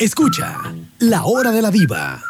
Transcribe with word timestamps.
Escucha 0.00 0.56
La 0.98 1.26
Hora 1.26 1.50
de 1.50 1.60
la 1.60 1.70
Diva 1.70 2.22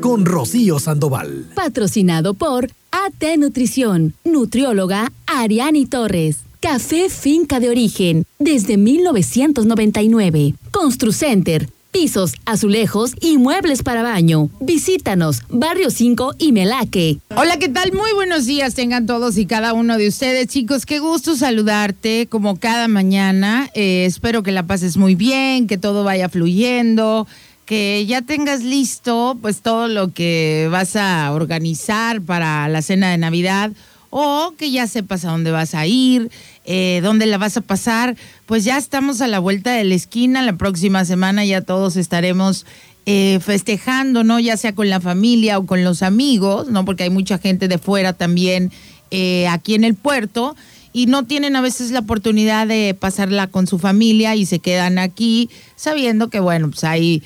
con 0.00 0.24
Rocío 0.24 0.78
Sandoval. 0.78 1.44
Patrocinado 1.54 2.32
por 2.32 2.70
AT 2.90 3.36
Nutrición, 3.36 4.14
nutrióloga 4.24 5.12
Ariani 5.26 5.84
Torres. 5.84 6.38
Café 6.60 7.10
Finca 7.10 7.60
de 7.60 7.68
Origen, 7.68 8.24
desde 8.38 8.78
1999. 8.78 10.54
Construcenter, 10.70 11.68
pisos, 11.90 12.34
azulejos 12.44 13.14
y 13.20 13.38
muebles 13.38 13.82
para 13.82 14.02
baño. 14.02 14.48
Visítanos, 14.60 15.42
Barrio 15.48 15.90
5 15.90 16.34
y 16.38 16.52
Melaque. 16.52 17.18
Hola, 17.36 17.58
¿qué 17.58 17.68
tal? 17.68 17.92
Muy 17.92 18.12
buenos 18.14 18.46
días 18.46 18.74
tengan 18.74 19.06
todos 19.06 19.36
y 19.38 19.46
cada 19.46 19.72
uno 19.72 19.96
de 19.96 20.08
ustedes, 20.08 20.46
chicos. 20.48 20.86
Qué 20.86 20.98
gusto 20.98 21.36
saludarte 21.36 22.26
como 22.28 22.58
cada 22.58 22.88
mañana. 22.88 23.68
Eh, 23.74 24.04
espero 24.06 24.42
que 24.42 24.52
la 24.52 24.62
pases 24.62 24.96
muy 24.96 25.14
bien, 25.14 25.66
que 25.66 25.78
todo 25.78 26.04
vaya 26.04 26.28
fluyendo, 26.28 27.26
que 27.66 28.04
ya 28.06 28.22
tengas 28.22 28.62
listo 28.62 29.38
pues 29.40 29.60
todo 29.60 29.86
lo 29.86 30.12
que 30.12 30.68
vas 30.70 30.96
a 30.96 31.32
organizar 31.32 32.20
para 32.20 32.68
la 32.68 32.82
cena 32.82 33.10
de 33.10 33.18
Navidad 33.18 33.72
o 34.10 34.54
que 34.58 34.70
ya 34.72 34.86
sepas 34.88 35.24
a 35.24 35.30
dónde 35.30 35.52
vas 35.52 35.74
a 35.74 35.86
ir, 35.86 36.30
eh, 36.64 37.00
dónde 37.02 37.26
la 37.26 37.38
vas 37.38 37.56
a 37.56 37.60
pasar. 37.60 38.16
Pues 38.46 38.64
ya 38.64 38.76
estamos 38.76 39.20
a 39.20 39.28
la 39.28 39.38
vuelta 39.38 39.72
de 39.72 39.84
la 39.84 39.94
esquina, 39.94 40.42
la 40.42 40.56
próxima 40.56 41.04
semana 41.04 41.44
ya 41.44 41.62
todos 41.62 41.96
estaremos 41.96 42.66
eh, 43.06 43.38
festejando, 43.40 44.24
¿no? 44.24 44.40
Ya 44.40 44.56
sea 44.56 44.74
con 44.74 44.90
la 44.90 45.00
familia 45.00 45.58
o 45.58 45.66
con 45.66 45.84
los 45.84 46.02
amigos, 46.02 46.68
¿no? 46.68 46.84
Porque 46.84 47.04
hay 47.04 47.10
mucha 47.10 47.38
gente 47.38 47.68
de 47.68 47.78
fuera 47.78 48.12
también 48.12 48.72
eh, 49.12 49.46
aquí 49.48 49.74
en 49.74 49.84
el 49.84 49.94
puerto 49.94 50.56
y 50.92 51.06
no 51.06 51.24
tienen 51.24 51.54
a 51.54 51.60
veces 51.60 51.92
la 51.92 52.00
oportunidad 52.00 52.66
de 52.66 52.96
pasarla 52.98 53.46
con 53.46 53.68
su 53.68 53.78
familia 53.78 54.34
y 54.34 54.44
se 54.44 54.58
quedan 54.58 54.98
aquí 54.98 55.48
sabiendo 55.76 56.30
que, 56.30 56.40
bueno, 56.40 56.68
pues 56.68 56.82
hay 56.82 57.22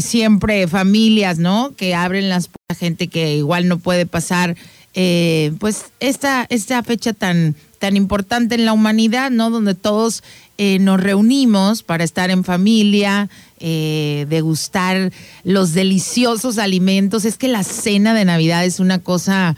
siempre 0.00 0.68
familias, 0.68 1.38
¿no? 1.38 1.74
Que 1.76 1.96
abren 1.96 2.28
las 2.28 2.46
puertas 2.46 2.60
a 2.68 2.74
gente 2.76 3.08
que 3.08 3.34
igual 3.34 3.66
no 3.66 3.80
puede 3.80 4.06
pasar 4.06 4.54
eh, 4.94 5.52
pues 5.60 5.86
esta, 6.00 6.46
esta 6.50 6.82
fecha 6.82 7.12
tan, 7.12 7.54
tan 7.78 7.96
importante 7.96 8.56
en 8.56 8.64
la 8.64 8.72
humanidad, 8.72 9.30
¿no? 9.30 9.50
Donde 9.50 9.74
todos 9.74 10.22
eh, 10.58 10.78
nos 10.80 11.00
reunimos 11.00 11.82
para 11.82 12.02
estar 12.02 12.30
en 12.30 12.42
familia, 12.42 13.28
eh, 13.60 14.26
degustar 14.28 15.12
los 15.44 15.74
deliciosos 15.74 16.58
alimentos. 16.58 17.24
Es 17.24 17.36
que 17.36 17.48
la 17.48 17.62
cena 17.62 18.14
de 18.14 18.24
Navidad 18.24 18.64
es 18.64 18.80
una 18.80 18.98
cosa 18.98 19.56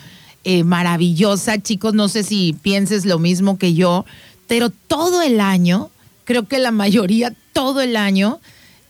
maravillosa, 0.64 1.62
chicos. 1.62 1.94
No 1.94 2.08
sé 2.08 2.24
si 2.24 2.52
pienses 2.52 3.05
lo 3.05 3.20
mismo 3.20 3.58
que 3.58 3.74
yo, 3.74 4.05
pero 4.48 4.70
todo 4.70 5.22
el 5.22 5.41
año, 5.41 5.89
creo 6.24 6.48
que 6.48 6.58
la 6.58 6.72
mayoría, 6.72 7.33
todo 7.52 7.80
el 7.80 7.96
año, 7.96 8.41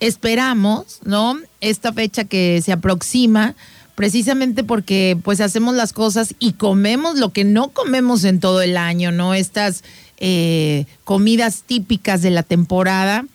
esperamos, 0.01 1.01
¿no? 1.05 1.39
Esta 1.61 1.93
fecha 1.93 2.25
que 2.25 2.63
se 2.65 2.73
aproxima 2.73 3.55
precisamente 3.95 4.65
porque 4.65 5.19
pues 5.23 5.41
hacemos 5.41 5.75
las 5.75 5.93
cosas 5.93 6.35
y 6.39 6.55
comemos 6.55 7.19
lo 7.19 7.31
que 7.31 7.45
no 7.45 7.69
comemos 7.69 8.25
en 8.25 8.41
todo 8.41 8.63
el 8.63 8.77
año, 8.77 9.13
¿no? 9.13 9.35
Estas 9.35 9.85
eh, 10.19 10.87
comidas 11.05 11.63
típicas 11.67 12.23
de 12.23 12.31
la 12.31 12.43
temporada. 12.43 13.27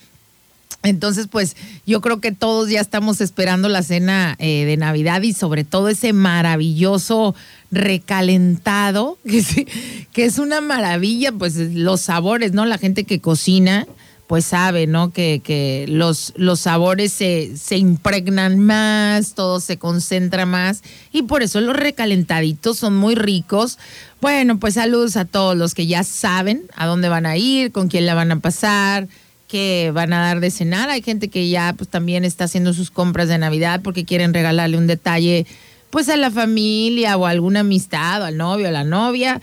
Entonces, 0.83 1.27
pues 1.29 1.57
yo 1.85 2.01
creo 2.01 2.21
que 2.21 2.31
todos 2.31 2.69
ya 2.69 2.79
estamos 2.79 3.19
esperando 3.19 3.67
la 3.67 3.83
cena 3.83 4.35
eh, 4.39 4.63
de 4.65 4.77
Navidad 4.77 5.21
y 5.23 5.33
sobre 5.33 5.63
todo 5.63 5.89
ese 5.89 6.13
maravilloso 6.13 7.35
recalentado, 7.71 9.17
que, 9.27 9.67
que 10.13 10.25
es 10.25 10.39
una 10.39 10.61
maravilla, 10.61 11.31
pues 11.31 11.55
los 11.55 12.01
sabores, 12.01 12.53
¿no? 12.53 12.65
La 12.65 12.77
gente 12.77 13.03
que 13.03 13.19
cocina, 13.19 13.85
pues 14.27 14.43
sabe, 14.45 14.87
¿no? 14.87 15.11
Que, 15.11 15.41
que 15.43 15.85
los, 15.87 16.33
los 16.35 16.59
sabores 16.59 17.13
se, 17.13 17.55
se, 17.55 17.77
impregnan 17.77 18.59
más, 18.59 19.33
todo 19.33 19.61
se 19.61 19.77
concentra 19.77 20.45
más 20.45 20.83
y 21.13 21.23
por 21.23 21.43
eso 21.43 21.61
los 21.61 21.75
recalentaditos 21.75 22.77
son 22.77 22.95
muy 22.95 23.15
ricos. 23.15 23.79
Bueno, 24.19 24.59
pues 24.59 24.73
saludos 24.73 25.15
a 25.15 25.23
todos 25.23 25.55
los 25.55 25.73
que 25.73 25.87
ya 25.87 26.03
saben 26.03 26.63
a 26.75 26.85
dónde 26.85 27.07
van 27.07 27.25
a 27.25 27.37
ir, 27.37 27.71
con 27.71 27.87
quién 27.87 28.05
la 28.05 28.15
van 28.15 28.31
a 28.33 28.39
pasar, 28.41 29.07
qué 29.47 29.91
van 29.93 30.11
a 30.11 30.19
dar 30.19 30.41
de 30.41 30.51
cenar. 30.51 30.89
Hay 30.89 31.01
gente 31.01 31.29
que 31.29 31.47
ya 31.47 31.73
pues 31.77 31.89
también 31.89 32.25
está 32.25 32.43
haciendo 32.43 32.73
sus 32.73 32.91
compras 32.91 33.29
de 33.29 33.37
Navidad 33.37 33.79
porque 33.81 34.03
quieren 34.03 34.33
regalarle 34.33 34.77
un 34.77 34.87
detalle 34.87 35.45
pues 35.89 36.09
a 36.09 36.17
la 36.17 36.31
familia 36.31 37.15
o 37.15 37.25
a 37.25 37.29
alguna 37.29 37.61
amistad 37.61 38.21
o 38.21 38.25
al 38.25 38.35
novio 38.35 38.65
o 38.65 38.69
a 38.69 38.73
la 38.73 38.83
novia. 38.83 39.39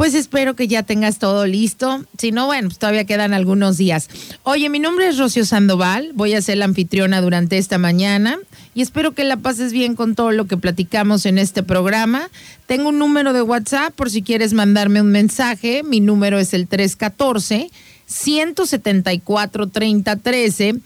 Pues 0.00 0.14
espero 0.14 0.56
que 0.56 0.66
ya 0.66 0.82
tengas 0.82 1.18
todo 1.18 1.46
listo. 1.46 2.06
Si 2.16 2.32
no, 2.32 2.46
bueno, 2.46 2.68
pues 2.68 2.78
todavía 2.78 3.04
quedan 3.04 3.34
algunos 3.34 3.76
días. 3.76 4.08
Oye, 4.44 4.70
mi 4.70 4.78
nombre 4.78 5.06
es 5.06 5.18
Rocío 5.18 5.44
Sandoval. 5.44 6.12
Voy 6.14 6.32
a 6.32 6.40
ser 6.40 6.56
la 6.56 6.64
anfitriona 6.64 7.20
durante 7.20 7.58
esta 7.58 7.76
mañana 7.76 8.38
y 8.72 8.80
espero 8.80 9.12
que 9.12 9.24
la 9.24 9.36
pases 9.36 9.74
bien 9.74 9.96
con 9.96 10.14
todo 10.14 10.30
lo 10.30 10.46
que 10.46 10.56
platicamos 10.56 11.26
en 11.26 11.36
este 11.36 11.62
programa. 11.62 12.30
Tengo 12.64 12.88
un 12.88 12.98
número 12.98 13.34
de 13.34 13.42
WhatsApp 13.42 13.92
por 13.92 14.10
si 14.10 14.22
quieres 14.22 14.54
mandarme 14.54 15.02
un 15.02 15.12
mensaje. 15.12 15.82
Mi 15.82 16.00
número 16.00 16.38
es 16.38 16.54
el 16.54 16.66
314 16.66 17.70
174 18.06 19.66
3013. 19.66 20.76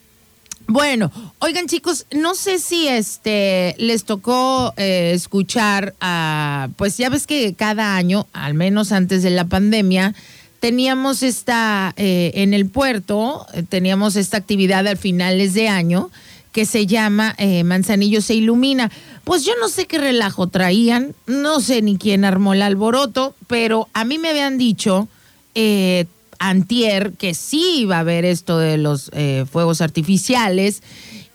bueno, 0.68 1.12
oigan 1.40 1.68
chicos, 1.68 2.08
no 2.12 2.34
sé 2.34 2.58
si 2.58 2.88
este 2.88 3.76
les 3.78 4.04
tocó 4.04 4.74
eh, 4.78 5.12
escuchar 5.14 5.94
a, 6.02 6.70
pues 6.76 6.98
ya 6.98 7.10
ves 7.10 7.28
que 7.28 7.54
cada 7.54 7.96
año, 7.96 8.26
al 8.34 8.56
menos 8.56 8.92
antes 8.92 9.22
de 9.22 9.30
la 9.30 9.46
pandemia, 9.46 10.16
teníamos 10.60 11.22
esta 11.22 11.94
eh, 11.98 12.32
en 12.36 12.56
el 12.56 12.68
puerto, 12.68 13.46
eh, 13.54 13.64
teníamos 13.64 14.16
esta 14.16 14.38
actividad 14.38 14.88
al 14.88 14.98
finales 14.98 15.54
de 15.54 15.70
año 15.70 16.10
que 16.52 16.66
se 16.66 16.88
llama 16.88 17.36
Manzanillo 17.66 18.22
se 18.22 18.34
ilumina. 18.34 18.90
Pues 19.26 19.44
yo 19.44 19.52
no 19.60 19.68
sé 19.68 19.88
qué 19.88 19.98
relajo 19.98 20.48
traían, 20.48 21.14
no 21.28 21.60
sé 21.60 21.82
ni 21.82 21.98
quién 21.98 22.24
armó 22.24 22.54
el 22.54 22.62
alboroto, 22.62 23.36
pero 23.48 23.90
a 23.92 24.06
mí 24.06 24.20
me 24.20 24.30
habían 24.30 24.58
dicho 24.58 25.10
antier 26.40 27.14
que 27.14 27.34
sí 27.34 27.80
iba 27.80 27.98
a 27.98 28.00
haber 28.00 28.26
esto 28.26 28.58
de 28.58 28.78
los 28.78 29.12
eh, 29.14 29.46
fuegos 29.52 29.82
artificiales 29.82 30.82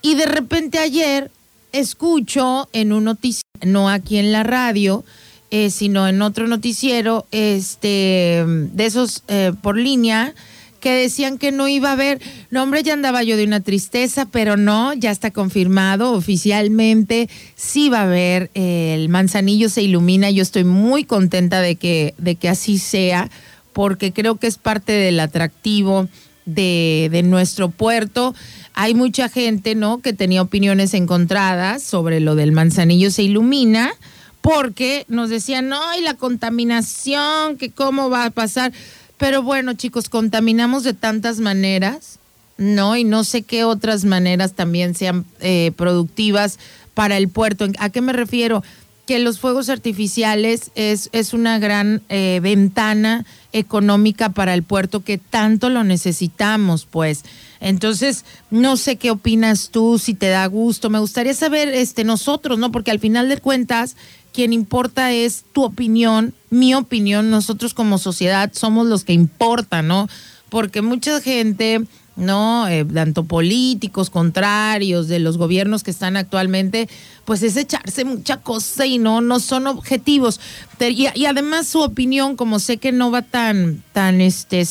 y 0.02 0.14
de 0.14 0.26
repente 0.26 0.78
ayer 0.78 1.30
escucho 1.72 2.68
en 2.72 2.92
un 2.92 3.04
noticiero, 3.04 3.48
no 3.64 3.88
aquí 3.88 4.18
en 4.18 4.32
la 4.32 4.42
radio, 4.42 5.04
eh, 5.50 5.70
sino 5.70 6.08
en 6.08 6.22
otro 6.22 6.46
noticiero, 6.46 7.26
este, 7.30 8.44
de 8.46 8.86
esos 8.86 9.22
eh, 9.28 9.52
por 9.62 9.76
línea, 9.76 10.34
que 10.80 10.92
decían 10.92 11.38
que 11.38 11.52
no 11.52 11.68
iba 11.68 11.90
a 11.90 11.92
haber. 11.92 12.20
No, 12.50 12.62
hombre, 12.62 12.82
ya 12.82 12.94
andaba 12.94 13.22
yo 13.22 13.36
de 13.36 13.44
una 13.44 13.60
tristeza, 13.60 14.26
pero 14.26 14.56
no, 14.56 14.94
ya 14.94 15.10
está 15.10 15.30
confirmado 15.30 16.12
oficialmente. 16.12 17.28
Sí 17.54 17.90
va 17.90 18.00
a 18.00 18.04
haber, 18.04 18.50
el 18.54 19.08
manzanillo 19.10 19.68
se 19.68 19.82
ilumina. 19.82 20.30
Yo 20.30 20.42
estoy 20.42 20.64
muy 20.64 21.04
contenta 21.04 21.60
de 21.60 21.76
que, 21.76 22.14
de 22.16 22.34
que 22.36 22.48
así 22.48 22.78
sea 22.78 23.30
porque 23.72 24.12
creo 24.12 24.36
que 24.36 24.46
es 24.46 24.58
parte 24.58 24.92
del 24.92 25.20
atractivo 25.20 26.08
de, 26.44 27.22
nuestro 27.24 27.70
puerto. 27.70 28.34
Hay 28.74 28.94
mucha 28.94 29.28
gente, 29.28 29.74
¿no?, 29.74 30.00
que 30.00 30.12
tenía 30.12 30.42
opiniones 30.42 30.94
encontradas 30.94 31.82
sobre 31.82 32.20
lo 32.20 32.34
del 32.34 32.52
manzanillo 32.52 33.10
se 33.10 33.22
ilumina, 33.22 33.92
porque 34.40 35.04
nos 35.08 35.28
decían, 35.28 35.68
no, 35.68 35.80
y 35.98 36.02
la 36.02 36.14
contaminación, 36.14 37.56
que 37.56 37.70
cómo 37.70 38.08
va 38.08 38.24
a 38.24 38.30
pasar. 38.30 38.72
Pero 39.18 39.42
bueno, 39.42 39.74
chicos, 39.74 40.08
contaminamos 40.08 40.82
de 40.82 40.94
tantas 40.94 41.40
maneras, 41.40 42.18
¿no? 42.56 42.96
Y 42.96 43.04
no 43.04 43.24
sé 43.24 43.42
qué 43.42 43.64
otras 43.64 44.04
maneras 44.04 44.54
también 44.54 44.94
sean 44.94 45.26
eh, 45.40 45.72
productivas 45.76 46.58
para 46.94 47.18
el 47.18 47.28
puerto. 47.28 47.66
¿A 47.78 47.90
qué 47.90 48.00
me 48.00 48.12
refiero? 48.12 48.62
que 49.10 49.18
los 49.18 49.40
fuegos 49.40 49.68
artificiales 49.70 50.70
es, 50.76 51.08
es 51.10 51.34
una 51.34 51.58
gran 51.58 52.00
eh, 52.10 52.38
ventana 52.44 53.26
económica 53.52 54.30
para 54.30 54.54
el 54.54 54.62
puerto 54.62 55.00
que 55.00 55.18
tanto 55.18 55.70
lo 55.70 55.84
necesitamos, 55.84 56.86
pues. 56.86 57.24
Entonces, 57.60 58.24
no 58.50 58.76
sé 58.76 58.96
qué 58.96 59.10
opinas 59.10 59.70
tú, 59.70 59.98
si 59.98 60.14
te 60.14 60.28
da 60.28 60.46
gusto. 60.46 60.90
Me 60.90 60.98
gustaría 60.98 61.34
saber, 61.34 61.68
este, 61.68 62.04
nosotros, 62.04 62.58
¿no? 62.58 62.72
Porque 62.72 62.90
al 62.90 63.00
final 63.00 63.28
de 63.28 63.38
cuentas, 63.38 63.96
quien 64.32 64.52
importa 64.52 65.12
es 65.12 65.44
tu 65.52 65.64
opinión, 65.64 66.34
mi 66.48 66.74
opinión. 66.74 67.30
Nosotros 67.30 67.74
como 67.74 67.98
sociedad 67.98 68.50
somos 68.54 68.86
los 68.86 69.04
que 69.04 69.12
importan, 69.12 69.88
¿no? 69.88 70.08
Porque 70.48 70.82
mucha 70.82 71.20
gente 71.20 71.84
¿no? 72.16 72.68
Eh, 72.68 72.84
tanto 72.84 73.24
políticos, 73.24 74.10
contrarios, 74.10 75.08
de 75.08 75.18
los 75.18 75.38
gobiernos 75.38 75.82
que 75.82 75.90
están 75.90 76.16
actualmente, 76.16 76.88
pues 77.24 77.42
es 77.42 77.56
echarse 77.56 78.04
mucha 78.04 78.38
cosa 78.38 78.86
y 78.86 78.98
no, 78.98 79.20
no 79.20 79.40
son 79.40 79.66
objetivos. 79.66 80.40
Y, 80.80 81.06
y 81.14 81.26
además 81.26 81.68
su 81.68 81.80
opinión, 81.80 82.36
como 82.36 82.58
sé 82.58 82.76
que 82.76 82.92
no 82.92 83.10
va 83.10 83.22
tan, 83.22 83.82
tan, 83.92 84.20
este, 84.20 84.66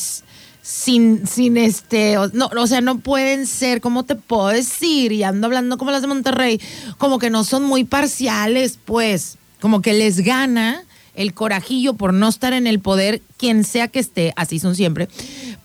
sin, 0.62 1.26
sin 1.26 1.56
este, 1.56 2.16
no, 2.32 2.50
o 2.56 2.66
sea, 2.66 2.80
no 2.80 2.98
pueden 2.98 3.46
ser, 3.46 3.80
¿cómo 3.80 4.04
te 4.04 4.14
puedo 4.14 4.48
decir? 4.48 5.12
Y 5.12 5.22
ando 5.22 5.46
hablando 5.46 5.78
como 5.78 5.90
las 5.90 6.02
de 6.02 6.08
Monterrey, 6.08 6.60
como 6.98 7.18
que 7.18 7.30
no 7.30 7.44
son 7.44 7.64
muy 7.64 7.84
parciales, 7.84 8.78
pues, 8.84 9.38
como 9.60 9.82
que 9.82 9.92
les 9.92 10.20
gana 10.20 10.84
el 11.14 11.34
corajillo 11.34 11.94
por 11.94 12.14
no 12.14 12.28
estar 12.28 12.52
en 12.52 12.66
el 12.66 12.80
poder, 12.80 13.20
quien 13.36 13.64
sea 13.64 13.88
que 13.88 13.98
esté, 13.98 14.32
así 14.36 14.58
son 14.58 14.76
siempre, 14.76 15.08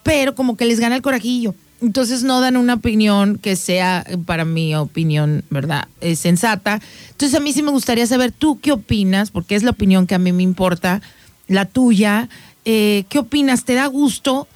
pero 0.04 0.36
como 0.36 0.58
que 0.58 0.66
les 0.66 0.80
gana 0.80 0.96
el 0.96 1.02
corajillo. 1.02 1.54
Entonces 1.82 2.24
no 2.24 2.42
dan 2.42 2.58
una 2.58 2.76
opinión 2.76 3.38
que 3.38 3.56
sea, 3.56 4.06
para 4.26 4.46
mi 4.46 4.76
opinión, 4.76 5.44
¿verdad? 5.50 5.88
Eh, 6.02 6.16
sensata. 6.16 6.82
Entonces 7.12 7.38
a 7.38 7.42
mí 7.42 7.54
sí 7.54 7.64
me 7.64 7.72
gustaría 7.72 8.08
saber 8.08 8.32
tú 8.32 8.60
qué 8.60 8.72
opinas, 8.72 9.32
porque 9.32 9.56
es 9.56 9.64
la 9.64 9.72
opinión 9.72 10.08
que 10.08 10.16
a 10.16 10.20
mí 10.20 10.32
me 10.32 10.44
importa, 10.44 11.02
la 11.48 11.66
tuya. 11.66 12.30
Eh, 12.64 13.06
¿Qué 13.10 13.20
opinas? 13.20 13.66
¿Te 13.66 13.74
da 13.74 13.88
gusto 13.88 14.48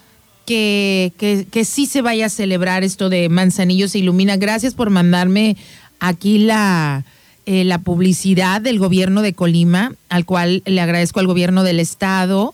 que, 0.45 1.13
que, 1.17 1.45
que, 1.49 1.65
sí 1.65 1.85
se 1.85 2.01
vaya 2.01 2.27
a 2.27 2.29
celebrar 2.29 2.83
esto 2.83 3.09
de 3.09 3.29
Manzanillo 3.29 3.87
se 3.87 3.99
ilumina? 3.99 4.37
Gracias 4.37 4.73
por 4.73 4.89
mandarme 4.89 5.57
aquí 5.99 6.39
la, 6.39 7.03
eh, 7.45 7.63
la 7.63 7.79
publicidad 7.79 8.61
del 8.61 8.79
gobierno 8.79 9.21
de 9.21 9.33
Colima, 9.33 9.93
al 10.09 10.25
cual 10.25 10.61
le 10.65 10.81
agradezco 10.81 11.19
al 11.19 11.27
gobierno 11.27 11.63
del 11.63 11.79
estado, 11.79 12.53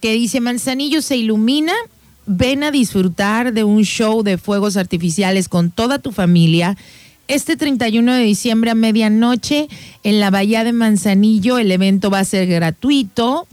que 0.00 0.12
dice 0.12 0.40
Manzanillo 0.40 1.02
se 1.02 1.16
ilumina 1.16 1.72
ven 2.26 2.62
a 2.64 2.70
disfrutar 2.70 3.52
de 3.52 3.64
un 3.64 3.82
show 3.84 4.22
de 4.22 4.38
fuegos 4.38 4.76
artificiales 4.76 5.48
con 5.48 5.70
toda 5.70 5.98
tu 5.98 6.12
familia. 6.12 6.76
Este 7.28 7.56
31 7.56 8.12
de 8.12 8.22
diciembre 8.22 8.70
a 8.70 8.74
medianoche 8.74 9.68
en 10.02 10.20
la 10.20 10.30
Bahía 10.30 10.64
de 10.64 10.72
Manzanillo 10.72 11.58
el 11.58 11.72
evento 11.72 12.10
va 12.10 12.20
a 12.20 12.24
ser 12.24 12.46
gratuito 12.46 13.46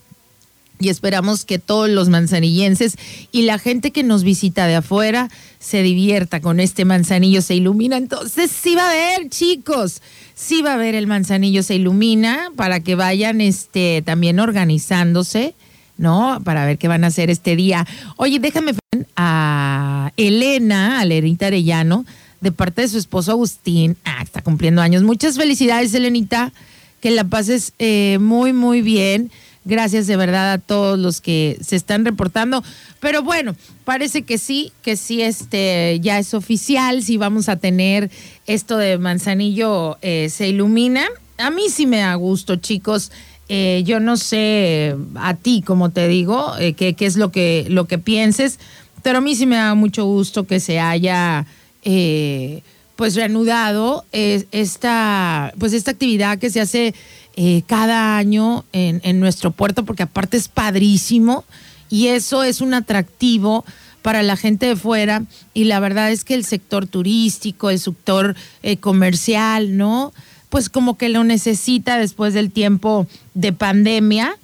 y 0.82 0.90
esperamos 0.90 1.46
que 1.46 1.60
todos 1.60 1.90
los 1.90 2.10
manzanillenses 2.10 2.98
y 3.32 3.44
la 3.44 3.60
gente 3.60 3.92
que 3.92 4.04
nos 4.04 4.24
visita 4.24 4.66
de 4.66 4.76
afuera 4.76 5.30
se 5.60 5.84
divierta 5.84 6.42
con 6.42 6.60
este 6.60 6.86
manzanillo 6.86 7.42
se 7.42 7.56
ilumina. 7.56 7.98
Entonces 7.98 8.52
sí 8.52 8.76
va 8.76 8.88
a 8.88 8.90
haber, 8.90 9.30
chicos, 9.30 10.02
sí 10.34 10.64
va 10.64 10.72
a 10.72 10.74
haber 10.74 10.96
el 10.96 11.06
manzanillo 11.06 11.62
se 11.62 11.76
ilumina 11.76 12.50
para 12.56 12.80
que 12.80 12.96
vayan 12.96 13.42
este 13.42 14.02
también 14.04 14.40
organizándose 14.40 15.54
¿no? 16.02 16.42
Para 16.44 16.66
ver 16.66 16.78
qué 16.78 16.88
van 16.90 17.06
a 17.06 17.08
hacer 17.08 17.30
este 17.30 17.56
día. 17.56 17.88
Oye, 18.18 18.40
déjame 18.40 18.74
a 19.16 20.12
Elena, 20.18 21.00
a 21.00 21.06
Lenita 21.06 21.48
Arellano, 21.48 22.06
de 22.42 22.52
parte 22.52 22.82
de 22.82 22.88
su 22.90 22.98
esposo 22.98 23.32
Agustín. 23.32 23.96
Ah, 24.04 24.22
está 24.22 24.42
cumpliendo 24.42 24.82
años. 24.82 25.04
Muchas 25.04 25.38
felicidades, 25.38 25.94
Elenita. 25.94 26.52
Que 27.00 27.12
la 27.12 27.24
pases 27.24 27.74
eh, 27.80 28.18
muy, 28.20 28.52
muy 28.52 28.82
bien. 28.82 29.32
Gracias 29.64 30.08
de 30.08 30.18
verdad 30.18 30.54
a 30.54 30.58
todos 30.58 30.98
los 30.98 31.22
que 31.22 31.58
se 31.62 31.76
están 31.76 32.04
reportando. 32.04 32.64
Pero 33.00 33.22
bueno, 33.22 33.56
parece 33.86 34.24
que 34.24 34.40
sí, 34.40 34.72
que 34.82 34.98
sí, 34.98 35.22
este 35.22 36.00
ya 36.02 36.18
es 36.18 36.34
oficial. 36.34 37.04
Si 37.04 37.18
vamos 37.18 37.48
a 37.48 37.58
tener 37.58 38.10
esto 38.48 38.78
de 38.78 38.98
Manzanillo 38.98 39.98
eh, 40.02 40.30
se 40.30 40.48
ilumina. 40.48 41.06
A 41.38 41.52
mí 41.52 41.70
sí 41.70 41.86
me 41.86 42.00
da 42.00 42.16
gusto, 42.16 42.56
chicos. 42.56 43.12
Eh, 43.54 43.84
yo 43.86 44.00
no 44.00 44.16
sé 44.16 44.96
a 45.16 45.34
ti, 45.34 45.62
como 45.62 45.90
te 45.90 46.08
digo, 46.08 46.54
eh, 46.58 46.72
qué, 46.72 46.96
es 46.98 47.18
lo 47.18 47.34
que, 47.34 47.66
lo 47.68 47.86
que 47.86 47.98
pienses, 47.98 48.60
pero 49.04 49.18
a 49.18 49.22
mí 49.22 49.36
sí 49.36 49.46
me 49.46 49.58
da 49.58 49.76
mucho 49.76 50.06
gusto 50.06 50.48
que 50.48 50.62
se 50.62 50.80
haya 50.80 51.46
eh, 51.84 52.64
pues 52.96 53.14
reanudado 53.14 54.06
esta, 54.14 55.54
pues 55.60 55.74
esta 55.74 55.92
actividad 55.92 56.40
que 56.40 56.50
se 56.50 56.62
hace 56.62 56.96
cada 57.68 58.16
año 58.16 58.64
en, 58.72 59.02
en 59.04 59.20
nuestro 59.20 59.52
puerto, 59.52 59.84
porque 59.84 60.04
aparte 60.04 60.38
es 60.38 60.48
padrísimo 60.48 61.44
y 61.90 62.08
eso 62.08 62.46
es 62.46 62.62
un 62.62 62.74
atractivo 62.74 63.66
para 64.02 64.24
la 64.24 64.38
gente 64.38 64.68
de 64.68 64.78
fuera 64.78 65.24
y 65.54 65.66
la 65.66 65.82
verdad 65.82 66.10
es 66.10 66.24
que 66.24 66.36
el 66.36 66.46
sector 66.46 66.88
turístico, 66.88 67.70
el 67.70 67.80
sector 67.80 68.34
comercial, 68.80 69.76
¿no? 69.76 70.14
Pues 70.52 70.70
como 70.70 70.98
que 70.98 71.08
lo 71.08 71.24
necesita 71.24 71.98
después 71.98 72.34
del 72.34 72.52
tiempo 72.52 73.08
de 73.34 73.54
pandemia. 73.54 74.36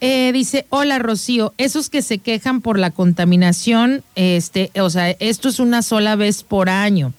Eh, 0.00 0.32
dice, 0.32 0.66
hola 0.70 0.98
Rocío, 0.98 1.54
esos 1.56 1.88
que 1.88 2.02
se 2.02 2.18
quejan 2.18 2.60
por 2.60 2.80
la 2.80 2.90
contaminación, 2.90 4.02
este, 4.16 4.72
o 4.80 4.90
sea, 4.90 5.10
esto 5.10 5.48
es 5.48 5.60
una 5.60 5.82
sola 5.82 6.16
vez 6.16 6.42
por 6.42 6.68
año. 6.68 7.14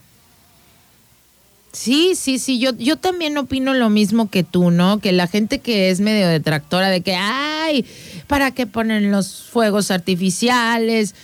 Sí, 1.72 2.16
sí, 2.16 2.38
sí, 2.38 2.60
yo, 2.60 2.78
yo 2.78 2.98
también 2.98 3.38
opino 3.38 3.74
lo 3.74 3.90
mismo 3.90 4.30
que 4.30 4.44
tú, 4.44 4.72
¿no? 4.72 5.00
Que 5.00 5.14
la 5.14 5.28
gente 5.28 5.60
que 5.60 5.90
es 5.90 6.02
medio 6.02 6.28
detractora 6.28 6.90
de 6.90 7.00
que, 7.00 7.16
ay, 7.16 7.86
¿para 8.28 8.52
qué 8.52 8.68
ponen 8.68 9.10
los 9.10 9.44
fuegos 9.44 9.90
artificiales? 9.90 11.16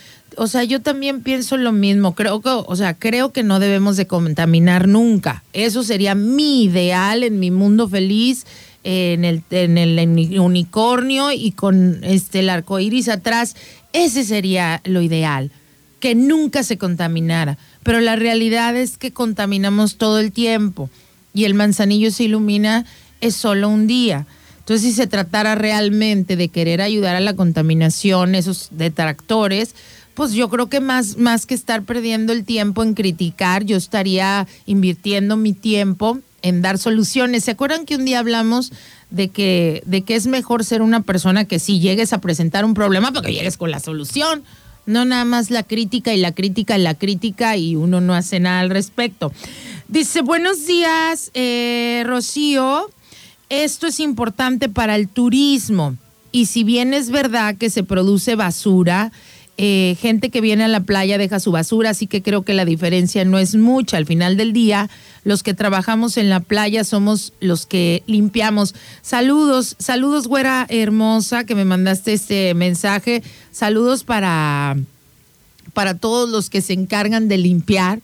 O 0.42 0.46
sea, 0.46 0.64
yo 0.64 0.80
también 0.80 1.20
pienso 1.20 1.58
lo 1.58 1.70
mismo. 1.70 2.14
Creo 2.14 2.40
que, 2.40 2.48
o 2.48 2.74
sea, 2.74 2.94
creo 2.94 3.30
que 3.30 3.42
no 3.42 3.60
debemos 3.60 3.98
de 3.98 4.06
contaminar 4.06 4.88
nunca. 4.88 5.44
Eso 5.52 5.82
sería 5.82 6.14
mi 6.14 6.64
ideal 6.64 7.24
en 7.24 7.38
mi 7.38 7.50
mundo 7.50 7.90
feliz, 7.90 8.46
en 8.82 9.26
el, 9.26 10.40
unicornio 10.40 11.30
y 11.30 11.52
con 11.52 12.02
este 12.04 12.38
el 12.38 12.48
arco 12.48 12.80
iris 12.80 13.10
atrás. 13.10 13.54
Ese 13.92 14.24
sería 14.24 14.80
lo 14.84 15.02
ideal, 15.02 15.50
que 16.00 16.14
nunca 16.14 16.62
se 16.62 16.78
contaminara. 16.78 17.58
Pero 17.82 18.00
la 18.00 18.16
realidad 18.16 18.74
es 18.76 18.96
que 18.96 19.12
contaminamos 19.12 19.96
todo 19.96 20.20
el 20.20 20.32
tiempo 20.32 20.88
y 21.34 21.44
el 21.44 21.52
manzanillo 21.52 22.10
se 22.10 22.24
ilumina 22.24 22.86
es 23.20 23.36
solo 23.36 23.68
un 23.68 23.86
día. 23.86 24.26
Entonces, 24.60 24.88
si 24.88 24.94
se 24.94 25.06
tratara 25.06 25.54
realmente 25.54 26.36
de 26.36 26.48
querer 26.48 26.80
ayudar 26.80 27.16
a 27.16 27.20
la 27.20 27.36
contaminación, 27.36 28.34
esos 28.34 28.68
detractores, 28.70 29.74
pues 30.14 30.32
yo 30.32 30.48
creo 30.48 30.68
que 30.68 30.80
más, 30.80 31.16
más 31.16 31.46
que 31.46 31.54
estar 31.54 31.82
perdiendo 31.82 32.32
el 32.32 32.44
tiempo 32.44 32.82
en 32.82 32.94
criticar, 32.94 33.64
yo 33.64 33.76
estaría 33.76 34.46
invirtiendo 34.66 35.36
mi 35.36 35.52
tiempo 35.52 36.18
en 36.42 36.62
dar 36.62 36.78
soluciones. 36.78 37.44
¿Se 37.44 37.52
acuerdan 37.52 37.86
que 37.86 37.96
un 37.96 38.04
día 38.04 38.18
hablamos 38.18 38.72
de 39.10 39.28
que, 39.28 39.82
de 39.86 40.02
que 40.02 40.16
es 40.16 40.26
mejor 40.26 40.64
ser 40.64 40.82
una 40.82 41.02
persona 41.02 41.44
que 41.44 41.58
si 41.58 41.80
llegues 41.80 42.12
a 42.12 42.20
presentar 42.20 42.64
un 42.64 42.74
problema, 42.74 43.12
porque 43.12 43.32
llegues 43.32 43.56
con 43.56 43.70
la 43.70 43.80
solución? 43.80 44.42
No 44.86 45.04
nada 45.04 45.24
más 45.24 45.50
la 45.50 45.62
crítica 45.62 46.14
y 46.14 46.18
la 46.18 46.32
crítica 46.32 46.78
y 46.78 46.82
la 46.82 46.94
crítica 46.94 47.56
y 47.56 47.76
uno 47.76 48.00
no 48.00 48.14
hace 48.14 48.40
nada 48.40 48.60
al 48.60 48.70
respecto. 48.70 49.32
Dice, 49.88 50.22
buenos 50.22 50.66
días, 50.66 51.30
eh, 51.34 52.02
Rocío. 52.06 52.90
Esto 53.50 53.88
es 53.88 54.00
importante 54.00 54.68
para 54.68 54.96
el 54.96 55.08
turismo. 55.08 55.96
Y 56.32 56.46
si 56.46 56.64
bien 56.64 56.94
es 56.94 57.10
verdad 57.10 57.56
que 57.56 57.70
se 57.70 57.82
produce 57.82 58.36
basura, 58.36 59.10
eh, 59.62 59.94
gente 60.00 60.30
que 60.30 60.40
viene 60.40 60.64
a 60.64 60.68
la 60.68 60.80
playa 60.80 61.18
deja 61.18 61.38
su 61.38 61.52
basura, 61.52 61.90
así 61.90 62.06
que 62.06 62.22
creo 62.22 62.44
que 62.44 62.54
la 62.54 62.64
diferencia 62.64 63.26
no 63.26 63.38
es 63.38 63.56
mucha. 63.56 63.98
Al 63.98 64.06
final 64.06 64.38
del 64.38 64.54
día, 64.54 64.88
los 65.22 65.42
que 65.42 65.52
trabajamos 65.52 66.16
en 66.16 66.30
la 66.30 66.40
playa 66.40 66.82
somos 66.82 67.34
los 67.40 67.66
que 67.66 68.02
limpiamos. 68.06 68.74
Saludos, 69.02 69.76
saludos, 69.78 70.28
güera 70.28 70.64
hermosa, 70.70 71.44
que 71.44 71.54
me 71.54 71.66
mandaste 71.66 72.14
este 72.14 72.54
mensaje. 72.54 73.22
Saludos 73.52 74.02
para, 74.02 74.78
para 75.74 75.92
todos 75.92 76.30
los 76.30 76.48
que 76.48 76.62
se 76.62 76.72
encargan 76.72 77.28
de 77.28 77.36
limpiar 77.36 78.00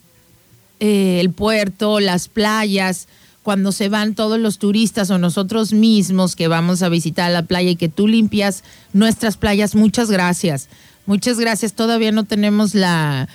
eh, 0.78 1.20
el 1.20 1.30
puerto, 1.30 2.00
las 2.00 2.28
playas 2.28 3.08
cuando 3.42 3.70
se 3.72 3.88
van 3.88 4.14
todos 4.14 4.40
los 4.40 4.58
turistas 4.58 5.08
o 5.10 5.18
nosotros 5.18 5.72
mismos 5.72 6.34
que 6.34 6.48
vamos 6.48 6.82
a 6.82 6.88
visitar 6.88 7.30
la 7.30 7.44
playa 7.44 7.70
y 7.70 7.76
que 7.76 7.88
tú 7.88 8.08
limpias 8.08 8.64
nuestras 8.92 9.36
playas, 9.36 9.76
muchas 9.76 10.10
gracias. 10.10 10.68
Muchas 11.06 11.38
gracias. 11.38 11.72
Todavía 11.72 12.12
no 12.12 12.24
tenemos 12.24 12.74
la, 12.74 13.28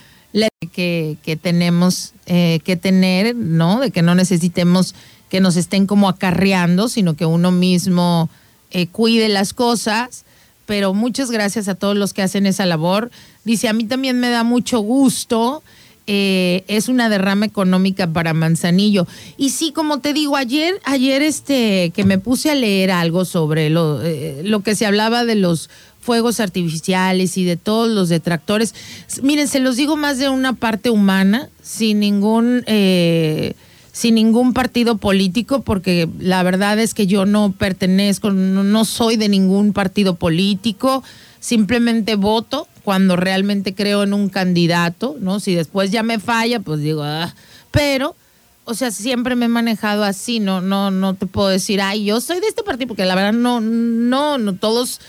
que, 0.71 1.17
que, 1.23 1.35
tenemos 1.35 2.13
eh, 2.25 2.59
que 2.63 2.75
tener, 2.75 3.35
¿no? 3.35 3.79
De 3.79 3.91
que 3.91 4.01
no 4.01 4.15
necesitemos 4.15 4.93
que 5.29 5.39
nos 5.39 5.55
estén 5.55 5.87
como 5.87 6.09
acarreando, 6.09 6.87
sino 6.89 7.15
que 7.15 7.25
uno 7.25 7.51
mismo 7.51 8.29
eh, 8.71 8.87
cuide 8.87 9.29
las 9.29 9.53
cosas. 9.53 10.25
Pero 10.65 10.93
muchas 10.93 11.31
gracias 11.31 11.67
a 11.67 11.75
todos 11.75 11.97
los 11.97 12.13
que 12.13 12.21
hacen 12.21 12.45
esa 12.45 12.65
labor. 12.65 13.09
Dice, 13.43 13.67
a 13.67 13.73
mí 13.73 13.85
también 13.85 14.19
me 14.19 14.29
da 14.29 14.43
mucho 14.43 14.79
gusto. 14.79 15.63
Eh, 16.07 16.63
es 16.67 16.89
una 16.89 17.09
derrama 17.09 17.45
económica 17.45 18.07
para 18.07 18.33
Manzanillo. 18.33 19.07
Y 19.37 19.49
sí, 19.49 19.71
como 19.71 19.99
te 19.99 20.13
digo, 20.13 20.35
ayer, 20.35 20.79
ayer 20.83 21.21
este, 21.21 21.91
que 21.95 22.03
me 22.03 22.17
puse 22.17 22.51
a 22.51 22.55
leer 22.55 22.91
algo 22.91 23.25
sobre 23.25 23.69
lo, 23.69 23.99
lo 24.43 24.61
que 24.61 24.75
se 24.75 24.85
hablaba 24.85 25.25
de 25.25 25.35
los 25.35 25.69
fuegos 26.01 26.39
artificiales 26.39 27.37
y 27.37 27.45
de 27.45 27.55
todos 27.55 27.89
los 27.89 28.09
detractores. 28.09 28.75
Miren, 29.21 29.47
se 29.47 29.59
los 29.59 29.77
digo 29.77 29.95
más 29.95 30.17
de 30.17 30.29
una 30.29 30.53
parte 30.53 30.89
humana, 30.89 31.49
sin 31.61 31.99
ningún, 31.99 32.63
eh, 32.65 33.53
sin 33.91 34.15
ningún 34.15 34.53
partido 34.53 34.97
político, 34.97 35.61
porque 35.61 36.09
la 36.19 36.43
verdad 36.43 36.79
es 36.79 36.93
que 36.93 37.07
yo 37.07 37.25
no 37.25 37.51
pertenezco, 37.51 38.31
no, 38.31 38.85
soy 38.85 39.15
de 39.15 39.29
ningún 39.29 39.73
partido 39.73 40.15
político, 40.15 41.03
simplemente 41.39 42.15
voto 42.15 42.67
cuando 42.83 43.15
realmente 43.15 43.75
creo 43.75 44.03
en 44.03 44.13
un 44.13 44.29
candidato, 44.29 45.15
¿no? 45.19 45.39
Si 45.39 45.53
después 45.53 45.91
ya 45.91 46.01
me 46.01 46.19
falla, 46.19 46.59
pues 46.59 46.79
digo, 46.81 47.03
ah, 47.03 47.33
pero 47.69 48.15
o 48.63 48.73
sea, 48.73 48.91
siempre 48.91 49.35
me 49.35 49.45
he 49.45 49.49
manejado 49.49 50.03
así, 50.03 50.39
no, 50.39 50.61
no, 50.61 50.91
no 50.91 51.15
te 51.15 51.25
puedo 51.25 51.49
decir, 51.49 51.81
ay, 51.81 52.05
yo 52.05 52.21
soy 52.21 52.39
de 52.39 52.47
este 52.47 52.63
partido, 52.63 52.87
porque 52.87 53.05
la 53.05 53.15
verdad 53.15 53.33
no, 53.33 53.59
no, 53.59 54.37
no 54.37 54.55
todos, 54.55 55.01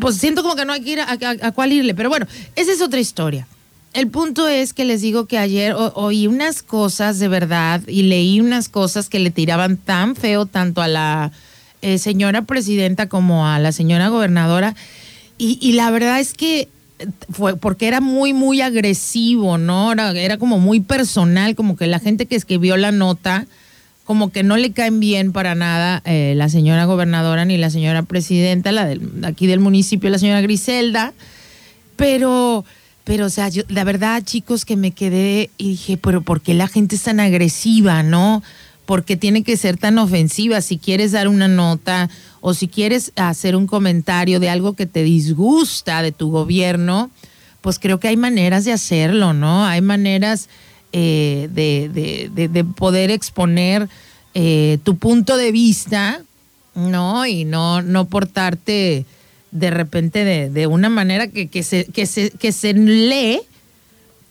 pues 0.00 0.16
siento 0.16 0.42
como 0.42 0.56
que 0.56 0.64
no 0.64 0.72
hay 0.72 0.82
que 0.82 0.90
ir 0.92 1.00
a, 1.00 1.52
cuál 1.52 1.72
irle, 1.72 1.94
pero 1.94 2.08
bueno, 2.08 2.26
esa 2.56 2.72
es 2.72 2.80
otra 2.82 3.00
historia. 3.00 3.46
El 3.92 4.08
punto 4.08 4.46
es 4.46 4.72
que 4.72 4.84
les 4.84 5.00
digo 5.00 5.26
que 5.26 5.36
ayer 5.36 5.74
oí 5.74 6.26
unas 6.28 6.62
cosas 6.62 7.18
de 7.18 7.26
verdad 7.26 7.82
y 7.88 8.02
leí 8.02 8.40
unas 8.40 8.68
cosas 8.68 9.08
que 9.08 9.18
le 9.18 9.30
tiraban 9.30 9.76
tan 9.76 10.14
feo 10.14 10.46
tanto 10.46 10.80
a 10.80 10.86
la 10.86 11.32
eh, 11.82 11.98
señora 11.98 12.42
presidenta 12.42 13.08
como 13.08 13.48
a 13.48 13.58
la 13.58 13.72
señora 13.72 14.08
gobernadora. 14.08 14.76
Y, 15.38 15.58
y 15.60 15.72
la 15.72 15.90
verdad 15.90 16.20
es 16.20 16.34
que 16.34 16.68
fue 17.30 17.56
porque 17.56 17.88
era 17.88 18.00
muy, 18.00 18.32
muy 18.32 18.60
agresivo, 18.60 19.58
¿no? 19.58 19.92
Era, 19.92 20.12
era 20.12 20.38
como 20.38 20.58
muy 20.58 20.80
personal, 20.80 21.54
como 21.54 21.76
que 21.76 21.86
la 21.86 21.98
gente 21.98 22.26
que 22.26 22.36
escribió 22.36 22.76
la 22.76 22.92
nota, 22.92 23.46
como 24.10 24.32
que 24.32 24.42
no 24.42 24.56
le 24.56 24.72
caen 24.72 24.98
bien 24.98 25.30
para 25.30 25.54
nada 25.54 26.02
eh, 26.04 26.34
la 26.34 26.48
señora 26.48 26.84
gobernadora 26.84 27.44
ni 27.44 27.56
la 27.58 27.70
señora 27.70 28.02
presidenta, 28.02 28.72
la 28.72 28.84
del, 28.84 29.08
aquí 29.22 29.46
del 29.46 29.60
municipio, 29.60 30.10
la 30.10 30.18
señora 30.18 30.40
Griselda, 30.40 31.12
pero... 31.94 32.64
Pero, 33.04 33.26
o 33.26 33.30
sea, 33.30 33.48
yo, 33.48 33.62
la 33.68 33.84
verdad, 33.84 34.22
chicos, 34.24 34.64
que 34.64 34.76
me 34.76 34.90
quedé 34.90 35.48
y 35.58 35.70
dije, 35.70 35.96
pero 35.96 36.22
¿por 36.22 36.40
qué 36.40 36.54
la 36.54 36.66
gente 36.66 36.96
es 36.96 37.04
tan 37.04 37.20
agresiva, 37.20 38.02
no? 38.02 38.42
¿Por 38.84 39.04
qué 39.04 39.16
tiene 39.16 39.44
que 39.44 39.56
ser 39.56 39.76
tan 39.76 39.96
ofensiva? 39.98 40.60
Si 40.60 40.76
quieres 40.76 41.12
dar 41.12 41.28
una 41.28 41.46
nota 41.46 42.10
o 42.40 42.52
si 42.52 42.66
quieres 42.66 43.12
hacer 43.14 43.54
un 43.54 43.68
comentario 43.68 44.40
de 44.40 44.50
algo 44.50 44.74
que 44.74 44.86
te 44.86 45.04
disgusta 45.04 46.02
de 46.02 46.10
tu 46.10 46.30
gobierno, 46.30 47.10
pues 47.60 47.78
creo 47.78 48.00
que 48.00 48.08
hay 48.08 48.16
maneras 48.16 48.64
de 48.64 48.72
hacerlo, 48.72 49.34
¿no? 49.34 49.64
Hay 49.64 49.82
maneras 49.82 50.48
eh, 50.92 51.48
de, 51.52 52.64
poder 52.76 53.10
exponer 53.10 53.88
eh, 54.34 54.78
tu 54.82 54.96
punto 54.96 55.36
de 55.36 55.52
vista, 55.52 56.22
¿no? 56.74 57.26
Y 57.26 57.44
no, 57.44 57.82
no 57.82 58.06
portarte 58.06 59.04
de 59.50 59.70
repente 59.70 60.24
de, 60.24 60.66
una 60.66 60.88
manera 60.88 61.28
que, 61.28 61.48
que, 61.48 61.62
se, 61.62 61.84
que, 61.86 62.06
se, 62.06 62.30
que 62.30 62.52
se 62.52 62.72
lee 62.72 63.40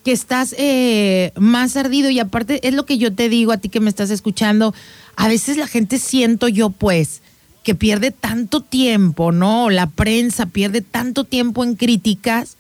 que 0.03 0.11
estás 0.11 0.55
eh, 0.57 1.31
más 1.35 1.75
ardido 1.75 2.09
y 2.09 2.19
aparte 2.19 2.65
es 2.67 2.73
lo 2.73 2.85
que 2.85 2.97
yo 2.97 3.13
te 3.13 3.27
digo 3.27 3.51
a 3.51 3.57
ti 3.57 3.69
que 3.69 3.81
me 3.81 3.89
estás 3.89 4.09
escuchando, 4.09 4.73
a 5.15 5.27
veces 5.27 5.57
la 5.57 5.67
gente 5.67 5.99
siento 5.99 6.47
yo 6.47 6.69
pues 6.69 7.21
que 7.63 7.75
pierde 7.75 8.11
tanto 8.11 8.61
tiempo, 8.61 9.31
¿no? 9.31 9.69
La 9.69 9.87
prensa 9.87 10.45
pierde 10.45 10.81
tanto 10.81 11.25
tiempo 11.25 11.63
en 11.63 11.75
críticas 11.75 12.55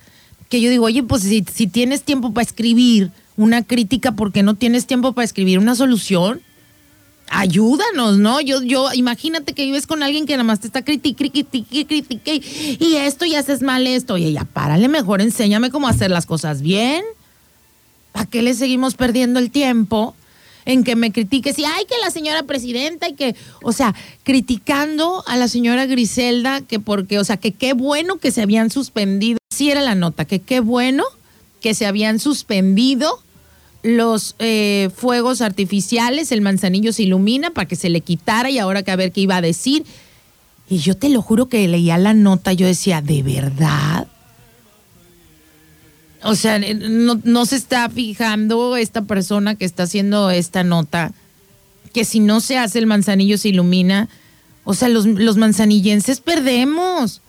que 0.49 0.59
yo 0.61 0.69
digo, 0.69 0.85
oye, 0.85 1.03
pues 1.03 1.23
si, 1.23 1.45
si 1.53 1.67
tienes 1.67 2.03
tiempo 2.03 2.33
para 2.33 2.45
escribir 2.45 3.11
una 3.39 3.63
crítica, 3.63 4.11
¿por 4.11 4.33
qué 4.33 4.43
no 4.43 4.55
tienes 4.55 4.85
tiempo 4.85 5.13
para 5.13 5.23
escribir 5.23 5.59
una 5.59 5.73
solución? 5.73 6.41
Ayúdanos, 7.29 8.17
¿no? 8.17 8.41
Yo, 8.41 8.61
yo, 8.61 8.91
imagínate 8.93 9.53
que 9.53 9.63
vives 9.63 9.87
con 9.87 10.03
alguien 10.03 10.25
que 10.25 10.33
nada 10.33 10.43
más 10.43 10.59
te 10.59 10.67
está 10.67 10.83
criticando, 10.83 11.31
critique, 11.31 12.41
y 12.79 12.95
esto 12.97 13.23
y 13.23 13.35
haces 13.35 13.61
mal 13.61 13.87
esto. 13.87 14.15
Oye, 14.15 14.33
ya 14.33 14.43
párale 14.43 14.89
mejor, 14.89 15.21
enséñame 15.21 15.69
cómo 15.69 15.87
hacer 15.87 16.11
las 16.11 16.25
cosas 16.25 16.61
bien. 16.61 17.01
¿A 18.13 18.25
qué 18.25 18.41
le 18.41 18.53
seguimos 18.55 18.95
perdiendo 18.95 19.39
el 19.39 19.51
tiempo? 19.51 20.15
en 20.65 20.83
que 20.83 20.95
me 20.95 21.11
critiques 21.11 21.57
y 21.57 21.65
ay 21.65 21.85
que 21.85 21.95
la 22.03 22.11
señora 22.11 22.43
presidenta 22.43 23.09
y 23.09 23.13
que, 23.13 23.35
o 23.63 23.71
sea, 23.71 23.95
criticando 24.23 25.23
a 25.25 25.35
la 25.35 25.47
señora 25.47 25.87
Griselda 25.87 26.61
que 26.61 26.79
porque, 26.79 27.17
o 27.17 27.23
sea, 27.23 27.37
que 27.37 27.53
qué 27.53 27.73
bueno 27.73 28.17
que 28.17 28.29
se 28.29 28.43
habían 28.43 28.69
suspendido, 28.69 29.39
sí 29.49 29.71
era 29.71 29.81
la 29.81 29.95
nota, 29.95 30.25
que 30.25 30.41
qué 30.41 30.59
bueno 30.59 31.05
que 31.59 31.73
se 31.73 31.85
habían 31.85 32.19
suspendido 32.19 33.19
los 33.81 34.35
eh, 34.39 34.89
fuegos 34.95 35.41
artificiales, 35.41 36.31
el 36.31 36.41
manzanillo 36.41 36.91
se 36.91 37.03
ilumina 37.03 37.51
para 37.51 37.67
que 37.67 37.75
se 37.75 37.89
le 37.89 38.01
quitara 38.01 38.49
y 38.49 38.59
ahora 38.59 38.83
que 38.83 38.91
a 38.91 38.95
ver 38.95 39.11
qué 39.11 39.21
iba 39.21 39.37
a 39.37 39.41
decir. 39.41 39.85
Y 40.69 40.79
yo 40.79 40.95
te 40.95 41.09
lo 41.09 41.21
juro 41.21 41.47
que 41.47 41.67
leía 41.67 41.97
la 41.97 42.13
nota, 42.13 42.53
yo 42.53 42.67
decía, 42.67 43.01
¿de 43.01 43.23
verdad? 43.23 44.07
O 46.21 46.35
sea, 46.35 46.59
no, 46.59 47.19
no, 47.23 47.45
se 47.45 47.55
está 47.55 47.89
fijando 47.89 48.75
esta 48.75 49.03
persona 49.03 49.55
que 49.55 49.65
está 49.65 49.83
haciendo 49.83 50.29
esta 50.29 50.63
nota, 50.63 51.13
que 51.93 52.03
si 52.03 52.19
no 52.19 52.41
se 52.41 52.57
hace 52.57 52.79
el 52.79 52.85
manzanillo 52.85 53.37
se 53.37 53.49
ilumina. 53.49 54.09
O 54.65 54.73
sea, 54.73 54.89
los, 54.89 55.05
los 55.05 55.37
manzanillenses 55.37 56.19
perdemos. 56.19 57.21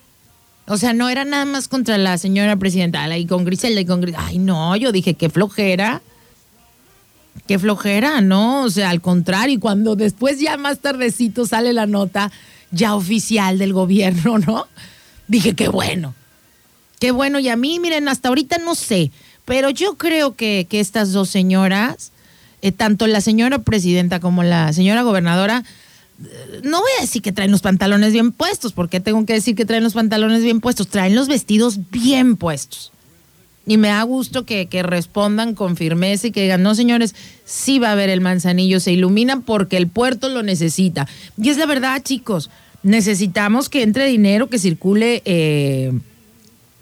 O 0.66 0.76
sea, 0.76 0.92
no 0.92 1.09
era 1.09 1.25
nada 1.25 1.45
más 1.45 1.69
contra 1.69 1.99
la 1.99 2.19
señora 2.19 2.57
presidenta, 2.57 3.16
y 3.16 3.26
con 3.26 3.45
Griselda 3.45 3.80
y 3.80 3.87
con. 3.87 4.04
Ay, 4.16 4.38
no, 4.38 4.75
yo 4.76 4.92
dije, 4.92 5.14
qué 5.14 5.30
flojera. 5.30 6.02
Qué 7.46 7.58
flojera, 7.58 8.20
¿no? 8.20 8.62
O 8.62 8.70
sea, 8.70 8.90
al 8.90 9.00
contrario, 9.00 9.58
cuando 9.60 9.96
después 9.96 10.38
ya 10.38 10.56
más 10.56 10.78
tardecito 10.78 11.46
sale 11.46 11.72
la 11.72 11.87
nota 11.87 12.30
ya 12.70 12.94
oficial 12.94 13.58
del 13.58 13.72
gobierno, 13.72 14.38
¿no? 14.38 14.66
Dije, 15.28 15.54
qué 15.54 15.68
bueno. 15.68 16.14
Qué 17.00 17.12
bueno, 17.12 17.38
y 17.38 17.49
a 17.49 17.56
mí, 17.56 17.80
miren, 17.80 18.08
hasta 18.08 18.28
ahorita 18.28 18.58
no 18.58 18.75
sé, 18.75 19.10
pero 19.46 19.70
yo 19.70 19.96
creo 19.96 20.37
que, 20.37 20.66
estas 20.70 21.12
dos 21.12 21.30
señoras, 21.30 22.12
eh, 22.60 22.72
tanto 22.72 23.06
la 23.06 23.22
señora 23.22 23.60
presidenta 23.60 24.20
como 24.20 24.42
la 24.42 24.72
señora 24.75 25.02
gobernadora, 25.02 25.64
eh, 26.22 26.60
no 26.62 26.80
voy 26.80 26.90
a 26.99 27.00
decir 27.00 27.22
que 27.22 27.32
traen 27.32 27.50
los 27.50 27.62
pantalones 27.62 28.12
bien 28.12 28.32
puestos, 28.32 28.75
porque 28.75 29.00
tengo 29.00 29.25
que 29.25 29.32
decir 29.32 29.56
que 29.56 29.64
traen 29.64 29.82
los 29.82 29.94
pantalones 29.94 30.44
bien 30.44 30.60
puestos, 30.60 30.88
traen 30.88 31.14
los 31.14 31.26
vestidos 31.26 31.90
bien 31.90 32.37
puestos. 32.37 32.92
Y 33.67 33.76
me 33.76 33.88
da 33.88 34.02
gusto 34.02 34.45
que, 34.45 34.67
que, 34.67 34.83
respondan 34.83 35.55
con 35.55 35.76
firmeza 35.76 36.26
y 36.26 36.31
que 36.33 36.43
digan, 36.43 36.62
no 36.62 36.75
señores, 36.75 37.14
sí 37.45 37.79
va 37.79 37.90
a 37.90 37.93
haber 37.93 38.09
el 38.09 38.21
manzanillo, 38.21 38.81
se 38.81 38.93
ilumina 38.93 39.40
porque 39.40 39.76
el 39.76 39.87
puerto 39.87 40.29
lo 40.29 40.43
necesita. 40.43 41.07
Y 41.40 41.50
es 41.50 41.59
la 41.59 41.67
verdad, 41.67 42.02
chicos, 42.02 42.50
necesitamos 42.83 43.69
que 43.69 43.83
entre 43.83 44.07
dinero, 44.07 44.49
que 44.49 44.59
circule 44.59 45.23
eh, 45.25 45.93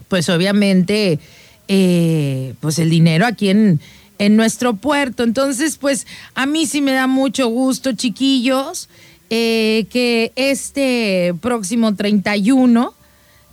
pues 0.08 0.28
obviamente, 0.28 1.20
eh, 1.68 2.54
pues 2.60 2.78
el 2.78 2.90
dinero 2.90 3.26
aquí 3.26 3.50
en, 3.50 3.80
en 4.18 4.36
nuestro 4.36 4.74
puerto. 4.74 5.22
Entonces, 5.22 5.76
pues 5.76 6.06
a 6.34 6.46
mí 6.46 6.66
sí 6.66 6.80
me 6.80 6.92
da 6.92 7.06
mucho 7.06 7.48
gusto, 7.48 7.92
chiquillos, 7.92 8.88
eh, 9.30 9.86
que 9.90 10.32
este 10.36 11.34
próximo 11.40 11.94
31, 11.94 12.94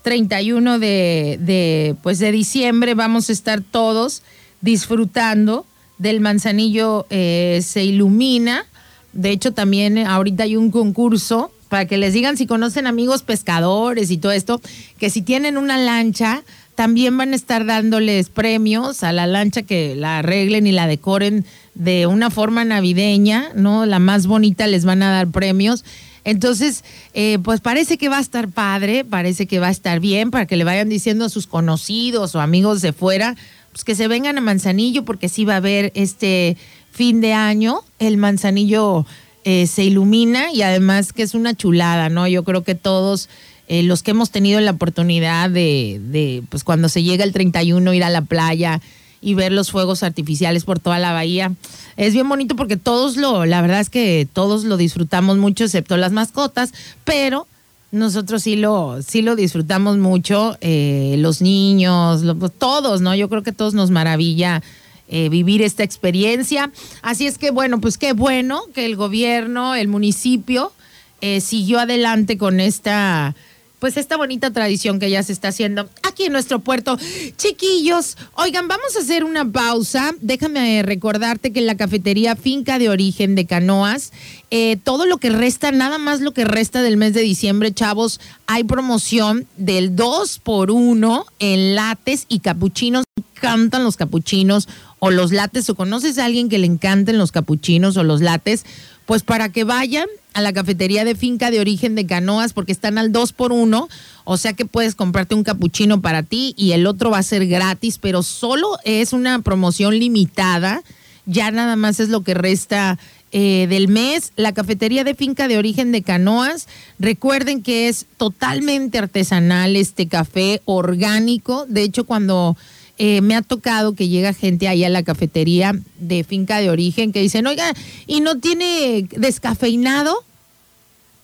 31 0.05 0.77
de, 0.77 1.39
de, 1.41 1.95
pues 2.03 2.19
de 2.19 2.31
diciembre, 2.31 2.93
vamos 2.93 3.29
a 3.29 3.33
estar 3.33 3.61
todos 3.61 4.21
disfrutando 4.61 5.65
del 5.97 6.21
manzanillo 6.21 7.07
eh, 7.09 7.59
se 7.63 7.83
ilumina. 7.83 8.67
De 9.13 9.31
hecho, 9.31 9.51
también 9.51 9.97
ahorita 9.97 10.43
hay 10.43 10.57
un 10.57 10.69
concurso 10.69 11.51
para 11.69 11.87
que 11.87 11.97
les 11.97 12.13
digan 12.13 12.37
si 12.37 12.45
conocen 12.45 12.85
amigos 12.85 13.23
pescadores 13.23 14.11
y 14.11 14.17
todo 14.17 14.31
esto, 14.31 14.61
que 14.99 15.09
si 15.09 15.23
tienen 15.23 15.57
una 15.57 15.79
lancha, 15.79 16.43
también 16.75 17.17
van 17.17 17.33
a 17.33 17.35
estar 17.35 17.65
dándoles 17.65 18.29
premios 18.29 19.01
a 19.01 19.11
la 19.11 19.25
lancha 19.25 19.63
que 19.63 19.95
la 19.95 20.19
arreglen 20.19 20.67
y 20.67 20.71
la 20.71 20.85
decoren 20.85 21.45
de 21.73 22.05
una 22.05 22.29
forma 22.29 22.63
navideña, 22.63 23.49
¿no? 23.55 23.87
La 23.87 23.97
más 23.97 24.27
bonita 24.27 24.67
les 24.67 24.85
van 24.85 25.01
a 25.01 25.11
dar 25.11 25.29
premios. 25.29 25.83
Entonces, 26.25 26.83
eh, 27.13 27.37
pues 27.41 27.61
parece 27.61 27.97
que 27.97 28.09
va 28.09 28.17
a 28.17 28.21
estar 28.21 28.49
padre, 28.49 29.05
parece 29.05 29.45
que 29.45 29.59
va 29.59 29.67
a 29.67 29.71
estar 29.71 29.99
bien 29.99 30.31
para 30.31 30.47
que 30.47 30.57
le 30.57 30.63
vayan 30.63 30.89
diciendo 30.89 31.25
a 31.25 31.29
sus 31.29 31.47
conocidos 31.47 32.35
o 32.35 32.41
amigos 32.41 32.81
de 32.81 32.91
fuera, 32.91 33.35
pues 33.71 33.83
que 33.83 33.95
se 33.95 34.07
vengan 34.07 34.37
a 34.37 34.41
Manzanillo 34.41 35.05
porque 35.05 35.29
sí 35.29 35.45
va 35.45 35.53
a 35.53 35.57
haber 35.57 35.91
este 35.95 36.57
fin 36.91 37.21
de 37.21 37.33
año 37.33 37.81
el 37.99 38.17
Manzanillo 38.17 39.05
eh, 39.43 39.67
se 39.67 39.83
ilumina 39.83 40.51
y 40.51 40.63
además 40.63 41.13
que 41.13 41.21
es 41.21 41.35
una 41.35 41.53
chulada, 41.53 42.09
¿no? 42.09 42.27
Yo 42.27 42.43
creo 42.43 42.63
que 42.63 42.73
todos 42.73 43.29
eh, 43.67 43.83
los 43.83 44.01
que 44.01 44.11
hemos 44.11 44.31
tenido 44.31 44.59
la 44.61 44.71
oportunidad 44.71 45.51
de, 45.51 46.01
de, 46.03 46.41
pues 46.49 46.63
cuando 46.63 46.89
se 46.89 47.03
llega 47.03 47.23
el 47.23 47.33
31, 47.33 47.93
ir 47.93 48.03
a 48.03 48.09
la 48.09 48.21
playa 48.21 48.81
y 49.21 49.33
ver 49.33 49.51
los 49.51 49.71
fuegos 49.71 50.03
artificiales 50.03 50.63
por 50.63 50.79
toda 50.79 50.99
la 50.99 51.13
bahía. 51.13 51.51
Es 51.97 52.13
bien 52.13 52.27
bonito 52.27 52.55
porque 52.55 52.77
todos 52.77 53.17
lo, 53.17 53.45
la 53.45 53.61
verdad 53.61 53.79
es 53.79 53.89
que 53.89 54.27
todos 54.31 54.63
lo 54.63 54.77
disfrutamos 54.77 55.37
mucho, 55.37 55.63
excepto 55.63 55.97
las 55.97 56.11
mascotas, 56.11 56.73
pero 57.03 57.47
nosotros 57.91 58.43
sí 58.43 58.55
lo, 58.55 59.01
sí 59.01 59.21
lo 59.21 59.35
disfrutamos 59.35 59.97
mucho, 59.97 60.57
eh, 60.61 61.15
los 61.19 61.41
niños, 61.41 62.23
pues, 62.39 62.51
todos, 62.57 63.01
¿no? 63.01 63.15
Yo 63.15 63.29
creo 63.29 63.43
que 63.43 63.51
todos 63.51 63.73
nos 63.73 63.89
maravilla 63.89 64.61
eh, 65.07 65.29
vivir 65.29 65.61
esta 65.61 65.83
experiencia. 65.83 66.71
Así 67.01 67.27
es 67.27 67.37
que, 67.37 67.51
bueno, 67.51 67.79
pues 67.79 67.97
qué 67.97 68.13
bueno 68.13 68.63
que 68.73 68.85
el 68.85 68.95
gobierno, 68.95 69.75
el 69.75 69.87
municipio, 69.87 70.73
eh, 71.21 71.41
siguió 71.41 71.79
adelante 71.79 72.37
con 72.37 72.59
esta 72.59 73.35
pues 73.85 73.97
esta 73.97 74.17
bonita 74.17 74.49
tradición 74.49 74.97
que 74.97 75.11
ya 75.11 75.21
se 75.21 75.31
está 75.31 75.49
haciendo 75.49 75.87
aquí 76.01 76.23
en 76.23 76.31
nuestro 76.31 76.57
puerto. 76.57 76.97
Chiquillos, 77.37 78.17
oigan, 78.33 78.67
vamos 78.67 78.95
a 78.95 79.01
hacer 79.01 79.23
una 79.23 79.47
pausa. 79.47 80.11
Déjame 80.21 80.81
recordarte 80.81 81.53
que 81.53 81.59
en 81.59 81.67
la 81.67 81.77
cafetería 81.77 82.35
Finca 82.35 82.79
de 82.79 82.89
Origen 82.89 83.35
de 83.35 83.45
Canoas, 83.45 84.11
eh, 84.49 84.77
todo 84.83 85.05
lo 85.05 85.19
que 85.19 85.29
resta, 85.29 85.71
nada 85.71 85.99
más 85.99 86.19
lo 86.19 86.31
que 86.31 86.45
resta 86.45 86.81
del 86.81 86.97
mes 86.97 87.13
de 87.13 87.21
diciembre, 87.21 87.75
chavos, 87.75 88.19
hay 88.47 88.63
promoción 88.63 89.45
del 89.55 89.95
2 89.95 90.39
por 90.39 90.71
1 90.71 91.27
en 91.37 91.75
lates 91.75 92.25
y 92.27 92.39
capuchinos. 92.39 93.05
Cantan 93.35 93.83
los 93.83 93.97
capuchinos 93.97 94.67
o 94.97 95.11
los 95.11 95.31
lates, 95.31 95.69
o 95.69 95.75
conoces 95.75 96.17
a 96.17 96.25
alguien 96.25 96.49
que 96.49 96.57
le 96.57 96.65
encanten 96.65 97.19
los 97.19 97.31
capuchinos 97.31 97.97
o 97.97 98.03
los 98.03 98.21
lates, 98.21 98.65
pues 99.05 99.21
para 99.21 99.49
que 99.49 99.63
vayan 99.63 100.07
a 100.35 100.41
la 100.41 100.53
cafetería 100.53 101.05
de 101.05 101.15
finca 101.15 101.49
de 101.49 101.59
origen 101.59 101.95
de 101.95 102.05
canoas 102.05 102.53
porque 102.53 102.73
están 102.73 102.97
al 102.97 103.11
2 103.11 103.33
por 103.33 103.51
1 103.51 103.87
o 104.25 104.37
sea 104.37 104.53
que 104.53 104.65
puedes 104.65 104.95
comprarte 104.95 105.33
un 105.33 105.43
capuchino 105.43 106.01
para 106.01 106.23
ti 106.23 106.53
y 106.57 106.73
el 106.73 106.87
otro 106.87 107.11
va 107.11 107.19
a 107.19 107.23
ser 107.23 107.47
gratis, 107.47 107.99
pero 107.99 108.21
solo 108.21 108.77
es 108.83 109.13
una 109.13 109.39
promoción 109.39 109.97
limitada, 109.97 110.83
ya 111.25 111.51
nada 111.51 111.75
más 111.75 111.99
es 111.99 112.09
lo 112.09 112.21
que 112.21 112.33
resta 112.33 112.97
eh, 113.31 113.67
del 113.69 113.87
mes. 113.87 114.33
La 114.35 114.51
cafetería 114.51 115.03
de 115.03 115.15
finca 115.15 115.47
de 115.47 115.57
origen 115.57 115.91
de 115.91 116.01
canoas, 116.01 116.67
recuerden 116.99 117.61
que 117.61 117.87
es 117.87 118.07
totalmente 118.17 118.97
artesanal 118.97 119.75
este 119.75 120.07
café 120.07 120.61
orgánico, 120.65 121.65
de 121.69 121.83
hecho 121.83 122.03
cuando... 122.03 122.57
Eh, 122.97 123.19
me 123.21 123.35
ha 123.35 123.41
tocado 123.41 123.93
que 123.93 124.07
llega 124.07 124.33
gente 124.33 124.69
ahí 124.69 124.85
a 124.85 124.89
la 124.89 125.03
cafetería 125.03 125.73
de 125.99 126.23
finca 126.23 126.59
de 126.59 126.69
origen 126.69 127.11
que 127.11 127.21
dicen, 127.21 127.45
oiga, 127.45 127.73
¿y 128.07 128.21
no 128.21 128.39
tiene 128.39 129.07
descafeinado? 129.17 130.23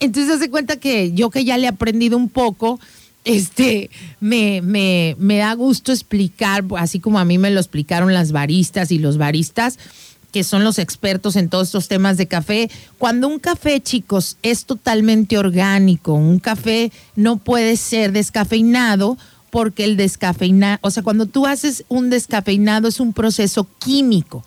Entonces 0.01 0.35
hace 0.35 0.49
cuenta 0.49 0.77
que 0.77 1.13
yo 1.13 1.29
que 1.29 1.45
ya 1.45 1.57
le 1.57 1.65
he 1.65 1.69
aprendido 1.69 2.17
un 2.17 2.27
poco, 2.27 2.79
este, 3.23 3.89
me, 4.19 4.61
me, 4.61 5.15
me 5.17 5.37
da 5.37 5.53
gusto 5.53 5.93
explicar, 5.93 6.65
así 6.77 6.99
como 6.99 7.19
a 7.19 7.25
mí 7.25 7.37
me 7.37 7.51
lo 7.51 7.59
explicaron 7.59 8.13
las 8.13 8.31
baristas 8.31 8.91
y 8.91 8.97
los 8.97 9.17
baristas, 9.17 9.77
que 10.31 10.43
son 10.43 10.63
los 10.63 10.79
expertos 10.79 11.35
en 11.35 11.49
todos 11.49 11.67
estos 11.67 11.87
temas 11.87 12.17
de 12.17 12.27
café. 12.27 12.69
Cuando 12.97 13.27
un 13.27 13.39
café, 13.39 13.81
chicos, 13.81 14.37
es 14.41 14.65
totalmente 14.65 15.37
orgánico, 15.37 16.13
un 16.13 16.39
café 16.39 16.91
no 17.15 17.37
puede 17.37 17.77
ser 17.77 18.11
descafeinado 18.11 19.17
porque 19.51 19.83
el 19.83 19.97
descafeinado, 19.97 20.79
o 20.81 20.89
sea, 20.89 21.03
cuando 21.03 21.27
tú 21.27 21.45
haces 21.45 21.83
un 21.89 22.09
descafeinado 22.09 22.87
es 22.87 22.99
un 22.99 23.13
proceso 23.13 23.67
químico. 23.77 24.43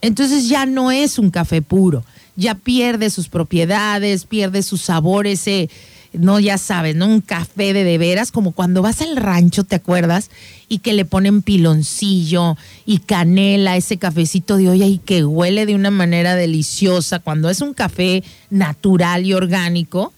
Entonces 0.00 0.48
ya 0.48 0.64
no 0.64 0.90
es 0.90 1.18
un 1.18 1.30
café 1.30 1.60
puro, 1.60 2.04
ya 2.34 2.54
pierde 2.54 3.10
sus 3.10 3.28
propiedades, 3.28 4.24
pierde 4.24 4.62
su 4.62 4.78
sabor, 4.78 5.26
ese, 5.26 5.68
no, 6.12 6.40
ya 6.40 6.58
sabes, 6.58 6.96
¿no? 6.96 7.06
Un 7.06 7.20
café 7.20 7.72
de 7.72 7.84
de 7.84 7.98
veras, 7.98 8.32
como 8.32 8.52
cuando 8.52 8.82
vas 8.82 9.00
al 9.00 9.16
rancho, 9.16 9.64
¿te 9.64 9.76
acuerdas? 9.76 10.30
Y 10.68 10.78
que 10.78 10.92
le 10.92 11.04
ponen 11.04 11.42
piloncillo 11.42 12.56
y 12.86 12.98
canela, 12.98 13.76
ese 13.76 13.96
cafecito 13.96 14.56
de 14.56 14.70
olla 14.70 14.86
y 14.86 14.98
que 14.98 15.24
huele 15.24 15.66
de 15.66 15.74
una 15.74 15.90
manera 15.90 16.34
deliciosa. 16.34 17.18
Cuando 17.18 17.50
es 17.50 17.60
un 17.60 17.74
café 17.74 18.24
natural 18.50 19.24
y 19.24 19.34
orgánico, 19.34 20.12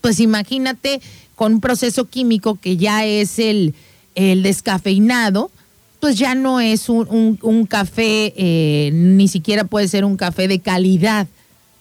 pues 0.00 0.20
imagínate 0.20 1.00
con 1.36 1.54
un 1.54 1.60
proceso 1.60 2.06
químico 2.06 2.58
que 2.60 2.76
ya 2.76 3.04
es 3.04 3.38
el, 3.38 3.74
el 4.16 4.42
descafeinado, 4.42 5.52
pues 6.00 6.16
ya 6.16 6.34
no 6.34 6.60
es 6.60 6.88
un, 6.88 7.66
café, 7.68 8.32
eh, 8.36 8.90
ni 8.92 9.28
siquiera 9.28 9.64
puede 9.64 9.88
ser 9.88 10.04
un 10.04 10.16
café 10.16 10.48
de 10.48 10.60
calidad, 10.60 11.26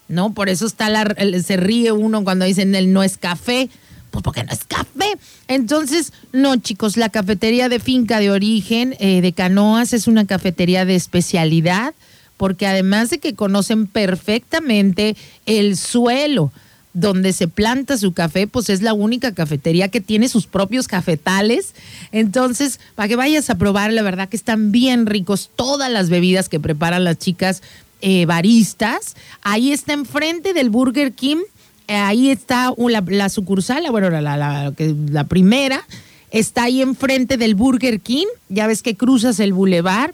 ¿no? 0.07 0.33
Por 0.33 0.50
eso 0.50 0.65
está 0.65 0.89
la, 0.89 1.15
se 1.43 1.57
ríe 1.57 1.91
uno 1.91 2.24
cuando 2.24 2.45
dicen 2.45 2.75
el 2.75 2.93
no 2.93 3.03
es 3.03 3.17
café, 3.17 3.69
pues 4.12 4.24
porque 4.24 4.43
no 4.43 4.51
es 4.51 4.63
café. 4.63 5.17
Entonces, 5.47 6.13
no, 6.31 6.55
chicos, 6.57 6.97
la 6.97 7.09
cafetería 7.09 7.69
de 7.69 7.79
finca 7.79 8.19
de 8.19 8.31
origen 8.31 8.95
eh, 9.00 9.21
de 9.21 9.33
Canoas 9.33 9.93
es 9.93 10.07
una 10.07 10.25
cafetería 10.25 10.85
de 10.85 10.95
especialidad, 10.95 11.93
porque 12.38 12.67
además 12.67 13.09
de 13.09 13.19
que 13.19 13.35
conocen 13.35 13.88
perfectamente 13.88 15.15
el 15.45 15.77
suelo, 15.77 16.51
donde 16.96 17.34
se 17.34 17.50
planta 17.50 17.98
su 17.98 18.14
café, 18.14 18.48
pues 18.48 18.70
es 18.70 18.82
la 18.82 18.94
única 18.94 19.34
cafetería 19.34 19.90
que 19.90 20.00
tiene 20.02 20.30
sus 20.30 20.48
propios 20.48 20.88
cafetales. 20.88 21.75
Entonces, 22.14 22.80
para 22.96 23.10
que 23.10 23.18
vayas 23.18 23.50
a 23.50 23.58
probar, 23.58 23.92
la 23.92 24.02
verdad 24.02 24.30
que 24.30 24.38
están 24.38 24.72
bien 24.72 25.06
ricos 25.06 25.52
todas 25.56 25.92
las 25.92 26.10
bebidas 26.10 26.50
que 26.50 26.60
preparan 26.60 27.04
las 27.04 27.20
chicas 27.20 27.62
eh, 28.02 28.25
baristas. 28.25 29.16
Ahí 29.44 29.74
está 29.74 29.92
enfrente 29.92 30.54
del 30.54 30.70
Burger 30.70 31.12
King. 31.12 31.44
Eh, 31.88 31.96
ahí 31.96 32.32
está 32.32 32.74
la, 32.78 33.30
sucursal, 33.30 33.84
bueno, 33.92 34.10
la, 34.10 34.22
la, 34.22 34.74
la 34.78 35.24
primera. 35.25 35.86
Está 36.32 36.64
ahí 36.64 36.82
enfrente 36.82 37.36
del 37.36 37.56
Burger 37.56 38.00
King. 38.00 38.28
Ya 38.48 38.68
ves 38.68 38.82
que 38.82 38.96
cruzas 38.96 39.40
el 39.42 39.52
bulevar 39.52 40.14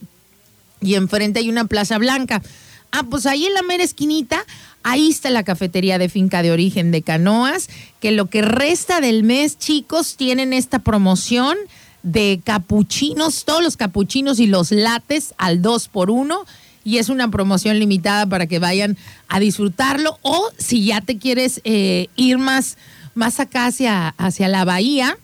y 0.81 0.95
enfrente 0.95 1.39
hay 1.39 1.49
una 1.49 1.65
plaza 1.65 1.99
blanca. 1.99 2.41
Ah, 2.91 3.03
pues 3.09 3.25
ahí 3.25 3.45
en 3.45 3.53
la 3.53 3.61
mera 3.61 3.83
esquinita 3.83 4.45
Ahí 4.83 5.09
está 5.09 5.29
la 5.29 5.43
cafetería 5.43 5.97
de 5.97 6.09
finca 6.09 6.41
de 6.41 6.51
origen 6.51 6.91
de 6.91 7.03
Canoas, 7.03 7.69
que 7.99 8.11
lo 8.11 8.27
que 8.27 8.41
resta 8.41 8.99
del 8.99 9.23
mes, 9.23 9.59
chicos, 9.59 10.15
tienen 10.15 10.53
esta 10.53 10.79
promoción 10.79 11.55
de 12.01 12.41
capuchinos, 12.43 13.45
todos 13.45 13.61
los 13.61 13.77
capuchinos 13.77 14.39
y 14.39 14.47
los 14.47 14.71
lates 14.71 15.35
al 15.37 15.61
2 15.61 15.87
por 15.89 16.09
1 16.09 16.45
y 16.83 16.97
es 16.97 17.09
una 17.09 17.29
promoción 17.29 17.77
limitada 17.77 18.25
para 18.25 18.47
que 18.47 18.57
vayan 18.57 18.97
a 19.27 19.39
disfrutarlo 19.39 20.17
o 20.23 20.49
si 20.57 20.83
ya 20.83 21.01
te 21.01 21.19
quieres 21.19 21.61
eh, 21.63 22.07
ir 22.15 22.39
más, 22.39 22.77
más 23.13 23.39
acá 23.39 23.67
hacia, 23.67 24.15
hacia 24.17 24.47
la 24.47 24.65
bahía, 24.65 25.15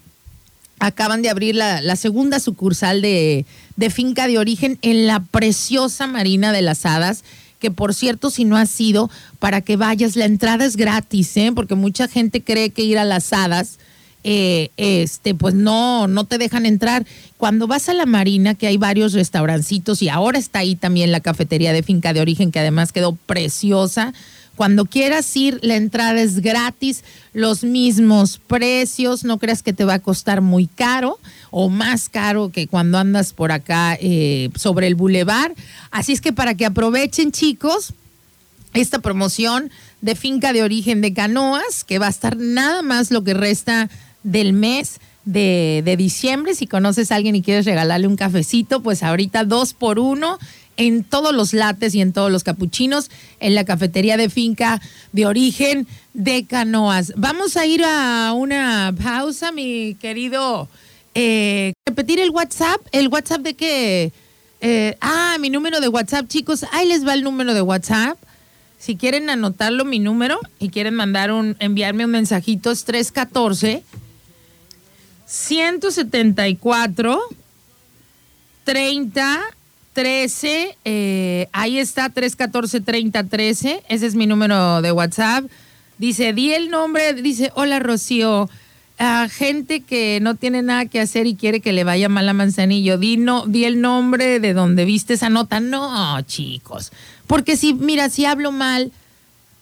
acaban 0.78 1.24
de 1.24 1.32
abrir 1.32 1.56
la, 1.56 1.82
la 1.82 1.96
segunda 1.96 2.40
sucursal 2.40 3.02
de, 3.02 3.48
de 3.76 3.90
finca 3.90 4.28
de 4.28 4.38
origen 4.38 4.78
en 4.84 5.08
la 5.08 5.22
preciosa 5.22 6.06
Marina 6.06 6.52
de 6.52 6.62
las 6.62 6.86
Hadas 6.86 7.24
que 7.60 7.72
por 7.72 7.94
cierto, 7.94 8.30
si 8.30 8.46
no 8.46 8.58
has 8.58 8.70
sido, 8.70 9.10
para 9.40 9.62
que 9.62 9.78
vayas, 9.78 10.16
la 10.16 10.26
entrada 10.26 10.66
es 10.66 10.76
gratis, 10.76 11.36
¿eh? 11.38 11.52
porque 11.54 11.76
mucha 11.76 12.08
gente 12.08 12.42
cree 12.42 12.70
que 12.70 12.84
ir 12.84 12.98
a 12.98 13.06
las 13.06 13.34
hadas, 13.34 13.80
eh, 14.24 14.72
este, 14.78 15.34
pues 15.36 15.54
no, 15.54 16.08
no 16.08 16.26
te 16.26 16.38
dejan 16.38 16.66
entrar. 16.66 17.06
Cuando 17.38 17.68
vas 17.68 17.88
a 17.88 17.94
la 17.94 18.06
marina, 18.06 18.56
que 18.56 18.68
hay 18.68 18.78
varios 18.78 19.14
restaurancitos 19.14 20.02
y 20.02 20.10
ahora 20.10 20.38
está 20.38 20.60
ahí 20.60 20.76
también 20.76 21.12
la 21.12 21.22
cafetería 21.22 21.72
de 21.72 21.84
finca 21.84 22.14
de 22.14 22.22
origen, 22.22 22.52
que 22.52 22.60
además 22.60 22.92
quedó 22.92 23.14
preciosa. 23.16 24.14
Cuando 24.58 24.86
quieras 24.86 25.38
ir, 25.38 25.60
la 25.62 25.76
entrada 25.76 26.20
es 26.20 26.40
gratis, 26.40 27.04
los 27.32 27.64
mismos 27.64 28.40
precios, 28.40 29.24
no 29.24 29.38
creas 29.38 29.62
que 29.62 29.72
te 29.72 29.86
va 29.86 29.94
a 29.94 30.00
costar 30.00 30.42
muy 30.42 30.66
caro 30.66 31.20
o 31.52 31.70
más 31.70 32.10
caro 32.10 32.50
que 32.50 32.66
cuando 32.66 32.98
andas 32.98 33.34
por 33.34 33.52
acá 33.52 33.96
eh, 34.02 34.50
sobre 34.56 34.88
el 34.88 34.96
bulevar. 34.96 35.54
Así 35.92 36.12
es 36.12 36.22
que 36.22 36.34
para 36.34 36.56
que 36.56 36.66
aprovechen, 36.66 37.32
chicos, 37.32 37.94
esta 38.74 38.98
promoción 38.98 39.70
de 40.02 40.16
finca 40.16 40.54
de 40.54 40.64
origen 40.64 41.02
de 41.02 41.14
canoas, 41.14 41.84
que 41.84 42.00
va 42.00 42.08
a 42.08 42.10
estar 42.10 42.36
nada 42.36 42.82
más 42.82 43.12
lo 43.12 43.24
que 43.24 43.36
resta 43.36 43.92
del 44.24 44.54
mes 44.54 45.00
de, 45.24 45.84
de, 45.86 45.98
diciembre. 45.98 46.56
Si 46.56 46.66
conoces 46.66 47.12
a 47.12 47.16
alguien 47.16 47.36
y 47.36 47.44
quieres 47.44 47.66
regalarle 47.66 48.08
un 48.08 48.16
cafecito, 48.16 48.82
pues 48.82 49.04
ahorita 49.04 49.44
dos 49.44 49.76
por 49.76 50.00
uno 50.00 50.40
en 50.78 51.04
todos 51.04 51.34
los 51.34 51.54
lates 51.54 51.94
y 51.96 52.02
en 52.02 52.14
todos 52.14 52.32
los 52.32 52.44
capuchinos 52.44 53.10
en 53.40 53.56
la 53.56 53.66
cafetería 53.66 54.16
de 54.16 54.30
finca 54.30 54.82
de 55.12 55.26
origen 55.26 55.88
de 56.14 56.46
canoas. 56.46 57.14
Vamos 57.16 57.58
a 57.58 57.66
ir 57.66 57.84
a 57.84 58.34
una 58.34 58.94
pausa, 59.04 59.52
mi 59.52 59.96
querido. 59.96 60.70
Eh, 61.16 61.74
repetir 61.86 62.20
el 62.20 62.30
WhatsApp, 62.30 62.80
el 62.92 63.08
WhatsApp 63.10 63.42
de 63.42 63.56
que... 63.56 64.12
Eh, 64.60 64.98
ah, 65.02 65.38
mi 65.40 65.52
número 65.52 65.80
de 65.80 65.88
WhatsApp, 65.88 66.28
chicos. 66.28 66.66
Ahí 66.72 66.88
les 66.88 67.06
va 67.06 67.14
el 67.14 67.24
número 67.24 67.54
de 67.54 67.62
WhatsApp. 67.62 68.18
Si 68.80 68.96
quieren 68.96 69.30
anotarlo, 69.30 69.86
mi 69.86 70.00
número, 70.00 70.40
y 70.60 70.70
quieren 70.70 70.96
mandar 70.96 71.32
un, 71.32 71.56
enviarme 71.60 72.06
un 72.06 72.12
mensajito, 72.12 72.72
es 72.72 72.84
314 72.86 73.84
174 75.28 77.20
30 78.64 79.57
13, 79.98 80.78
eh, 80.86 81.48
ahí 81.54 81.80
está 81.80 82.12
314 82.12 82.82
30 82.82 83.24
13, 83.24 83.84
ese 83.90 84.06
es 84.06 84.14
mi 84.14 84.28
número 84.28 84.84
de 84.84 84.92
WhatsApp. 84.92 85.46
Dice, 85.98 86.34
di 86.34 86.54
el 86.54 86.70
nombre, 86.70 87.16
dice, 87.16 87.52
hola 87.56 87.80
Rocío, 87.80 88.48
a 89.00 89.28
gente 89.28 89.82
que 89.82 90.20
no 90.22 90.36
tiene 90.36 90.62
nada 90.62 90.86
que 90.86 91.00
hacer 91.00 91.26
y 91.26 91.34
quiere 91.34 91.62
que 91.62 91.74
le 91.74 91.84
vaya 91.84 92.10
mal 92.10 92.30
a 92.30 92.34
Manzanillo, 92.34 93.00
di, 93.00 93.18
no, 93.18 93.48
di 93.48 93.66
el 93.66 93.82
nombre 93.82 94.40
de 94.40 94.54
donde 94.54 94.86
viste 94.86 95.16
esa 95.16 95.32
nota. 95.32 95.60
No, 95.60 96.22
chicos, 96.22 96.92
porque 97.26 97.58
si, 97.58 97.74
mira, 97.74 98.10
si 98.10 98.26
hablo 98.26 98.52
mal 98.52 98.92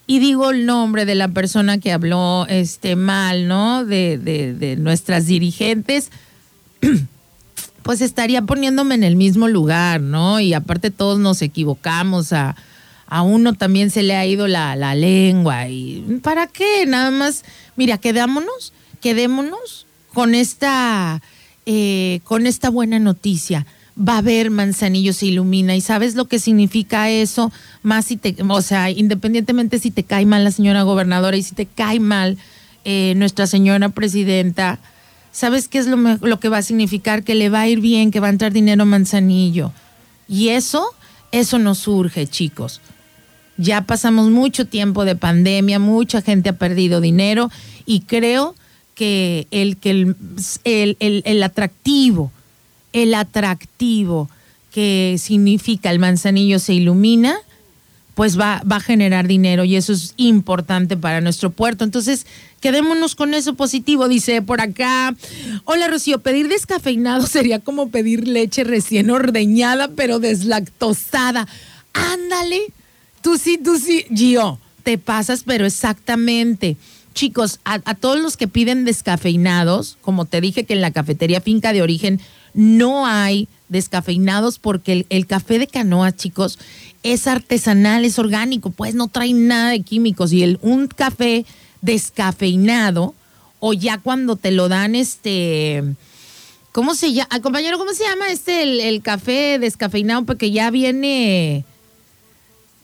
y 0.05 0.19
digo 0.19 0.49
el 0.51 0.65
nombre 0.65 1.05
de 1.05 1.15
la 1.15 1.29
persona 1.29 1.77
que 1.77 1.93
habló 1.93 2.45
este, 2.49 2.97
mal, 2.97 3.47
¿no? 3.47 3.85
De, 3.85 4.17
de, 4.17 4.53
de 4.53 4.75
nuestras 4.75 5.27
dirigentes. 5.27 6.11
pues 7.85 8.01
estaría 8.01 8.41
poniéndome 8.41 8.95
en 8.95 9.03
el 9.03 9.15
mismo 9.15 9.47
lugar, 9.47 10.01
¿no? 10.01 10.39
Y 10.39 10.55
aparte 10.55 10.89
todos 10.89 11.19
nos 11.19 11.43
equivocamos, 11.43 12.33
a, 12.33 12.55
a 13.05 13.21
uno 13.21 13.53
también 13.53 13.91
se 13.91 14.01
le 14.01 14.15
ha 14.15 14.25
ido 14.25 14.47
la, 14.47 14.75
la 14.75 14.95
lengua. 14.95 15.69
¿Y 15.69 16.01
para 16.23 16.47
qué? 16.47 16.87
Nada 16.87 17.11
más, 17.11 17.45
mira, 17.75 17.99
quedámonos 17.99 18.73
quedémonos 19.05 19.85
con 20.15 20.33
esta, 20.33 21.21
eh, 21.67 22.21
con 22.23 22.47
esta 22.47 22.71
buena 22.71 22.97
noticia. 22.97 23.67
Va 23.95 24.15
a 24.15 24.17
haber 24.17 24.49
Manzanillo 24.49 25.13
se 25.13 25.27
ilumina 25.27 25.75
y 25.75 25.81
sabes 25.81 26.15
lo 26.15 26.25
que 26.25 26.39
significa 26.39 27.11
eso, 27.11 27.51
más 27.83 28.05
si 28.05 28.17
te, 28.17 28.35
o 28.41 28.61
sea, 28.63 28.89
independientemente 28.89 29.77
si 29.77 29.91
te 29.91 30.01
cae 30.01 30.25
mal 30.25 30.43
la 30.43 30.49
señora 30.49 30.81
gobernadora 30.81 31.37
y 31.37 31.43
si 31.43 31.53
te 31.53 31.67
cae 31.67 31.99
mal 31.99 32.39
eh, 32.83 33.13
nuestra 33.15 33.45
señora 33.45 33.89
presidenta, 33.89 34.79
¿sabes 35.35 35.67
qué 35.67 35.79
es 35.79 35.87
lo, 35.87 35.97
lo 35.97 36.39
que 36.39 36.47
va 36.47 36.59
a 36.59 36.61
significar? 36.61 37.23
Que 37.23 37.35
le 37.35 37.49
va 37.49 37.61
a 37.61 37.67
ir 37.67 37.81
bien, 37.81 38.09
que 38.09 38.21
va 38.21 38.27
a 38.27 38.29
entrar 38.29 38.53
dinero 38.53 38.83
a 38.83 38.85
Manzanillo. 38.85 39.73
Y 40.29 40.49
eso, 40.49 40.87
eso 41.33 41.59
nos 41.59 41.79
surge, 41.79 42.25
chicos. 42.25 42.79
Ya 43.57 43.81
pasamos 43.81 44.29
mucho 44.29 44.65
tiempo 44.65 45.03
de 45.03 45.17
pandemia, 45.17 45.77
mucha 45.77 46.21
gente 46.21 46.49
ha 46.49 46.53
perdido 46.53 47.01
dinero 47.01 47.51
y 47.85 48.01
creo 48.01 48.55
que 48.95 49.47
el, 49.51 49.75
que 49.77 50.15
el, 50.63 50.97
el, 50.99 51.43
atractivo, 51.43 52.31
el 52.93 53.13
atractivo 53.13 54.29
que 54.71 55.17
significa 55.19 55.91
el 55.91 55.99
manzanillo 55.99 56.59
se 56.59 56.73
ilumina, 56.73 57.35
pues 58.15 58.39
va, 58.39 58.63
va, 58.69 58.78
a 58.78 58.82
generar 58.82 59.28
dinero 59.28 59.65
y 59.65 59.75
eso 59.75 59.93
es 59.93 60.13
importante 60.17 60.97
para 60.97 61.21
nuestro 61.21 61.51
puerto. 61.51 61.84
Entonces, 61.84 62.25
quedémonos 62.62 63.13
con 63.13 63.34
eso 63.34 63.56
positivo, 63.56 64.08
dice 64.08 64.41
por 64.41 64.62
acá. 64.62 65.13
Hola 65.65 65.88
Rocío, 65.89 66.19
pedir 66.19 66.47
descafeinado 66.47 67.28
sería 67.28 67.60
como 67.60 67.89
pedir 67.89 68.28
leche 68.28 68.63
recién 68.63 69.12
ordeñada, 69.12 69.89
pero 69.89 70.19
deslactosada. 70.19 71.47
Ándale, 71.93 72.62
tú 73.21 73.38
sí, 73.38 73.60
tú 73.63 73.78
sí, 73.78 74.06
Gio, 74.13 74.60
te 74.84 74.97
pasas, 74.97 75.43
pero 75.43 75.65
exactamente. 75.65 76.78
Chicos, 77.13 77.60
a, 77.63 77.80
todos 77.95 78.19
los 78.19 78.36
que 78.36 78.49
piden 78.49 78.84
descafeinados, 78.84 79.97
como 80.01 80.25
te 80.25 80.41
dije 80.41 80.65
que 80.65 80.73
en 80.73 80.82
la 80.82 80.91
cafetería 80.91 81.39
Finca 81.39 81.71
de 81.71 81.82
Origen 81.82 82.19
no 82.54 83.08
hay 83.08 83.47
descafeinados 83.69 84.60
porque 84.60 85.06
el, 85.10 85.25
café 85.25 85.58
de 85.58 85.67
canoa, 85.67 86.13
chicos, 86.13 86.60
es 87.05 87.27
artesanal, 87.27 88.03
es 88.03 88.17
orgánico, 88.17 88.71
pues 88.71 88.95
no 88.95 89.07
trae 89.07 89.31
nada 89.31 89.69
de 89.69 89.81
químicos. 89.81 90.33
Y 90.33 90.41
el, 90.41 90.57
un 90.63 90.87
café 90.87 91.45
descafeinado, 91.81 93.13
o 93.59 93.73
ya 93.73 93.99
cuando 93.99 94.37
te 94.37 94.49
lo 94.49 94.69
dan, 94.69 94.95
este, 94.95 95.83
¿cómo 96.71 96.95
se 96.95 97.13
llama? 97.13 97.29
Compañero, 97.43 97.77
¿cómo 97.77 97.93
se 97.93 98.05
llama 98.05 98.29
este 98.31 98.63
el, 98.63 98.79
el 98.79 99.03
café 99.03 99.59
descafeinado? 99.59 100.25
Porque 100.25 100.49
ya 100.49 100.71
viene 100.71 101.63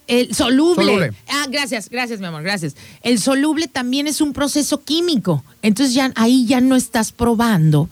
el 0.06 0.36
soluble. 0.36 1.14
Ah, 1.28 1.48
gracias, 1.50 1.90
gracias, 1.90 2.20
mi 2.20 2.28
amor, 2.28 2.44
gracias. 2.44 2.76
El 3.02 3.20
soluble 3.20 3.68
también 3.68 4.06
es 4.06 4.22
un 4.22 4.34
proceso 4.34 4.84
químico. 4.84 5.44
Entonces 5.64 5.96
ya 5.96 6.12
ahí 6.16 6.46
ya 6.46 6.62
no 6.62 6.76
estás 6.76 7.12
probando 7.12 7.90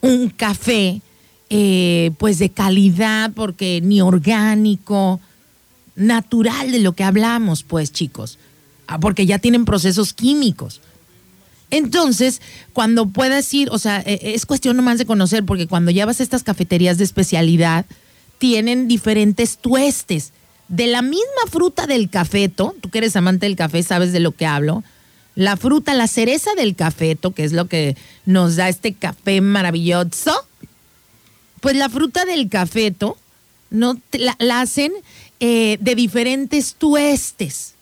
un 0.00 0.30
café 0.30 1.02
eh, 1.50 2.12
pues 2.16 2.38
de 2.38 2.48
calidad, 2.48 3.32
porque 3.34 3.82
ni 3.82 4.00
orgánico, 4.00 5.20
natural 5.96 6.72
de 6.72 6.80
lo 6.80 6.92
que 6.92 7.04
hablamos, 7.04 7.62
pues, 7.62 7.92
chicos. 7.92 8.38
Ah, 8.86 8.98
porque 8.98 9.26
ya 9.26 9.38
tienen 9.38 9.64
procesos 9.64 10.12
químicos. 10.12 10.80
Entonces, 11.70 12.40
cuando 12.72 13.06
puedas 13.06 13.52
ir, 13.54 13.68
o 13.70 13.78
sea, 13.78 14.02
e, 14.04 14.34
es 14.34 14.46
cuestión 14.46 14.76
nomás 14.76 14.98
de 14.98 15.06
conocer, 15.06 15.44
porque 15.44 15.66
cuando 15.66 15.90
ya 15.90 16.06
vas 16.06 16.20
a 16.20 16.22
estas 16.22 16.42
cafeterías 16.42 16.98
de 16.98 17.04
especialidad, 17.04 17.86
tienen 18.38 18.88
diferentes 18.88 19.58
tuestes 19.58 20.32
de 20.68 20.86
la 20.86 21.02
misma 21.02 21.46
fruta 21.50 21.86
del 21.86 22.10
cafeto, 22.10 22.74
tú 22.80 22.90
que 22.90 22.98
eres 22.98 23.16
amante 23.16 23.46
del 23.46 23.56
café 23.56 23.82
sabes 23.82 24.12
de 24.12 24.20
lo 24.20 24.32
que 24.32 24.46
hablo, 24.46 24.82
la 25.34 25.56
fruta, 25.56 25.94
la 25.94 26.06
cereza 26.06 26.54
del 26.54 26.74
cafeto, 26.74 27.32
que 27.32 27.44
es 27.44 27.52
lo 27.52 27.66
que 27.66 27.96
nos 28.26 28.56
da 28.56 28.68
este 28.68 28.94
café 28.94 29.40
maravilloso, 29.40 30.32
pues 31.60 31.76
la 31.76 31.88
fruta 31.88 32.24
del 32.24 32.48
cafeto 32.48 33.16
no, 33.70 34.00
la, 34.12 34.60
hacen 34.60 34.92
eh, 35.40 35.78
de 35.80 35.94
diferentes 35.94 36.74
tuestes, 36.74 37.74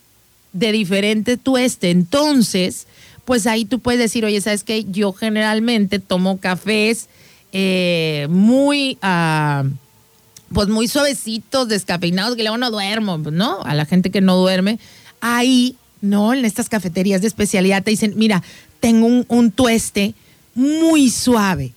de 0.53 0.73
diferente 0.73 1.37
tueste. 1.37 1.91
Entonces, 1.91 2.87
pues 3.25 3.47
ahí 3.47 3.65
tú 3.65 3.81
puedes 3.81 4.01
decir, 4.01 4.25
oye, 4.25 4.41
¿sabes 4.41 4.65
qué? 4.65 4.85
Yo 4.85 5.13
generalmente 5.13 5.99
tomo 5.99 6.39
cafés 6.39 7.09
eh, 7.53 8.27
muy... 8.31 8.99
Ah, 9.03 9.65
pues 10.53 10.69
muy 10.69 10.89
suavecitos, 10.89 11.69
descafeinados, 11.69 12.37
que 12.37 12.43
luego 12.43 12.57
no 12.57 12.71
duermo, 12.71 13.19
¿no? 13.19 13.61
A 13.63 13.75
la 13.75 13.85
gente 13.85 14.11
que 14.11 14.21
no 14.21 14.37
duerme, 14.37 14.79
ahí, 15.21 15.77
¿no? 16.01 16.33
En 16.33 16.45
estas 16.45 16.69
cafeterías 16.69 17.21
de 17.21 17.29
especialidad 17.29 17.83
te 17.83 17.91
dicen, 17.91 18.15
mira, 18.17 18.43
tengo 18.81 19.25
un, 19.29 19.51
tueste 19.51 20.15
muy 20.55 21.11
suave, 21.11 21.73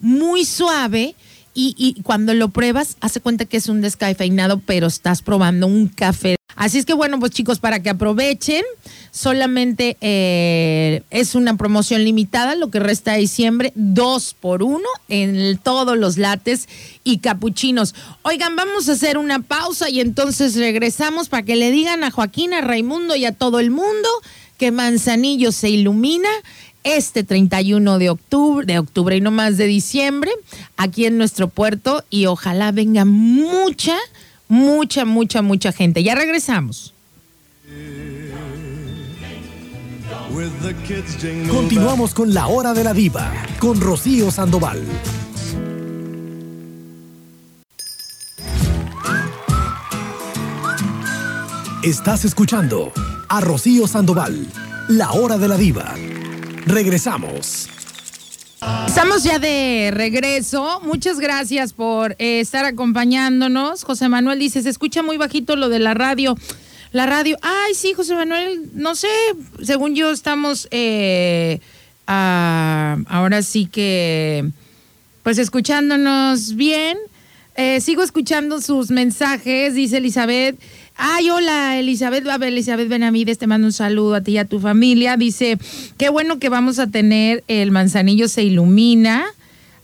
muy 0.00 0.44
suave, 0.44 1.14
y, 1.54 2.02
cuando 2.02 2.34
lo 2.34 2.48
pruebas, 2.48 2.96
hace 3.00 3.20
cuenta 3.20 3.44
que 3.44 3.56
es 3.56 3.68
un 3.68 3.80
descafeinado, 3.80 4.58
pero 4.58 4.86
estás 4.86 5.22
probando 5.22 5.66
un 5.66 5.88
café 5.88 6.36
Así 6.56 6.78
es 6.78 6.86
que 6.86 6.94
bueno, 6.94 7.18
pues 7.18 7.32
chicos, 7.32 7.58
para 7.58 7.82
que 7.82 7.90
aprovechen, 7.90 8.62
solamente 9.10 9.96
eh, 10.00 11.02
es 11.10 11.34
una 11.34 11.56
promoción 11.56 12.04
limitada, 12.04 12.54
lo 12.54 12.70
que 12.70 12.78
resta 12.78 13.12
de 13.12 13.18
diciembre, 13.18 13.72
dos 13.74 14.36
por 14.38 14.62
uno 14.62 14.86
en 15.08 15.58
todos 15.58 15.98
los 15.98 16.16
lates 16.16 16.68
y 17.02 17.18
capuchinos. 17.18 17.94
Oigan, 18.22 18.54
vamos 18.54 18.88
a 18.88 18.92
hacer 18.92 19.18
una 19.18 19.40
pausa 19.40 19.90
y 19.90 20.00
entonces 20.00 20.54
regresamos 20.54 21.28
para 21.28 21.42
que 21.42 21.56
le 21.56 21.72
digan 21.72 22.04
a 22.04 22.12
Joaquín, 22.12 22.54
a 22.54 22.60
Raimundo 22.60 23.16
y 23.16 23.24
a 23.24 23.32
todo 23.32 23.58
el 23.58 23.70
mundo 23.70 24.08
que 24.56 24.70
Manzanillo 24.70 25.50
se 25.50 25.70
ilumina 25.70 26.28
este 26.84 27.24
31 27.24 27.98
de 27.98 28.10
octubre, 28.10 28.66
de 28.66 28.78
octubre 28.78 29.16
y 29.16 29.20
no 29.20 29.30
más 29.30 29.56
de 29.56 29.66
diciembre, 29.66 30.30
aquí 30.76 31.06
en 31.06 31.18
nuestro 31.18 31.48
puerto 31.48 32.04
y 32.10 32.26
ojalá 32.26 32.70
venga 32.72 33.04
mucha 33.04 33.96
mucha, 34.48 35.04
mucha, 35.04 35.42
mucha 35.42 35.72
gente. 35.72 36.02
Ya 36.02 36.14
regresamos. 36.14 36.92
Continuamos 41.50 42.14
con 42.14 42.34
la 42.34 42.48
hora 42.48 42.72
de 42.72 42.84
la 42.84 42.92
diva 42.92 43.32
con 43.58 43.80
Rocío 43.80 44.30
Sandoval. 44.30 44.82
Estás 51.82 52.24
escuchando 52.24 52.92
a 53.28 53.40
Rocío 53.40 53.86
Sandoval, 53.86 54.46
la 54.88 55.12
hora 55.12 55.36
de 55.36 55.48
la 55.48 55.56
diva. 55.56 55.94
Regresamos. 56.66 57.68
Estamos 58.86 59.22
ya 59.22 59.38
de 59.38 59.90
regreso. 59.92 60.80
Muchas 60.82 61.20
gracias 61.20 61.74
por 61.74 62.16
eh, 62.18 62.40
estar 62.40 62.64
acompañándonos. 62.64 63.84
José 63.84 64.08
Manuel 64.08 64.38
dice, 64.38 64.62
se 64.62 64.70
escucha 64.70 65.02
muy 65.02 65.18
bajito 65.18 65.56
lo 65.56 65.68
de 65.68 65.78
la 65.78 65.92
radio. 65.92 66.36
La 66.92 67.06
radio, 67.06 67.36
ay, 67.42 67.74
sí, 67.74 67.92
José 67.92 68.14
Manuel, 68.14 68.70
no 68.72 68.94
sé, 68.94 69.08
según 69.62 69.96
yo 69.96 70.12
estamos 70.12 70.68
eh, 70.70 71.60
ahora 72.06 73.42
sí 73.42 73.66
que, 73.66 74.48
pues 75.22 75.38
escuchándonos 75.38 76.54
bien. 76.54 76.96
Eh, 77.56 77.80
sigo 77.80 78.02
escuchando 78.02 78.60
sus 78.60 78.90
mensajes, 78.90 79.74
dice 79.74 79.98
Elizabeth. 79.98 80.58
Ay, 80.96 81.28
hola, 81.28 81.78
Elizabeth. 81.78 82.26
A 82.28 82.38
ver, 82.38 82.50
Elizabeth 82.50 82.88
Benavides, 82.88 83.38
te 83.38 83.46
mando 83.46 83.66
un 83.66 83.72
saludo 83.72 84.14
a 84.14 84.20
ti 84.20 84.32
y 84.32 84.38
a 84.38 84.44
tu 84.44 84.60
familia. 84.60 85.16
Dice, 85.16 85.58
qué 85.98 86.08
bueno 86.08 86.38
que 86.38 86.48
vamos 86.48 86.78
a 86.78 86.86
tener 86.86 87.42
el 87.48 87.72
manzanillo 87.72 88.28
se 88.28 88.44
ilumina. 88.44 89.24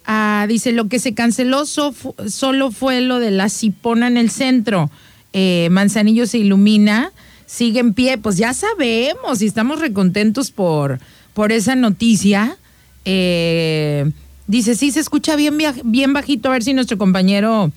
Ah, 0.06 0.46
dice, 0.48 0.72
lo 0.72 0.88
que 0.88 0.98
se 0.98 1.14
canceló 1.14 1.64
solo 1.66 2.70
fue 2.70 3.00
lo 3.00 3.18
de 3.18 3.32
la 3.32 3.48
cipona 3.48 4.06
en 4.06 4.16
el 4.16 4.30
centro. 4.30 4.90
Eh, 5.32 5.68
manzanillo 5.72 6.26
se 6.26 6.38
ilumina, 6.38 7.12
sigue 7.46 7.80
en 7.80 7.92
pie. 7.92 8.16
Pues 8.16 8.36
ya 8.36 8.54
sabemos 8.54 9.42
y 9.42 9.46
estamos 9.46 9.80
recontentos 9.80 10.52
por, 10.52 11.00
por 11.34 11.50
esa 11.50 11.74
noticia. 11.74 12.56
Eh, 13.04 14.08
dice, 14.46 14.76
sí, 14.76 14.92
se 14.92 15.00
escucha 15.00 15.34
bien, 15.34 15.58
bien 15.84 16.12
bajito. 16.12 16.48
A 16.48 16.52
ver 16.52 16.62
si 16.62 16.72
nuestro 16.72 16.98
compañero 16.98 17.72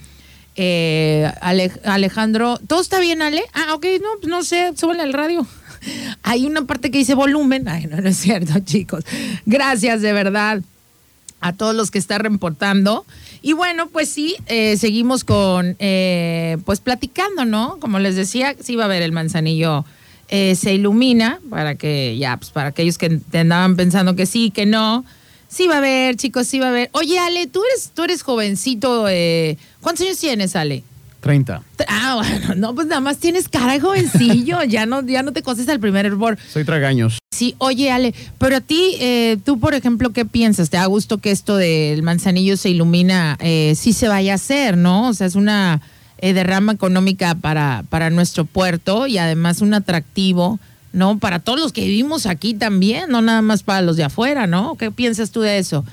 eh, 0.55 1.31
Alejandro, 1.41 2.59
¿todo 2.67 2.81
está 2.81 2.99
bien, 2.99 3.21
Ale? 3.21 3.43
Ah, 3.53 3.73
ok, 3.73 3.85
no, 4.01 4.29
no 4.29 4.43
sé, 4.43 4.73
súbele 4.75 5.03
al 5.03 5.13
radio. 5.13 5.45
Hay 6.23 6.45
una 6.45 6.65
parte 6.65 6.91
que 6.91 6.99
dice 6.99 7.15
volumen. 7.15 7.67
Ay, 7.67 7.87
no, 7.87 7.99
no 7.99 8.09
es 8.09 8.17
cierto, 8.17 8.59
chicos. 8.63 9.03
Gracias 9.45 10.01
de 10.01 10.13
verdad 10.13 10.61
a 11.41 11.53
todos 11.53 11.75
los 11.75 11.91
que 11.91 11.99
están 11.99 12.21
reportando. 12.21 13.05
Y 13.41 13.51
bueno, 13.51 13.89
pues 13.89 14.09
sí, 14.09 14.37
eh, 14.47 14.77
seguimos 14.77 15.25
con, 15.25 15.75
eh, 15.79 16.57
pues 16.65 16.79
platicando, 16.79 17.43
¿no? 17.43 17.77
Como 17.81 17.99
les 17.99 18.15
decía, 18.15 18.55
sí 18.59 18.77
va 18.77 18.83
a 18.83 18.85
haber 18.85 19.01
el 19.01 19.11
manzanillo. 19.11 19.83
Eh, 20.29 20.55
se 20.55 20.73
ilumina 20.73 21.41
para 21.49 21.75
que 21.75 22.17
ya, 22.17 22.37
pues 22.37 22.51
para 22.51 22.69
aquellos 22.69 22.97
que 22.97 23.19
andaban 23.33 23.75
pensando 23.75 24.15
que 24.15 24.25
sí, 24.25 24.51
que 24.51 24.65
no, 24.65 25.03
Sí 25.53 25.67
va 25.67 25.75
a 25.75 25.77
haber, 25.77 26.15
chicos, 26.15 26.47
sí 26.47 26.57
va 26.57 26.67
a 26.67 26.69
haber. 26.69 26.89
Oye, 26.93 27.19
Ale, 27.19 27.45
tú 27.45 27.61
eres, 27.63 27.91
tú 27.93 28.03
eres 28.03 28.23
jovencito. 28.23 29.07
Eh, 29.07 29.57
¿Cuántos 29.81 30.03
años 30.07 30.17
tienes, 30.17 30.55
Ale? 30.55 30.83
30. 31.19 31.61
Ah, 31.87 32.15
bueno, 32.15 32.55
no, 32.55 32.75
pues 32.75 32.87
nada 32.87 33.01
más 33.01 33.17
tienes 33.17 33.47
cara 33.49 33.73
de 33.73 33.79
jovencillo, 33.79 34.63
ya 34.67 34.87
no, 34.87 35.05
ya 35.05 35.21
no 35.21 35.31
te 35.31 35.43
coces 35.43 35.69
al 35.69 35.79
primer 35.79 36.07
hervor. 36.07 36.39
Soy 36.51 36.65
tragaños. 36.65 37.19
Sí, 37.31 37.53
oye 37.59 37.91
Ale, 37.91 38.15
pero 38.39 38.57
a 38.57 38.61
ti, 38.61 38.95
eh, 38.99 39.37
tú 39.45 39.59
por 39.59 39.75
ejemplo, 39.75 40.11
¿qué 40.11 40.25
piensas? 40.25 40.71
¿Te 40.71 40.77
da 40.77 40.85
gusto 40.87 41.19
que 41.19 41.29
esto 41.29 41.55
del 41.55 42.01
manzanillo 42.01 42.57
se 42.57 42.69
ilumina, 42.69 43.37
eh, 43.39 43.73
sí 43.75 43.93
se 43.93 44.07
vaya 44.07 44.33
a 44.33 44.35
hacer, 44.35 44.75
¿no? 44.75 45.09
O 45.09 45.13
sea, 45.13 45.27
es 45.27 45.35
una 45.35 45.81
eh, 46.17 46.33
derrama 46.33 46.73
económica 46.73 47.35
para, 47.35 47.83
para 47.89 48.09
nuestro 48.09 48.45
puerto 48.45 49.07
y 49.07 49.17
además 49.17 49.61
un 49.61 49.73
atractivo, 49.75 50.59
¿no? 50.93 51.19
Para 51.19 51.39
todos 51.39 51.59
los 51.59 51.73
que 51.73 51.81
vivimos 51.81 52.25
aquí 52.25 52.53
también, 52.53 53.09
no 53.09 53.21
nada 53.21 53.41
más 53.41 53.63
para 53.63 53.81
los 53.81 53.97
de 53.97 54.05
afuera, 54.05 54.47
¿no? 54.47 54.75
¿Qué 54.77 54.89
piensas 54.91 55.31
tú 55.31 55.41
de 55.41 55.57
eso? 55.57 55.83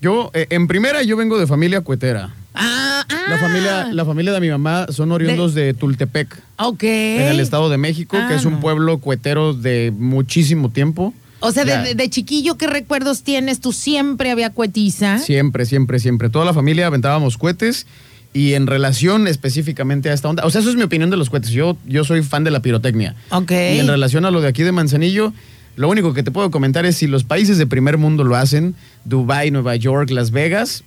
Yo, 0.00 0.30
eh, 0.34 0.46
en 0.50 0.66
primera, 0.68 1.02
yo 1.02 1.16
vengo 1.16 1.38
de 1.38 1.46
familia 1.46 1.80
cuetera. 1.80 2.32
Ah, 2.54 3.04
ah. 3.08 3.16
La 3.28 3.38
familia, 3.38 3.88
la 3.92 4.04
familia 4.04 4.32
de 4.32 4.40
mi 4.40 4.48
mamá 4.50 4.86
son 4.90 5.12
oriundos 5.12 5.54
de, 5.54 5.72
Tultepec, 5.74 6.42
Ok. 6.58 6.82
en 6.84 7.28
el 7.28 7.40
Estado 7.40 7.68
de 7.68 7.78
México, 7.78 8.16
que 8.28 8.34
es 8.36 8.44
Ah. 8.44 8.48
un 8.48 8.60
pueblo 8.60 8.98
cuetero 8.98 9.52
de 9.54 9.92
muchísimo 9.96 10.70
tiempo. 10.70 11.12
O 11.42 11.52
sea, 11.52 11.64
de 11.64 12.10
chiquillo, 12.10 12.58
¿qué 12.58 12.66
recuerdos 12.66 13.22
tienes? 13.22 13.60
Tú 13.60 13.72
siempre 13.72 14.30
había 14.30 14.50
cuetiza. 14.50 15.18
Siempre, 15.18 15.64
siempre, 15.64 15.98
siempre. 15.98 16.28
Toda 16.28 16.44
la 16.44 16.52
familia 16.52 16.86
aventábamos 16.86 17.38
cohetes 17.38 17.86
y 18.32 18.54
en 18.54 18.66
relación 18.66 19.26
específicamente 19.26 20.10
a 20.10 20.12
esta 20.12 20.28
onda. 20.28 20.44
O 20.44 20.50
sea, 20.50 20.60
eso 20.60 20.70
es 20.70 20.76
mi 20.76 20.82
opinión 20.82 21.10
de 21.10 21.16
los 21.16 21.30
cohetes. 21.30 21.50
Yo, 21.50 21.76
yo 21.86 22.04
soy 22.04 22.22
fan 22.22 22.44
de 22.44 22.50
la 22.50 22.60
pirotecnia. 22.60 23.16
Ok. 23.30 23.50
Y 23.50 23.78
en 23.78 23.88
relación 23.88 24.24
a 24.24 24.30
lo 24.30 24.40
de 24.40 24.48
aquí 24.48 24.62
de 24.62 24.72
Manzanillo, 24.72 25.32
lo 25.76 25.88
único 25.88 26.14
que 26.14 26.22
te 26.22 26.30
puedo 26.30 26.50
comentar 26.50 26.86
es 26.86 26.96
si 26.96 27.06
los 27.06 27.24
países 27.24 27.58
de 27.58 27.66
primer 27.66 27.98
mundo 27.98 28.24
lo 28.24 28.36
hacen, 28.36 28.74
Dubai, 29.04 29.50
Nueva 29.50 29.76
York, 29.76 30.10
Las 30.10 30.30
Vegas, 30.30 30.84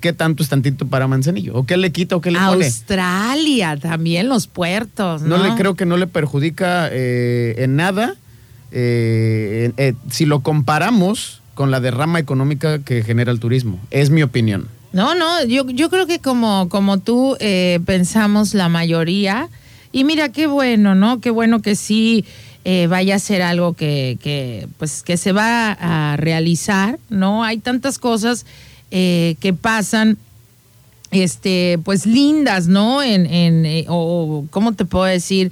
¿qué 0.00 0.12
tanto 0.12 0.42
es 0.42 0.48
tantito 0.48 0.86
para 0.86 1.06
Manzanillo? 1.06 1.54
¿O 1.54 1.64
qué 1.64 1.76
le 1.76 1.92
quita 1.92 2.16
o 2.16 2.20
qué 2.20 2.30
le 2.30 2.38
pone? 2.38 2.64
Australia, 2.64 3.76
también 3.76 4.28
los 4.28 4.46
puertos, 4.46 5.22
¿no? 5.22 5.38
No 5.38 5.44
le 5.44 5.54
creo 5.54 5.74
que 5.74 5.86
no 5.86 5.96
le 5.96 6.06
perjudica 6.06 6.88
eh, 6.90 7.54
en 7.58 7.76
nada 7.76 8.16
eh, 8.76 9.70
eh, 9.76 9.94
si 10.10 10.26
lo 10.26 10.40
comparamos 10.40 11.40
con 11.54 11.70
la 11.70 11.78
derrama 11.78 12.18
económica 12.18 12.80
que 12.80 13.04
genera 13.04 13.30
el 13.30 13.38
turismo. 13.38 13.78
Es 13.92 14.10
mi 14.10 14.22
opinión. 14.22 14.68
No, 14.94 15.16
no, 15.16 15.44
yo, 15.44 15.68
yo 15.70 15.90
creo 15.90 16.06
que 16.06 16.20
como, 16.20 16.68
como 16.68 16.98
tú 16.98 17.36
eh, 17.40 17.80
pensamos 17.84 18.54
la 18.54 18.68
mayoría, 18.68 19.48
y 19.90 20.04
mira 20.04 20.28
qué 20.28 20.46
bueno, 20.46 20.94
¿no? 20.94 21.20
Qué 21.20 21.30
bueno 21.30 21.60
que 21.60 21.74
sí 21.74 22.24
eh, 22.64 22.86
vaya 22.86 23.16
a 23.16 23.18
ser 23.18 23.42
algo 23.42 23.72
que, 23.72 24.18
que, 24.22 24.68
pues, 24.78 25.02
que 25.02 25.16
se 25.16 25.32
va 25.32 25.72
a 25.72 26.16
realizar, 26.16 27.00
¿no? 27.10 27.42
Hay 27.42 27.58
tantas 27.58 27.98
cosas 27.98 28.46
eh, 28.92 29.34
que 29.40 29.52
pasan, 29.52 30.16
este, 31.10 31.80
pues 31.84 32.06
lindas, 32.06 32.68
¿no? 32.68 33.02
En, 33.02 33.26
en 33.26 33.66
eh, 33.66 33.86
o, 33.88 33.96
o, 33.96 34.46
¿cómo 34.50 34.74
te 34.74 34.84
puedo 34.84 35.06
decir? 35.06 35.50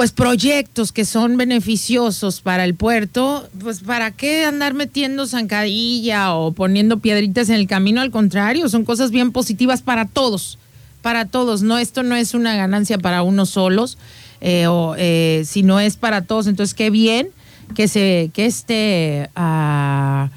Pues 0.00 0.12
proyectos 0.12 0.92
que 0.92 1.04
son 1.04 1.36
beneficiosos 1.36 2.40
para 2.40 2.64
el 2.64 2.74
puerto, 2.74 3.46
pues 3.60 3.80
para 3.80 4.12
qué 4.12 4.46
andar 4.46 4.72
metiendo 4.72 5.26
zancadilla 5.26 6.34
o 6.34 6.52
poniendo 6.52 7.00
piedritas 7.00 7.50
en 7.50 7.56
el 7.56 7.66
camino, 7.66 8.00
al 8.00 8.10
contrario, 8.10 8.70
son 8.70 8.86
cosas 8.86 9.10
bien 9.10 9.30
positivas 9.30 9.82
para 9.82 10.06
todos, 10.06 10.58
para 11.02 11.26
todos, 11.26 11.60
no, 11.60 11.76
esto 11.76 12.02
no 12.02 12.16
es 12.16 12.32
una 12.32 12.56
ganancia 12.56 12.96
para 12.96 13.20
unos 13.22 13.50
solos, 13.50 13.98
eh, 14.40 14.68
o, 14.68 14.94
eh, 14.96 15.42
sino 15.44 15.78
es 15.80 15.96
para 15.96 16.22
todos, 16.22 16.46
entonces 16.46 16.72
qué 16.72 16.88
bien 16.88 17.28
que 17.74 17.86
se, 17.86 18.30
que 18.32 18.46
este, 18.46 19.28
ah, 19.36 20.30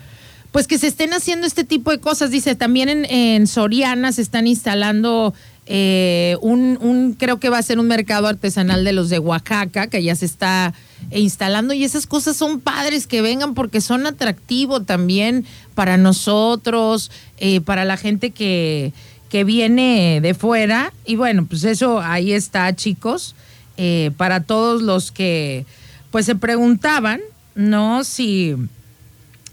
pues 0.51 0.67
que 0.67 0.77
se 0.77 0.87
estén 0.87 1.13
haciendo 1.13 1.47
este 1.47 1.63
tipo 1.63 1.91
de 1.91 1.99
cosas, 1.99 2.31
dice, 2.31 2.55
también 2.55 3.05
en 3.05 3.47
Soriana 3.47 4.11
se 4.11 4.23
están 4.23 4.45
instalando 4.45 5.33
eh, 5.65 6.37
un, 6.41 7.15
creo 7.17 7.39
que 7.39 7.49
va 7.49 7.57
a 7.57 7.63
ser 7.63 7.79
un 7.79 7.87
mercado 7.87 8.27
artesanal 8.27 8.83
de 8.83 8.91
los 8.91 9.09
de 9.09 9.19
Oaxaca, 9.19 9.87
que 9.87 10.03
ya 10.03 10.15
se 10.15 10.25
está 10.25 10.73
instalando 11.11 11.73
y 11.73 11.83
esas 11.83 12.07
cosas 12.07 12.35
son 12.35 12.59
padres 12.59 13.07
que 13.07 13.21
vengan 13.21 13.53
porque 13.53 13.81
son 13.81 14.05
atractivo 14.05 14.81
también 14.81 15.45
para 15.75 15.97
nosotros, 15.97 17.11
eh, 17.37 17.61
para 17.61 17.85
la 17.85 17.97
gente 17.97 18.31
que, 18.31 18.93
que 19.29 19.43
viene 19.43 20.19
de 20.21 20.33
fuera. 20.33 20.93
Y 21.05 21.15
bueno, 21.15 21.45
pues 21.45 21.63
eso 21.63 22.01
ahí 22.01 22.33
está, 22.33 22.75
chicos, 22.75 23.35
eh, 23.77 24.11
para 24.17 24.41
todos 24.41 24.81
los 24.81 25.11
que 25.11 25.65
pues 26.11 26.25
se 26.25 26.35
preguntaban, 26.35 27.21
¿no? 27.55 28.03
Si 28.03 28.55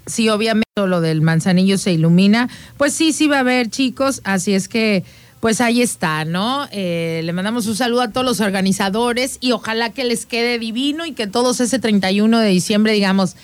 si 0.06 0.28
obviamente 0.28 0.66
lo 0.74 1.00
del 1.00 1.22
manzanillo 1.22 1.78
se 1.78 1.92
ilumina, 1.92 2.48
pues 2.76 2.92
sí, 2.92 3.12
sí 3.12 3.28
va 3.28 3.36
a 3.36 3.40
haber, 3.40 3.70
chicos, 3.70 4.20
así 4.24 4.54
es 4.54 4.66
que 4.66 5.04
pues 5.40 5.62
ahí 5.62 5.80
está, 5.80 6.24
¿no? 6.26 6.68
Eh, 6.70 7.22
le 7.24 7.32
mandamos 7.32 7.66
un 7.66 7.74
saludo 7.74 8.02
a 8.02 8.10
todos 8.10 8.26
los 8.26 8.40
organizadores 8.40 9.38
y 9.40 9.52
ojalá 9.52 9.90
que 9.90 10.04
les 10.04 10.26
quede 10.26 10.58
divino 10.58 11.06
y 11.06 11.12
que 11.12 11.26
todos 11.26 11.60
ese 11.60 11.78
31 11.78 12.38
de 12.38 12.48
diciembre 12.48 12.92
digamos, 12.92 13.36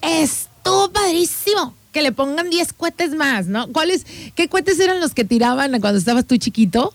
estuvo 0.00 0.90
padrísimo, 0.92 1.74
que 1.92 2.02
le 2.02 2.12
pongan 2.12 2.50
10 2.50 2.72
cohetes 2.74 3.14
más, 3.14 3.46
¿no? 3.46 3.66
¿Cuáles, 3.68 4.06
qué 4.36 4.48
cohetes 4.48 4.78
eran 4.78 5.00
los 5.00 5.12
que 5.12 5.24
tiraban 5.24 5.78
cuando 5.80 5.98
estabas 5.98 6.24
tú 6.24 6.36
chiquito? 6.36 6.94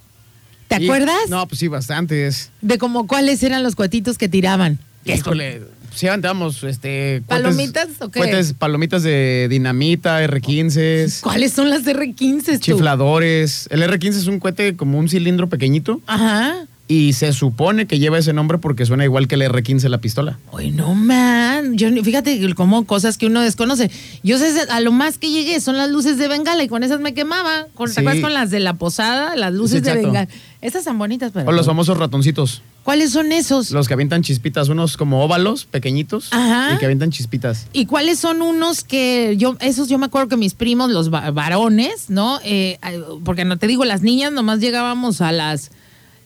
¿Te 0.70 0.76
acuerdas? 0.76 1.30
No, 1.30 1.48
pues 1.48 1.60
sí, 1.60 1.68
bastantes. 1.68 2.50
De 2.62 2.78
como 2.78 3.08
cuáles 3.08 3.44
eran 3.44 3.62
los 3.62 3.76
cohetitos 3.76 4.18
que 4.18 4.30
tiraban. 4.30 4.80
Híjole, 5.06 5.62
sí 5.96 6.08
aventábamos 6.08 6.64
este 6.64 7.24
cohetes- 7.26 7.28
¿Palomitas 7.28 7.88
o 8.02 8.10
qué? 8.12 8.20
cohetes, 8.20 8.54
palomitas 8.54 9.04
de 9.04 9.48
dinamita, 9.50 10.22
R15, 10.24 11.22
¿Cuáles 11.22 11.54
son 11.54 11.70
las 11.70 11.84
R15? 11.86 12.44
tú? 12.54 12.60
chifladores. 12.60 13.68
El 13.72 13.82
R15 13.84 14.10
es 14.10 14.28
un 14.28 14.40
cohete 14.40 14.76
como 14.76 15.00
un 15.00 15.10
cilindro 15.10 15.50
pequeñito 15.50 16.02
Ajá. 16.08 16.66
y 16.88 17.14
se 17.14 17.34
supone 17.34 17.88
que 17.88 17.98
lleva 18.00 18.18
ese 18.20 18.34
nombre 18.34 18.58
porque 18.60 18.86
suena 18.86 19.04
igual 19.06 19.28
que 19.28 19.36
el 19.36 19.42
R15 19.42 19.90
la 19.90 20.00
pistola. 20.00 20.38
Oye, 20.52 20.72
no, 20.72 20.94
man. 20.94 21.78
Yo, 21.78 21.90
ni- 21.90 22.04
fíjate 22.04 22.40
que 22.40 22.54
como 22.54 22.86
cosas 22.86 23.18
que 23.18 23.26
uno 23.26 23.42
desconoce. 23.42 23.90
Yo 24.24 24.38
sé, 24.38 24.54
a 24.70 24.80
lo 24.82 24.92
más 24.92 25.18
que 25.18 25.32
llegué 25.32 25.60
son 25.62 25.78
las 25.78 25.90
luces 25.90 26.18
de 26.18 26.28
bengala 26.28 26.64
y 26.64 26.68
con 26.68 26.84
esas 26.84 27.00
me 27.00 27.14
quemaba. 27.14 27.68
Con, 27.74 27.88
¿Te 27.88 27.94
Sí. 27.96 28.00
acuerdas 28.02 28.22
con 28.22 28.34
las 28.34 28.52
de 28.52 28.60
la 28.60 28.74
posada? 28.76 29.36
Las 29.36 29.54
luces 29.54 29.82
de 29.82 29.90
exacto. 29.90 30.08
bengala. 30.08 30.28
Esas 30.62 30.84
son 30.84 30.98
bonitas, 30.98 31.32
pero. 31.34 31.50
O 31.50 31.52
los 31.52 31.66
famosos 31.66 31.98
ratoncitos, 31.98 32.62
¿Cuáles 32.86 33.12
son 33.12 33.32
esos? 33.32 33.72
los 33.72 33.88
que 33.88 33.96
avientan 33.96 34.22
chispitas, 34.22 34.70
unos 34.70 34.96
como 34.96 35.24
óvalos 35.24 35.66
pequeñitos 35.66 36.32
Ajá. 36.32 36.76
y 36.76 36.78
que 36.78 36.86
avientan 36.86 37.10
chispitas. 37.10 37.66
¿Y 37.74 37.88
cuáles 37.88 38.20
son 38.20 38.44
unos 38.44 38.84
que 38.84 39.34
yo, 39.38 39.58
esos 39.60 39.90
yo 39.90 39.98
me 39.98 40.06
acuerdo 40.06 40.28
que 40.30 40.38
mis 40.38 40.54
primos, 40.54 40.92
los 40.92 41.12
va- 41.12 41.32
varones, 41.32 42.12
¿no? 42.12 42.40
Eh, 42.44 42.78
porque 43.24 43.44
no 43.44 43.58
te 43.58 43.66
digo, 43.66 43.86
las 43.86 44.04
niñas 44.04 44.32
nomás 44.32 44.60
llegábamos 44.60 45.20
a 45.22 45.32
las, 45.32 45.72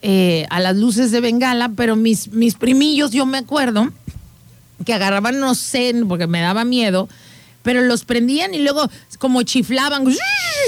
eh, 0.01 0.47
a 0.49 0.59
las 0.59 0.75
luces 0.75 1.11
de 1.11 1.21
bengala, 1.21 1.69
pero 1.77 1.95
mis, 1.95 2.27
mis 2.33 2.55
primillos, 2.55 3.11
yo 3.11 3.25
me 3.25 3.37
acuerdo 3.37 3.89
que 4.85 4.93
agarraban, 4.93 5.39
no 5.39 5.55
sé, 5.55 5.95
porque 6.09 6.27
me 6.27 6.41
daba 6.41 6.65
miedo, 6.65 7.07
pero 7.69 7.83
los 7.83 8.03
prendían 8.03 8.55
y 8.55 8.63
luego 8.63 8.89
como 9.19 9.43
chiflaban 9.43 10.03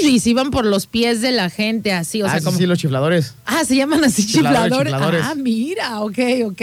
y 0.04 0.20
se 0.20 0.30
iban 0.30 0.52
por 0.52 0.64
los 0.64 0.86
pies 0.86 1.20
de 1.20 1.32
la 1.32 1.50
gente, 1.50 1.92
así, 1.92 2.22
o 2.22 2.26
ah, 2.26 2.30
sea, 2.30 2.38
sí, 2.38 2.44
como... 2.44 2.58
sí, 2.58 2.64
los 2.64 2.78
chifladores. 2.78 3.34
Ah, 3.44 3.64
se 3.64 3.74
llaman 3.74 4.04
así 4.04 4.24
Chifladores. 4.24 4.94
Ah, 4.94 5.34
mira, 5.36 6.00
ok, 6.02 6.18
ok. 6.44 6.62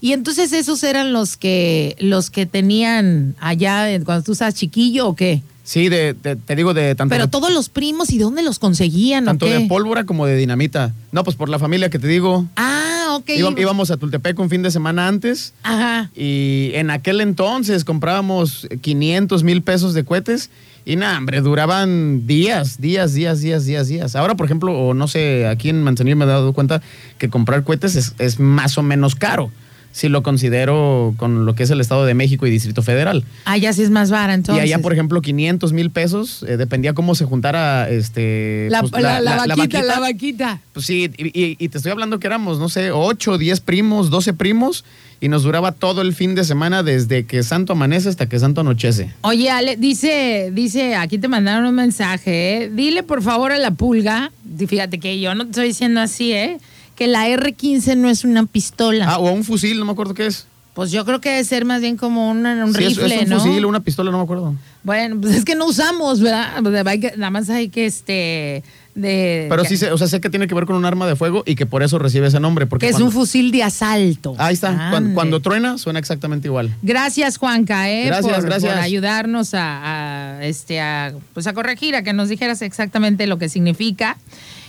Y 0.00 0.12
entonces 0.12 0.52
esos 0.52 0.84
eran 0.84 1.12
los 1.12 1.36
que 1.36 1.96
los 1.98 2.30
que 2.30 2.46
tenían 2.46 3.34
allá 3.40 3.90
en- 3.90 4.04
cuando 4.04 4.22
tú 4.22 4.30
estabas 4.30 4.54
chiquillo 4.54 5.08
o 5.08 5.16
qué? 5.16 5.42
Sí, 5.64 5.88
de, 5.88 6.14
de- 6.14 6.36
te 6.36 6.54
digo 6.54 6.74
de 6.74 6.94
tanto, 6.94 7.10
Pero 7.12 7.24
de, 7.24 7.30
todos 7.32 7.52
los 7.52 7.68
primos 7.68 8.12
y 8.12 8.18
dónde 8.18 8.42
los 8.44 8.60
conseguían 8.60 9.24
tanto 9.24 9.46
o 9.46 9.48
qué? 9.48 9.58
de 9.58 9.66
pólvora 9.66 10.04
como 10.04 10.26
de 10.26 10.36
dinamita. 10.36 10.94
No, 11.10 11.24
pues 11.24 11.34
por 11.34 11.48
la 11.48 11.58
familia 11.58 11.90
que 11.90 11.98
te 11.98 12.06
digo. 12.06 12.46
Ah, 12.54 12.91
ok. 13.16 13.30
Íbamos 13.58 13.90
a 13.90 13.96
Tultepec 13.96 14.38
un 14.38 14.50
fin 14.50 14.62
de 14.62 14.70
semana 14.70 15.08
antes 15.08 15.54
Ajá. 15.62 16.10
y 16.14 16.70
en 16.74 16.90
aquel 16.90 17.20
entonces 17.20 17.84
comprábamos 17.84 18.68
500 18.80 19.42
mil 19.44 19.62
pesos 19.62 19.94
de 19.94 20.04
cohetes 20.04 20.50
y 20.84 20.96
nada, 20.96 21.18
hombre, 21.18 21.40
duraban 21.40 22.26
días, 22.26 22.80
días, 22.80 23.14
días, 23.14 23.40
días, 23.40 23.66
días, 23.66 23.86
días. 23.86 24.16
Ahora, 24.16 24.34
por 24.34 24.46
ejemplo, 24.46 24.72
o 24.72 24.94
no 24.94 25.06
sé, 25.06 25.46
aquí 25.46 25.68
en 25.68 25.82
Manzanillo 25.82 26.16
me 26.16 26.24
he 26.24 26.28
dado 26.28 26.52
cuenta 26.52 26.82
que 27.18 27.30
comprar 27.30 27.62
cohetes 27.62 27.94
es, 27.94 28.14
es 28.18 28.40
más 28.40 28.76
o 28.78 28.82
menos 28.82 29.14
caro 29.14 29.52
si 29.92 30.08
lo 30.08 30.22
considero 30.22 31.14
con 31.16 31.44
lo 31.46 31.54
que 31.54 31.62
es 31.62 31.70
el 31.70 31.80
Estado 31.80 32.04
de 32.04 32.14
México 32.14 32.46
y 32.46 32.50
Distrito 32.50 32.82
Federal. 32.82 33.24
Ah, 33.44 33.56
ya 33.58 33.72
sí 33.72 33.82
es 33.82 33.90
más 33.90 34.10
vara 34.10 34.34
entonces. 34.34 34.62
Y 34.64 34.66
allá, 34.66 34.82
por 34.82 34.92
ejemplo, 34.92 35.20
500 35.22 35.72
mil 35.72 35.90
pesos, 35.90 36.44
eh, 36.48 36.56
dependía 36.56 36.94
cómo 36.94 37.14
se 37.14 37.24
juntara 37.24 37.88
este, 37.90 38.68
la, 38.70 38.80
pues, 38.80 38.92
la- 39.02 39.20
la 39.20 39.36
vaquita, 39.46 39.82
la 39.82 40.00
vaquita. 40.00 40.60
Pues 40.72 40.86
sí, 40.86 41.10
y, 41.16 41.26
y- 41.38 41.56
y 41.58 41.68
te 41.68 41.76
estoy 41.78 41.92
hablando 41.92 42.18
que 42.18 42.26
éramos, 42.26 42.58
no 42.58 42.68
sé, 42.68 42.90
8, 42.90 43.38
10 43.38 43.60
primos, 43.60 44.10
12 44.10 44.32
primos, 44.32 44.84
y 45.20 45.28
nos 45.28 45.44
duraba 45.44 45.70
todo 45.72 46.02
el 46.02 46.14
fin 46.14 46.34
de 46.34 46.42
semana 46.44 46.82
desde 46.82 47.26
que 47.26 47.42
santo 47.44 47.74
amanece 47.74 48.08
hasta 48.08 48.28
que 48.28 48.38
santo 48.40 48.62
anochece. 48.62 49.12
Oye, 49.20 49.50
Ale, 49.50 49.76
dice, 49.76 50.50
dice, 50.52 50.96
aquí 50.96 51.18
te 51.18 51.28
mandaron 51.28 51.66
un 51.66 51.74
mensaje, 51.76 52.64
¿eh? 52.64 52.70
Dile 52.74 53.02
por 53.04 53.22
favor 53.22 53.52
a 53.52 53.58
la 53.58 53.70
pulga, 53.70 54.32
fíjate 54.66 54.98
que 54.98 55.20
yo 55.20 55.34
no 55.36 55.44
te 55.44 55.50
estoy 55.50 55.68
diciendo 55.68 56.00
así, 56.00 56.32
¿eh? 56.32 56.58
Que 57.02 57.08
la 57.08 57.26
R15 57.26 57.96
no 57.96 58.08
es 58.08 58.22
una 58.24 58.46
pistola. 58.46 59.06
Ah, 59.08 59.18
o 59.18 59.32
un 59.32 59.42
fusil, 59.42 59.76
no 59.80 59.84
me 59.84 59.90
acuerdo 59.90 60.14
qué 60.14 60.26
es. 60.26 60.46
Pues 60.72 60.92
yo 60.92 61.04
creo 61.04 61.20
que 61.20 61.30
debe 61.30 61.42
ser 61.42 61.64
más 61.64 61.80
bien 61.80 61.96
como 61.96 62.30
una- 62.30 62.64
un 62.64 62.72
Sí, 62.72 62.78
rifle, 62.78 63.12
es, 63.16 63.22
un 63.24 63.28
¿no? 63.28 63.40
fusil 63.40 63.64
o 63.64 63.68
una 63.68 63.80
pistola, 63.80 64.12
no 64.12 64.18
me 64.18 64.22
acuerdo. 64.22 64.54
Bueno, 64.84 65.20
pues 65.20 65.34
es 65.34 65.44
que 65.44 65.56
no 65.56 65.66
usamos, 65.66 66.20
¿verdad? 66.20 66.86
Hay 66.86 67.00
que- 67.00 67.14
nada 67.16 67.30
más 67.30 67.50
hay 67.50 67.70
que, 67.70 67.86
este, 67.86 68.62
de... 68.94 69.46
Pero 69.50 69.62
que, 69.64 69.68
sí, 69.68 69.76
sé, 69.78 69.90
o 69.90 69.98
sea, 69.98 70.06
sé 70.06 70.20
que 70.20 70.30
tiene 70.30 70.46
que 70.46 70.54
ver 70.54 70.64
con 70.64 70.76
un 70.76 70.84
arma 70.84 71.08
de 71.08 71.16
fuego 71.16 71.42
y 71.44 71.56
que 71.56 71.66
por 71.66 71.82
eso 71.82 71.98
recibe 71.98 72.28
ese 72.28 72.38
nombre. 72.38 72.66
Porque 72.66 72.86
que 72.86 72.90
es 72.90 72.94
cuando- 72.94 73.06
un 73.06 73.12
fusil 73.12 73.50
de 73.50 73.64
asalto. 73.64 74.36
Ahí 74.38 74.54
está. 74.54 74.92
Cuando, 75.12 75.40
truena, 75.40 75.78
suena 75.78 75.98
exactamente 75.98 76.46
igual. 76.46 76.72
Gracias, 76.82 77.36
Juanca, 77.36 77.90
¿eh? 77.90 78.06
Gracias, 78.06 78.32
por, 78.36 78.44
gracias. 78.44 78.72
por 78.72 78.80
ayudarnos 78.80 79.54
a, 79.54 80.36
a, 80.38 80.44
este, 80.44 80.80
a, 80.80 81.12
pues 81.34 81.48
a 81.48 81.52
corregir, 81.52 81.96
a 81.96 82.04
que 82.04 82.12
nos 82.12 82.28
dijeras 82.28 82.62
exactamente 82.62 83.26
lo 83.26 83.38
que 83.38 83.48
significa. 83.48 84.16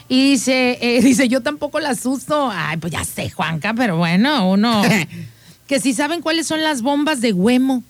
Y 0.08 0.32
dice, 0.32 0.78
eh, 0.82 1.02
dice, 1.04 1.28
yo 1.28 1.42
tampoco 1.42 1.80
la 1.80 1.90
asusto. 1.90 2.50
Ay, 2.52 2.78
pues 2.78 2.94
ya 2.94 3.04
sé, 3.04 3.30
Juanca, 3.30 3.74
pero 3.74 3.98
bueno, 3.98 4.50
uno... 4.50 4.82
que 5.68 5.80
si 5.80 5.94
saben 5.94 6.22
cuáles 6.22 6.48
son 6.48 6.62
las 6.62 6.82
bombas 6.82 7.22
de 7.22 7.34
Huemo. 7.34 7.84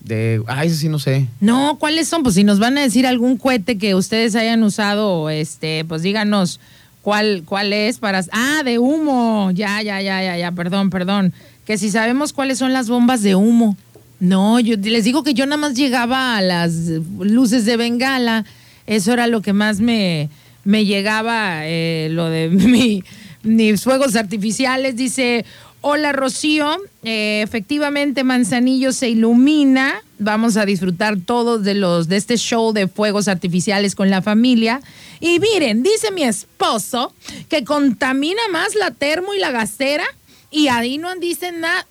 De, 0.00 0.42
ay, 0.46 0.68
ese 0.68 0.76
sí 0.76 0.88
no 0.88 0.98
sé. 0.98 1.26
No, 1.40 1.78
¿cuáles 1.78 2.08
son? 2.08 2.22
Pues 2.22 2.34
si 2.34 2.44
nos 2.44 2.58
van 2.58 2.78
a 2.78 2.82
decir 2.82 3.06
algún 3.06 3.36
cohete 3.36 3.78
que 3.78 3.94
ustedes 3.94 4.36
hayan 4.36 4.62
usado, 4.62 5.30
este, 5.30 5.84
pues 5.84 6.02
díganos 6.02 6.60
cuál, 7.02 7.42
cuál 7.44 7.72
es 7.72 7.98
para. 7.98 8.24
Ah, 8.32 8.62
de 8.64 8.78
humo. 8.78 9.50
Ya, 9.52 9.82
ya, 9.82 10.00
ya, 10.00 10.22
ya, 10.22 10.36
ya, 10.36 10.52
perdón, 10.52 10.90
perdón. 10.90 11.32
Que 11.64 11.78
si 11.78 11.90
sabemos 11.90 12.32
cuáles 12.32 12.58
son 12.58 12.72
las 12.72 12.88
bombas 12.88 13.22
de 13.22 13.34
humo. 13.34 13.76
No, 14.20 14.60
yo 14.60 14.76
les 14.76 15.04
digo 15.04 15.22
que 15.22 15.34
yo 15.34 15.44
nada 15.44 15.58
más 15.58 15.74
llegaba 15.74 16.36
a 16.36 16.42
las 16.42 16.74
luces 17.18 17.64
de 17.64 17.76
Bengala. 17.76 18.44
Eso 18.86 19.12
era 19.12 19.26
lo 19.26 19.42
que 19.42 19.52
más 19.52 19.80
me, 19.80 20.30
me 20.66 20.84
llegaba, 20.84 21.60
eh, 21.62 22.08
lo 22.10 22.28
de 22.28 22.48
mi, 22.50 23.02
mis 23.42 23.82
fuegos 23.82 24.16
artificiales. 24.16 24.96
Dice, 24.96 25.46
hola 25.80 26.12
Rocío, 26.12 26.76
Eh, 27.04 27.40
efectivamente 27.42 28.24
Manzanillo 28.24 28.92
se 28.92 29.08
ilumina. 29.08 30.02
Vamos 30.18 30.56
a 30.56 30.66
disfrutar 30.66 31.18
todos 31.18 31.62
de 31.62 31.74
los 31.74 32.08
de 32.08 32.16
este 32.16 32.36
show 32.36 32.72
de 32.72 32.88
fuegos 32.88 33.28
artificiales 33.28 33.94
con 33.94 34.10
la 34.10 34.22
familia. 34.22 34.80
Y 35.20 35.38
miren, 35.38 35.84
dice 35.84 36.10
mi 36.10 36.24
esposo 36.24 37.14
que 37.48 37.62
contamina 37.64 38.42
más 38.50 38.74
la 38.74 38.90
termo 38.90 39.34
y 39.34 39.38
la 39.38 39.52
gastera 39.52 40.04
y 40.50 40.66
ahí 40.68 40.98
no 40.98 41.14
dicen 41.16 41.60
nada. 41.60 41.86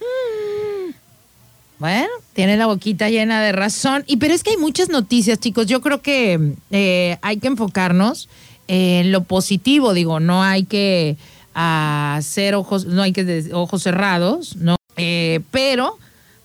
Mm. 0.00 1.07
Bueno, 1.78 2.08
tiene 2.32 2.56
la 2.56 2.66
boquita 2.66 3.08
llena 3.08 3.40
de 3.40 3.52
razón. 3.52 4.04
Y 4.06 4.16
pero 4.16 4.34
es 4.34 4.42
que 4.42 4.50
hay 4.50 4.56
muchas 4.56 4.88
noticias, 4.88 5.38
chicos. 5.38 5.66
Yo 5.66 5.80
creo 5.80 6.02
que 6.02 6.54
eh, 6.70 7.18
hay 7.22 7.36
que 7.38 7.46
enfocarnos 7.46 8.28
en 8.66 9.12
lo 9.12 9.24
positivo. 9.24 9.94
Digo, 9.94 10.18
no 10.18 10.42
hay 10.42 10.64
que 10.64 11.16
ah, 11.54 12.16
hacer 12.18 12.54
ojos, 12.54 12.86
no 12.86 13.02
hay 13.02 13.12
que 13.12 13.50
ojos 13.52 13.82
cerrados, 13.82 14.56
¿no? 14.56 14.76
Eh, 14.96 15.40
pero 15.52 15.98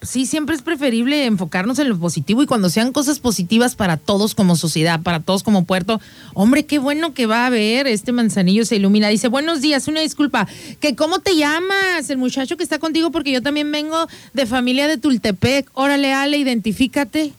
sí, 0.03 0.25
siempre 0.25 0.55
es 0.55 0.61
preferible 0.61 1.25
enfocarnos 1.25 1.79
en 1.79 1.89
lo 1.89 1.97
positivo 1.97 2.43
y 2.43 2.45
cuando 2.45 2.69
sean 2.69 2.91
cosas 2.91 3.19
positivas 3.19 3.75
para 3.75 3.97
todos 3.97 4.35
como 4.35 4.55
sociedad, 4.55 5.01
para 5.01 5.19
todos 5.19 5.43
como 5.43 5.65
puerto. 5.65 5.99
Hombre, 6.33 6.65
qué 6.65 6.79
bueno 6.79 7.13
que 7.13 7.25
va 7.25 7.43
a 7.43 7.47
haber. 7.47 7.87
Este 7.87 8.11
manzanillo 8.11 8.65
se 8.65 8.75
ilumina. 8.75 9.09
Dice, 9.09 9.27
buenos 9.27 9.61
días, 9.61 9.87
una 9.87 10.01
disculpa. 10.01 10.47
que 10.79 10.95
¿Cómo 10.95 11.19
te 11.19 11.35
llamas? 11.35 12.09
El 12.09 12.17
muchacho 12.17 12.57
que 12.57 12.63
está 12.63 12.79
contigo, 12.79 13.11
porque 13.11 13.31
yo 13.31 13.41
también 13.41 13.71
vengo 13.71 14.07
de 14.33 14.45
familia 14.45 14.87
de 14.87 14.97
Tultepec. 14.97 15.69
Órale, 15.73 16.13
Ale, 16.13 16.37
identifícate. 16.37 17.33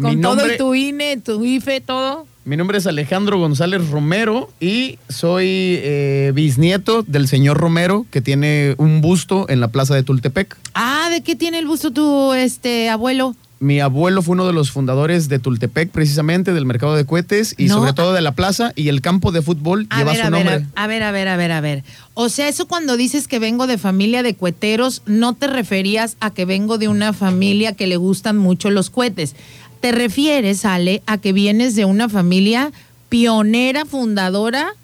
Con 0.00 0.20
todo 0.20 0.50
y 0.50 0.56
tu 0.56 0.74
INE, 0.74 1.18
tu 1.18 1.44
IFE, 1.44 1.80
todo. 1.80 2.26
Mi 2.44 2.56
nombre 2.56 2.78
es 2.78 2.86
Alejandro 2.86 3.38
González 3.38 3.90
Romero 3.90 4.50
y 4.60 4.98
soy 5.08 5.44
eh, 5.46 6.32
bisnieto 6.34 7.02
del 7.02 7.28
señor 7.28 7.58
Romero, 7.58 8.06
que 8.10 8.22
tiene 8.22 8.74
un 8.78 9.02
busto 9.02 9.46
en 9.50 9.60
la 9.60 9.68
plaza 9.68 9.94
de 9.94 10.02
Tultepec. 10.02 10.56
Ah, 10.74 11.08
¿de 11.10 11.20
qué 11.20 11.36
tiene 11.36 11.58
el 11.58 11.66
busto 11.66 11.92
tu 11.92 12.32
este 12.32 12.88
abuelo? 12.88 13.36
Mi 13.62 13.78
abuelo 13.80 14.22
fue 14.22 14.32
uno 14.32 14.46
de 14.46 14.54
los 14.54 14.70
fundadores 14.70 15.28
de 15.28 15.38
Tultepec, 15.38 15.90
precisamente, 15.90 16.54
del 16.54 16.64
mercado 16.64 16.96
de 16.96 17.04
cohetes 17.04 17.54
y 17.58 17.66
No. 17.66 17.74
sobre 17.74 17.92
todo 17.92 18.14
de 18.14 18.22
la 18.22 18.32
plaza 18.32 18.72
y 18.74 18.88
el 18.88 19.02
campo 19.02 19.32
de 19.32 19.42
fútbol 19.42 19.86
A 19.90 19.98
lleva 19.98 20.12
ver, 20.12 20.20
su 20.22 20.26
a 20.26 20.30
ver, 20.30 20.44
nombre. 20.46 20.66
a 20.74 20.86
ver, 20.86 21.02
a 21.02 21.10
ver, 21.12 21.28
a 21.28 21.36
ver, 21.36 21.52
a 21.52 21.60
ver. 21.60 21.84
O 22.14 22.30
sea, 22.30 22.48
eso 22.48 22.66
cuando 22.66 22.96
dices 22.96 23.28
que 23.28 23.38
vengo 23.38 23.66
de 23.66 23.76
familia 23.76 24.22
de 24.22 24.34
cueteros, 24.34 25.02
no 25.04 25.34
te 25.34 25.46
referías 25.46 26.16
a 26.20 26.30
que 26.30 26.46
vengo 26.46 26.78
de 26.78 26.88
una 26.88 27.12
familia 27.12 27.74
que 27.74 27.86
le 27.86 27.98
gustan 27.98 28.38
mucho 28.38 28.70
los 28.70 28.88
cohetes. 28.88 29.36
Te 29.80 29.92
refieres, 29.92 30.64
Ale, 30.64 31.02
a 31.06 31.18
que 31.18 31.32
vienes 31.32 31.74
de 31.74 31.84
una 31.84 32.08
familia 32.08 32.70
pionera, 33.08 33.84
fundadora 33.84 34.74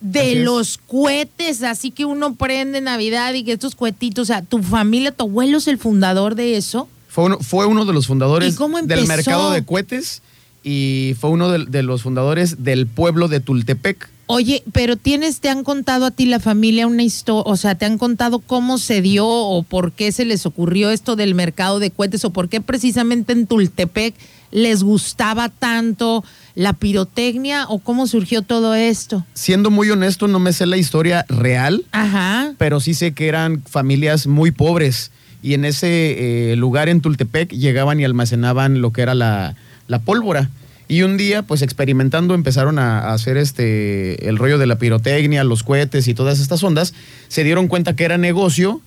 de 0.00 0.36
los 0.36 0.78
cohetes, 0.78 1.62
así 1.62 1.90
que 1.90 2.04
uno 2.04 2.34
prende 2.34 2.80
Navidad 2.80 3.34
y 3.34 3.44
que 3.44 3.52
estos 3.52 3.74
cohetitos, 3.74 4.22
o 4.22 4.26
sea, 4.26 4.42
tu 4.42 4.62
familia, 4.62 5.12
tu 5.12 5.24
abuelo 5.24 5.58
es 5.58 5.68
el 5.68 5.78
fundador 5.78 6.34
de 6.34 6.56
eso. 6.56 6.88
Fue 7.08 7.24
uno, 7.24 7.38
fue 7.40 7.66
uno 7.66 7.84
de 7.84 7.92
los 7.92 8.06
fundadores 8.06 8.54
¿Y 8.54 8.56
cómo 8.56 8.80
del 8.80 9.06
mercado 9.06 9.50
de 9.50 9.64
cohetes 9.64 10.22
y 10.62 11.14
fue 11.18 11.30
uno 11.30 11.50
de, 11.50 11.66
de 11.66 11.82
los 11.82 12.02
fundadores 12.02 12.62
del 12.62 12.86
pueblo 12.86 13.28
de 13.28 13.40
Tultepec. 13.40 14.08
Oye, 14.26 14.62
pero 14.72 14.96
tienes, 14.96 15.40
te 15.40 15.48
han 15.48 15.64
contado 15.64 16.06
a 16.06 16.10
ti 16.12 16.24
la 16.24 16.38
familia 16.38 16.86
una 16.86 17.02
historia, 17.02 17.50
o 17.50 17.56
sea, 17.56 17.74
te 17.74 17.84
han 17.84 17.98
contado 17.98 18.38
cómo 18.38 18.78
se 18.78 19.02
dio 19.02 19.26
o 19.26 19.62
por 19.64 19.90
qué 19.92 20.12
se 20.12 20.24
les 20.24 20.46
ocurrió 20.46 20.90
esto 20.90 21.16
del 21.16 21.34
mercado 21.34 21.80
de 21.80 21.90
cohetes 21.90 22.24
o 22.24 22.30
por 22.30 22.48
qué 22.48 22.60
precisamente 22.60 23.32
en 23.32 23.46
Tultepec 23.46 24.14
les 24.50 24.82
gustaba 24.82 25.48
tanto 25.48 26.24
la 26.54 26.72
pirotecnia 26.72 27.66
o 27.68 27.78
cómo 27.78 28.06
surgió 28.06 28.42
todo 28.42 28.74
esto. 28.74 29.24
Siendo 29.34 29.70
muy 29.70 29.90
honesto, 29.90 30.28
no 30.28 30.38
me 30.38 30.52
sé 30.52 30.66
la 30.66 30.76
historia 30.76 31.24
real, 31.28 31.84
Ajá. 31.92 32.54
pero 32.58 32.80
sí 32.80 32.94
sé 32.94 33.12
que 33.12 33.28
eran 33.28 33.62
familias 33.62 34.26
muy 34.26 34.50
pobres 34.50 35.10
y 35.42 35.54
en 35.54 35.64
ese 35.64 36.52
eh, 36.52 36.56
lugar 36.56 36.88
en 36.88 37.00
Tultepec 37.00 37.50
llegaban 37.50 38.00
y 38.00 38.04
almacenaban 38.04 38.80
lo 38.80 38.92
que 38.92 39.02
era 39.02 39.14
la, 39.14 39.54
la 39.88 40.00
pólvora. 40.00 40.50
Y 40.86 41.02
un 41.02 41.16
día, 41.16 41.42
pues 41.42 41.62
experimentando, 41.62 42.34
empezaron 42.34 42.80
a, 42.80 42.98
a 42.98 43.12
hacer 43.14 43.36
este 43.36 44.28
el 44.28 44.36
rollo 44.36 44.58
de 44.58 44.66
la 44.66 44.76
pirotecnia, 44.76 45.44
los 45.44 45.62
cohetes 45.62 46.08
y 46.08 46.14
todas 46.14 46.40
estas 46.40 46.64
ondas. 46.64 46.94
Se 47.28 47.44
dieron 47.44 47.68
cuenta 47.68 47.94
que 47.94 48.04
era 48.04 48.18
negocio 48.18 48.80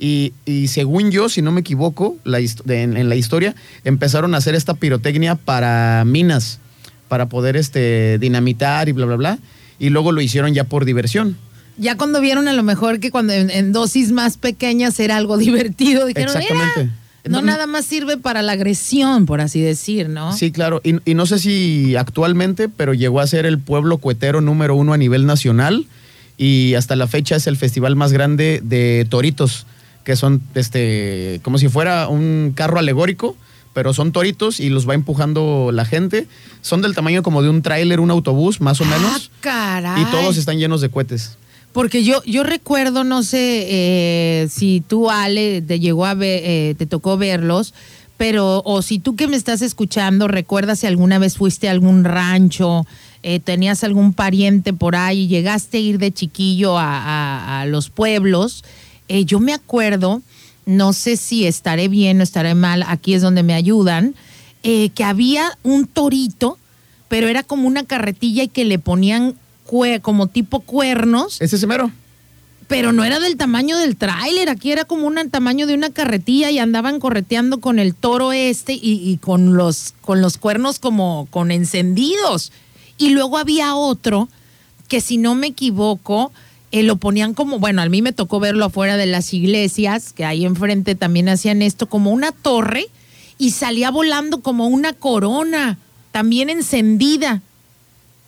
y, 0.00 0.32
y 0.46 0.68
según 0.68 1.10
yo, 1.10 1.28
si 1.28 1.42
no 1.42 1.52
me 1.52 1.60
equivoco, 1.60 2.16
la 2.24 2.38
en, 2.40 2.96
en 2.96 3.08
la 3.08 3.16
historia, 3.16 3.54
empezaron 3.84 4.34
a 4.34 4.38
hacer 4.38 4.54
esta 4.54 4.74
pirotecnia 4.74 5.34
para 5.34 6.02
minas, 6.06 6.58
para 7.08 7.28
poder 7.28 7.56
este, 7.56 8.18
dinamitar 8.18 8.88
y 8.88 8.92
bla, 8.92 9.04
bla, 9.06 9.16
bla. 9.16 9.38
Y 9.78 9.90
luego 9.90 10.10
lo 10.12 10.20
hicieron 10.22 10.54
ya 10.54 10.64
por 10.64 10.84
diversión. 10.86 11.36
Ya 11.76 11.96
cuando 11.96 12.20
vieron 12.20 12.48
a 12.48 12.52
lo 12.52 12.62
mejor 12.62 12.98
que 13.00 13.10
cuando 13.10 13.32
en, 13.34 13.50
en 13.50 13.72
dosis 13.72 14.10
más 14.10 14.36
pequeñas 14.38 14.98
era 15.00 15.16
algo 15.16 15.36
divertido, 15.38 16.06
dijeron, 16.06 16.34
Exactamente. 16.36 16.80
"Mira, 16.84 16.94
no, 17.24 17.40
No, 17.40 17.46
nada 17.46 17.66
más 17.66 17.84
sirve 17.84 18.16
para 18.16 18.40
la 18.40 18.52
agresión, 18.52 19.26
por 19.26 19.42
así 19.42 19.60
decir, 19.60 20.08
¿no? 20.08 20.32
Sí, 20.34 20.50
claro. 20.50 20.80
Y, 20.82 20.94
y 21.10 21.14
no 21.14 21.26
sé 21.26 21.38
si 21.38 21.94
actualmente, 21.96 22.70
pero 22.70 22.94
llegó 22.94 23.20
a 23.20 23.26
ser 23.26 23.44
el 23.44 23.58
pueblo 23.58 23.98
cuetero 23.98 24.40
número 24.40 24.74
uno 24.74 24.94
a 24.94 24.96
nivel 24.96 25.26
nacional 25.26 25.86
y 26.38 26.72
hasta 26.74 26.96
la 26.96 27.06
fecha 27.06 27.36
es 27.36 27.46
el 27.46 27.58
festival 27.58 27.96
más 27.96 28.12
grande 28.12 28.60
de 28.64 29.06
toritos, 29.10 29.66
que 30.10 30.16
son 30.16 30.42
este 30.56 31.38
como 31.44 31.56
si 31.58 31.68
fuera 31.68 32.08
un 32.08 32.50
carro 32.56 32.80
alegórico, 32.80 33.36
pero 33.72 33.94
son 33.94 34.10
toritos 34.10 34.58
y 34.58 34.68
los 34.68 34.88
va 34.88 34.94
empujando 34.94 35.70
la 35.72 35.84
gente. 35.84 36.26
Son 36.62 36.82
del 36.82 36.96
tamaño 36.96 37.22
como 37.22 37.42
de 37.42 37.48
un 37.48 37.62
tráiler, 37.62 38.00
un 38.00 38.10
autobús, 38.10 38.60
más 38.60 38.80
o 38.80 38.84
Ah, 38.84 38.98
menos. 38.98 39.30
caray. 39.40 40.02
Y 40.02 40.06
todos 40.06 40.36
están 40.36 40.58
llenos 40.58 40.80
de 40.80 40.88
cohetes. 40.90 41.36
Porque 41.72 42.02
yo, 42.02 42.24
yo 42.24 42.42
recuerdo, 42.42 43.04
no 43.04 43.22
sé 43.22 43.66
eh, 43.68 44.48
si 44.50 44.82
tú, 44.84 45.08
Ale, 45.10 45.62
te 45.62 45.78
llegó 45.78 46.04
a 46.06 46.14
ver, 46.14 46.42
eh, 46.44 46.74
te 46.76 46.86
tocó 46.86 47.16
verlos, 47.16 47.72
pero, 48.16 48.62
o 48.64 48.82
si 48.82 48.98
tú 48.98 49.14
que 49.14 49.28
me 49.28 49.36
estás 49.36 49.62
escuchando, 49.62 50.26
recuerdas 50.26 50.80
si 50.80 50.88
alguna 50.88 51.20
vez 51.20 51.36
fuiste 51.36 51.68
a 51.68 51.70
algún 51.70 52.02
rancho, 52.02 52.84
eh, 53.22 53.38
tenías 53.38 53.84
algún 53.84 54.12
pariente 54.12 54.72
por 54.72 54.96
ahí, 54.96 55.28
llegaste 55.28 55.76
a 55.78 55.80
ir 55.80 55.98
de 55.98 56.10
chiquillo 56.10 56.76
a, 56.76 56.98
a- 56.98 57.60
a 57.60 57.66
los 57.66 57.88
pueblos. 57.90 58.64
Eh, 59.12 59.24
yo 59.24 59.40
me 59.40 59.52
acuerdo, 59.52 60.22
no 60.66 60.92
sé 60.92 61.16
si 61.16 61.44
estaré 61.44 61.88
bien 61.88 62.20
o 62.20 62.22
estaré 62.22 62.54
mal, 62.54 62.84
aquí 62.86 63.12
es 63.14 63.22
donde 63.22 63.42
me 63.42 63.54
ayudan, 63.54 64.14
eh, 64.62 64.90
que 64.90 65.02
había 65.02 65.58
un 65.64 65.88
torito, 65.88 66.58
pero 67.08 67.26
era 67.26 67.42
como 67.42 67.66
una 67.66 67.82
carretilla 67.82 68.44
y 68.44 68.48
que 68.48 68.64
le 68.64 68.78
ponían 68.78 69.34
como 70.02 70.28
tipo 70.28 70.60
cuernos, 70.60 71.40
¿Es 71.40 71.52
ese 71.52 71.66
mero? 71.66 71.90
pero 72.68 72.92
no 72.92 73.02
era 73.02 73.18
del 73.18 73.36
tamaño 73.36 73.78
del 73.78 73.96
tráiler, 73.96 74.48
aquí 74.48 74.70
era 74.70 74.84
como 74.84 75.08
un 75.08 75.28
tamaño 75.28 75.66
de 75.66 75.74
una 75.74 75.90
carretilla 75.90 76.52
y 76.52 76.60
andaban 76.60 77.00
correteando 77.00 77.58
con 77.58 77.80
el 77.80 77.96
toro 77.96 78.30
este 78.30 78.74
y, 78.74 78.80
y 78.80 79.16
con, 79.16 79.54
los, 79.56 79.92
con 80.02 80.22
los 80.22 80.38
cuernos 80.38 80.78
como 80.78 81.26
con 81.32 81.50
encendidos. 81.50 82.52
Y 82.96 83.08
luego 83.10 83.38
había 83.38 83.74
otro 83.74 84.28
que 84.86 85.00
si 85.00 85.18
no 85.18 85.34
me 85.34 85.48
equivoco, 85.48 86.30
eh, 86.72 86.82
lo 86.82 86.96
ponían 86.96 87.34
como, 87.34 87.58
bueno, 87.58 87.82
a 87.82 87.88
mí 87.88 88.02
me 88.02 88.12
tocó 88.12 88.40
verlo 88.40 88.64
afuera 88.66 88.96
de 88.96 89.06
las 89.06 89.34
iglesias, 89.34 90.12
que 90.12 90.24
ahí 90.24 90.44
enfrente 90.44 90.94
también 90.94 91.28
hacían 91.28 91.62
esto, 91.62 91.88
como 91.88 92.12
una 92.12 92.32
torre 92.32 92.86
y 93.38 93.50
salía 93.50 93.90
volando 93.90 94.40
como 94.40 94.68
una 94.68 94.92
corona, 94.92 95.78
también 96.12 96.50
encendida 96.50 97.42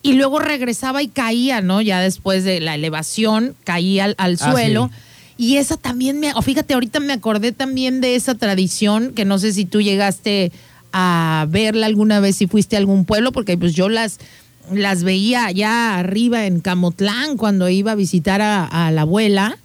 y 0.01 0.13
luego 0.13 0.39
regresaba 0.39 1.01
y 1.01 1.07
caía, 1.07 1.61
¿no? 1.61 1.81
Ya 1.81 2.01
después 2.01 2.43
de 2.43 2.59
la 2.59 2.75
elevación, 2.75 3.55
caía 3.63 4.05
al, 4.05 4.15
al 4.17 4.37
Ah, 4.41 4.51
suelo. 4.51 4.91
Y 5.37 5.57
esa 5.57 5.77
también 5.77 6.19
me, 6.19 6.33
o 6.33 6.41
fíjate, 6.41 6.73
ahorita 6.73 6.99
me 6.99 7.13
acordé 7.13 7.53
también 7.53 8.01
de 8.01 8.15
esa 8.15 8.35
tradición, 8.35 9.13
que 9.13 9.23
no 9.25 9.39
sé 9.39 9.53
si 9.53 9.65
tú 9.65 9.81
llegaste 9.81 10.51
a 10.91 11.47
verla 11.49 11.87
alguna 11.87 12.19
vez 12.19 12.35
si 12.35 12.47
fuiste 12.47 12.75
a 12.75 12.79
algún 12.79 13.05
pueblo, 13.05 13.31
porque 13.31 13.57
pues 13.57 13.73
yo 13.73 13.89
las, 13.89 14.19
las 14.71 15.03
veía 15.03 15.45
allá 15.45 15.97
arriba 15.97 16.45
en 16.45 16.59
Camotlán 16.59 17.37
cuando 17.37 17.69
iba 17.69 17.91
a 17.91 17.95
visitar 17.95 18.41
a, 18.41 18.91
la 18.91 19.01
abuela. 19.01 19.57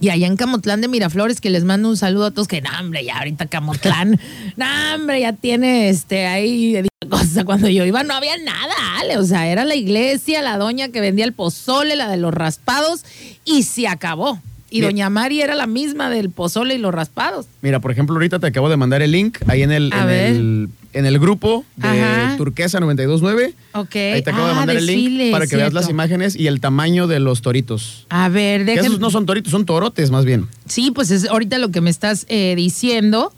Y 0.00 0.08
allá 0.08 0.26
en 0.26 0.36
Camotlán 0.36 0.80
de 0.80 0.88
Miraflores, 0.88 1.40
que 1.40 1.50
les 1.50 1.64
mando 1.64 1.88
un 1.90 1.96
saludo 1.96 2.26
a 2.26 2.30
todos, 2.30 2.48
que 2.48 2.62
no, 2.62 2.70
hombre, 2.80 3.04
ya 3.04 3.18
ahorita 3.18 3.46
Camotlán, 3.46 4.18
no, 4.56 4.66
hombre, 4.94 5.20
ya 5.20 5.34
tiene 5.34 5.90
este 5.90 6.26
ahí 6.26 6.82
cosa. 7.10 7.44
Cuando 7.44 7.68
yo 7.68 7.84
iba 7.84 8.02
no 8.02 8.14
había 8.14 8.36
nada, 8.38 8.74
Ale. 8.98 9.18
O 9.18 9.24
sea, 9.24 9.46
era 9.48 9.64
la 9.64 9.74
iglesia, 9.74 10.40
la 10.40 10.56
doña 10.56 10.88
que 10.88 11.00
vendía 11.00 11.26
el 11.26 11.34
pozole, 11.34 11.96
la 11.96 12.08
de 12.08 12.16
los 12.16 12.32
raspados, 12.32 13.04
y 13.44 13.64
se 13.64 13.88
acabó. 13.88 14.40
Y 14.72 14.80
Bien. 14.80 14.92
doña 14.92 15.10
Mari 15.10 15.40
era 15.42 15.54
la 15.56 15.66
misma 15.66 16.08
del 16.10 16.30
pozole 16.30 16.76
y 16.76 16.78
los 16.78 16.94
raspados. 16.94 17.46
Mira, 17.60 17.80
por 17.80 17.90
ejemplo, 17.90 18.14
ahorita 18.14 18.38
te 18.38 18.46
acabo 18.46 18.68
de 18.68 18.76
mandar 18.76 19.02
el 19.02 19.10
link 19.10 19.38
ahí 19.48 19.62
en 19.62 19.72
el, 19.72 19.92
en 19.92 20.08
el, 20.08 20.68
en 20.92 21.06
el 21.06 21.18
grupo 21.18 21.64
de 21.76 21.88
Ajá. 21.88 22.36
Turquesa 22.36 22.78
929. 22.78 23.54
Ok. 23.74 23.96
Ahí 23.96 24.22
te 24.22 24.30
acabo 24.30 24.46
de 24.46 24.52
Ah, 24.52 24.54
mandar 24.54 24.76
el 24.76 24.86
link 24.86 24.98
desfile, 24.98 25.30
para 25.32 25.46
que 25.48 25.56
veas 25.56 25.72
las 25.72 25.88
imágenes 25.90 26.36
y 26.36 26.46
el 26.46 26.60
tamaño 26.60 27.08
de 27.08 27.18
los 27.18 27.42
toritos. 27.42 28.06
A 28.10 28.28
ver, 28.28 28.60
Que 28.60 28.64
déjenme. 28.66 28.86
esos 28.88 29.00
no 29.00 29.10
son 29.10 29.26
toritos, 29.26 29.50
son 29.50 29.66
torotes 29.66 30.10
más 30.12 30.24
bien. 30.24 30.46
Sí, 30.66 30.92
pues 30.92 31.10
es 31.10 31.28
ahorita 31.28 31.58
lo 31.58 31.70
que 31.72 31.80
me 31.80 31.90
estás 31.90 32.24
eh, 32.28 32.54
diciendo. 32.56 33.32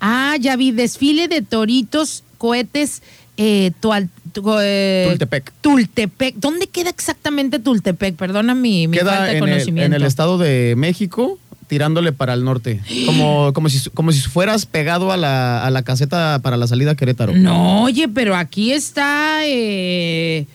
Ah, 0.00 0.36
ya 0.40 0.56
vi, 0.56 0.70
desfile 0.72 1.28
de 1.28 1.42
toritos, 1.42 2.24
cohetes, 2.38 3.02
eh, 3.36 3.72
eh, 4.62 5.06
Tultepec. 5.08 5.52
Tultepec. 5.60 6.34
¿Dónde 6.36 6.66
queda 6.66 6.90
exactamente 6.90 7.58
Tultepec? 7.58 8.16
Perdona 8.16 8.54
mi, 8.54 8.88
mi 8.88 8.96
falta 8.98 9.12
Queda 9.12 9.24
de 9.24 9.30
en 9.30 9.36
el, 9.36 9.40
conocimiento. 9.50 9.86
en 9.86 9.92
el 9.94 10.02
estado 10.04 10.38
de 10.38 10.74
México, 10.76 11.38
tirándole 11.68 12.12
para 12.12 12.34
el 12.34 12.44
norte. 12.44 12.80
Como, 13.06 13.52
como, 13.52 13.68
si, 13.68 13.88
como 13.90 14.12
si 14.12 14.20
fueras 14.20 14.66
pegado 14.66 15.10
a 15.12 15.16
la, 15.16 15.64
a 15.64 15.70
la 15.70 15.82
caseta 15.82 16.40
para 16.42 16.56
la 16.56 16.66
salida 16.66 16.92
a 16.92 16.94
Querétaro. 16.94 17.32
No, 17.34 17.82
oye, 17.84 18.08
pero 18.08 18.36
aquí 18.36 18.72
está. 18.72 19.40
eh, 19.46 20.46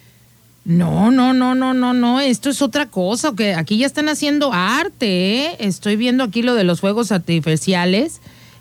No, 0.66 1.10
no, 1.12 1.34
no, 1.34 1.56
no, 1.56 1.74
no, 1.74 1.94
no. 1.94 2.20
Esto 2.20 2.50
es 2.50 2.62
otra 2.62 2.88
cosa. 2.88 3.34
Que 3.36 3.56
aquí 3.56 3.78
ya 3.78 3.86
están 3.88 4.10
haciendo 4.10 4.52
arte. 4.54 5.46
¿eh? 5.46 5.56
Estoy 5.60 5.96
viendo 5.96 6.24
aquí 6.24 6.42
lo 6.42 6.54
de 6.56 6.64
los 6.66 6.82
fuegos 6.82 7.12
artificiales 7.12 8.20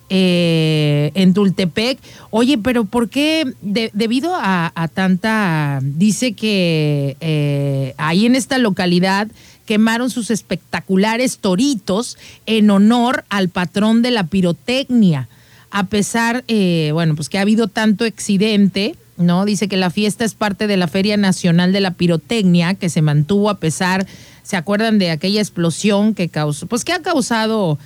eh, 0.08 1.10
en 1.14 1.34
Tultepec. 1.34 1.98
Oye, 2.30 2.58
pero 2.58 2.84
¿por 2.84 3.08
qué? 3.08 3.44
De- 3.62 3.90
debido 3.92 4.32
a, 4.34 4.72
tanta. 4.94 5.80
Dice 5.82 6.32
que 6.32 7.16
eh, 7.20 7.94
ahí 7.98 8.26
en 8.26 8.36
esta 8.36 8.58
localidad 8.58 9.28
quemaron 9.64 10.10
sus 10.10 10.30
espectaculares 10.30 11.38
toritos 11.38 12.16
en 12.46 12.70
honor 12.70 13.24
al 13.30 13.48
patrón 13.48 14.02
de 14.02 14.12
la 14.12 14.24
pirotecnia 14.24 15.28
a 15.70 15.84
pesar, 15.88 16.44
eh, 16.48 16.90
bueno, 16.94 17.14
pues 17.16 17.28
que 17.28 17.36
ha 17.38 17.42
habido 17.42 17.68
tanto 17.68 18.04
accidente, 18.04 18.94
¿no? 19.18 19.44
Dice 19.44 19.68
que 19.68 19.76
la 19.76 19.90
fiesta 19.90 20.24
es 20.24 20.34
parte 20.34 20.66
de 20.66 20.78
la 20.78 20.88
Feria 20.88 21.18
Nacional 21.18 21.72
de 21.72 21.80
la 21.80 21.90
Pirotecnia, 21.90 22.74
que 22.74 22.88
se 22.88 23.02
mantuvo 23.02 23.50
a 23.50 23.58
pesar, 23.58 24.06
¿se 24.42 24.56
acuerdan 24.56 24.98
de 24.98 25.10
aquella 25.10 25.40
explosión 25.40 26.14
que 26.14 26.28
causó? 26.28 26.66
Pues 26.66 26.84
que 26.84 26.92
ha 26.92 27.02
causado 27.02 27.78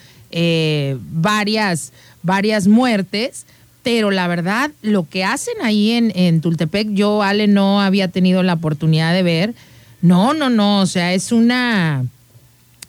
varias, 1.11 1.93
varias 2.23 2.67
muertes. 2.67 3.47
Pero 3.83 4.11
la 4.11 4.29
verdad, 4.29 4.71
lo 4.83 5.09
que 5.09 5.25
hacen 5.25 5.55
ahí 5.63 5.93
en, 5.93 6.13
en 6.15 6.43
Tultepec, 6.43 6.91
yo, 6.91 7.23
Ale, 7.23 7.47
no 7.47 7.81
había 7.81 8.09
tenido 8.09 8.43
la 8.43 8.55
oportunidad 8.55 9.15
de 9.15 9.23
ver. 9.23 9.55
No, 10.03 10.35
no, 10.35 10.51
no, 10.51 10.81
o 10.81 10.87
sea, 10.87 11.15
es 11.15 11.33
una, 11.33 12.05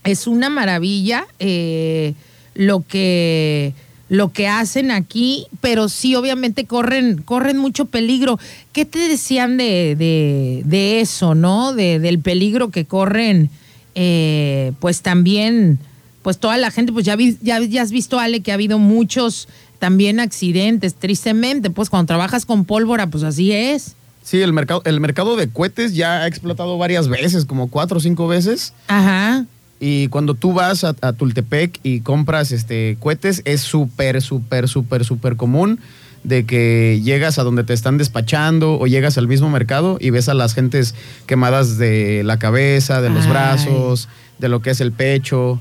es 0.04 0.28
una 0.28 0.50
maravilla 0.50 1.28
eh, 1.40 2.14
lo 2.56 2.86
que 2.86 3.74
lo 4.12 4.34
que 4.34 4.50
hacen 4.50 4.92
aquí, 4.92 5.48
pero 5.62 5.88
sí 5.88 6.16
obviamente 6.16 6.66
corren, 6.66 7.22
corren 7.22 7.58
mucho 7.58 7.86
peligro. 7.86 8.38
¿Qué 8.74 8.84
te 8.84 9.00
decían 9.00 9.56
de, 9.56 9.96
de, 10.66 11.00
eso, 11.00 11.34
no? 11.34 11.74
De, 11.74 11.98
del 11.98 12.20
peligro 12.20 12.72
que 12.72 12.84
corren, 12.84 13.50
eh, 13.96 14.74
pues 14.82 15.02
también, 15.02 15.80
pues 16.22 16.38
toda 16.38 16.58
la 16.58 16.72
gente, 16.72 16.92
pues 16.92 17.06
ya, 17.06 17.16
vi- 17.16 17.38
ya, 17.42 17.60
ya 17.60 17.82
has 17.82 17.92
visto, 17.92 18.20
Ale, 18.20 18.42
que 18.42 18.52
ha 18.52 18.56
habido 18.56 18.78
muchos 18.80 19.48
también 19.80 20.20
accidentes, 20.20 20.94
tristemente, 20.96 21.70
pues 21.70 21.90
cuando 21.90 22.08
trabajas 22.08 22.46
con 22.46 22.66
pólvora, 22.66 23.08
pues 23.08 23.24
así 23.24 23.52
es. 23.52 23.96
Sí, 24.24 24.40
el 24.42 24.54
mercado, 24.54 24.84
el 24.86 25.00
mercado 25.00 25.36
de 25.36 25.50
cohetes 25.50 25.96
ya 25.96 26.20
ha 26.22 26.28
explotado 26.28 26.78
varias 26.78 27.08
veces, 27.08 27.46
como 27.46 27.70
cuatro 27.70 27.98
o 27.98 28.00
cinco 28.00 28.28
veces. 28.28 28.74
Ajá. 28.88 29.46
Y 29.80 30.10
cuando 30.10 30.36
tú 30.36 30.54
vas 30.54 30.84
a, 30.84 30.96
a 31.02 31.14
Tultepec 31.14 31.80
y 31.82 32.02
compras 32.02 32.52
este 32.52 32.98
cohetes, 33.00 33.42
es 33.46 33.62
súper, 33.62 34.22
súper, 34.22 34.68
súper, 34.70 35.06
súper 35.06 35.36
común 35.38 35.80
de 36.24 36.46
que 36.46 37.02
llegas 37.04 37.40
a 37.40 37.44
donde 37.44 37.64
te 37.64 37.74
están 37.74 37.98
despachando 37.98 38.78
o 38.80 38.86
llegas 38.86 39.18
al 39.18 39.28
mismo 39.28 39.50
mercado 39.50 39.98
y 40.00 40.12
ves 40.12 40.30
a 40.30 40.36
las 40.36 40.54
gentes 40.54 40.94
quemadas 41.26 41.80
de 41.80 42.22
la 42.24 42.38
cabeza, 42.38 43.02
de 43.02 43.10
los 43.10 43.26
Ay. 43.26 43.32
brazos, 43.32 44.08
de 44.38 44.50
lo 44.50 44.62
que 44.62 44.70
es 44.70 44.82
el 44.82 44.92
pecho. 44.92 45.60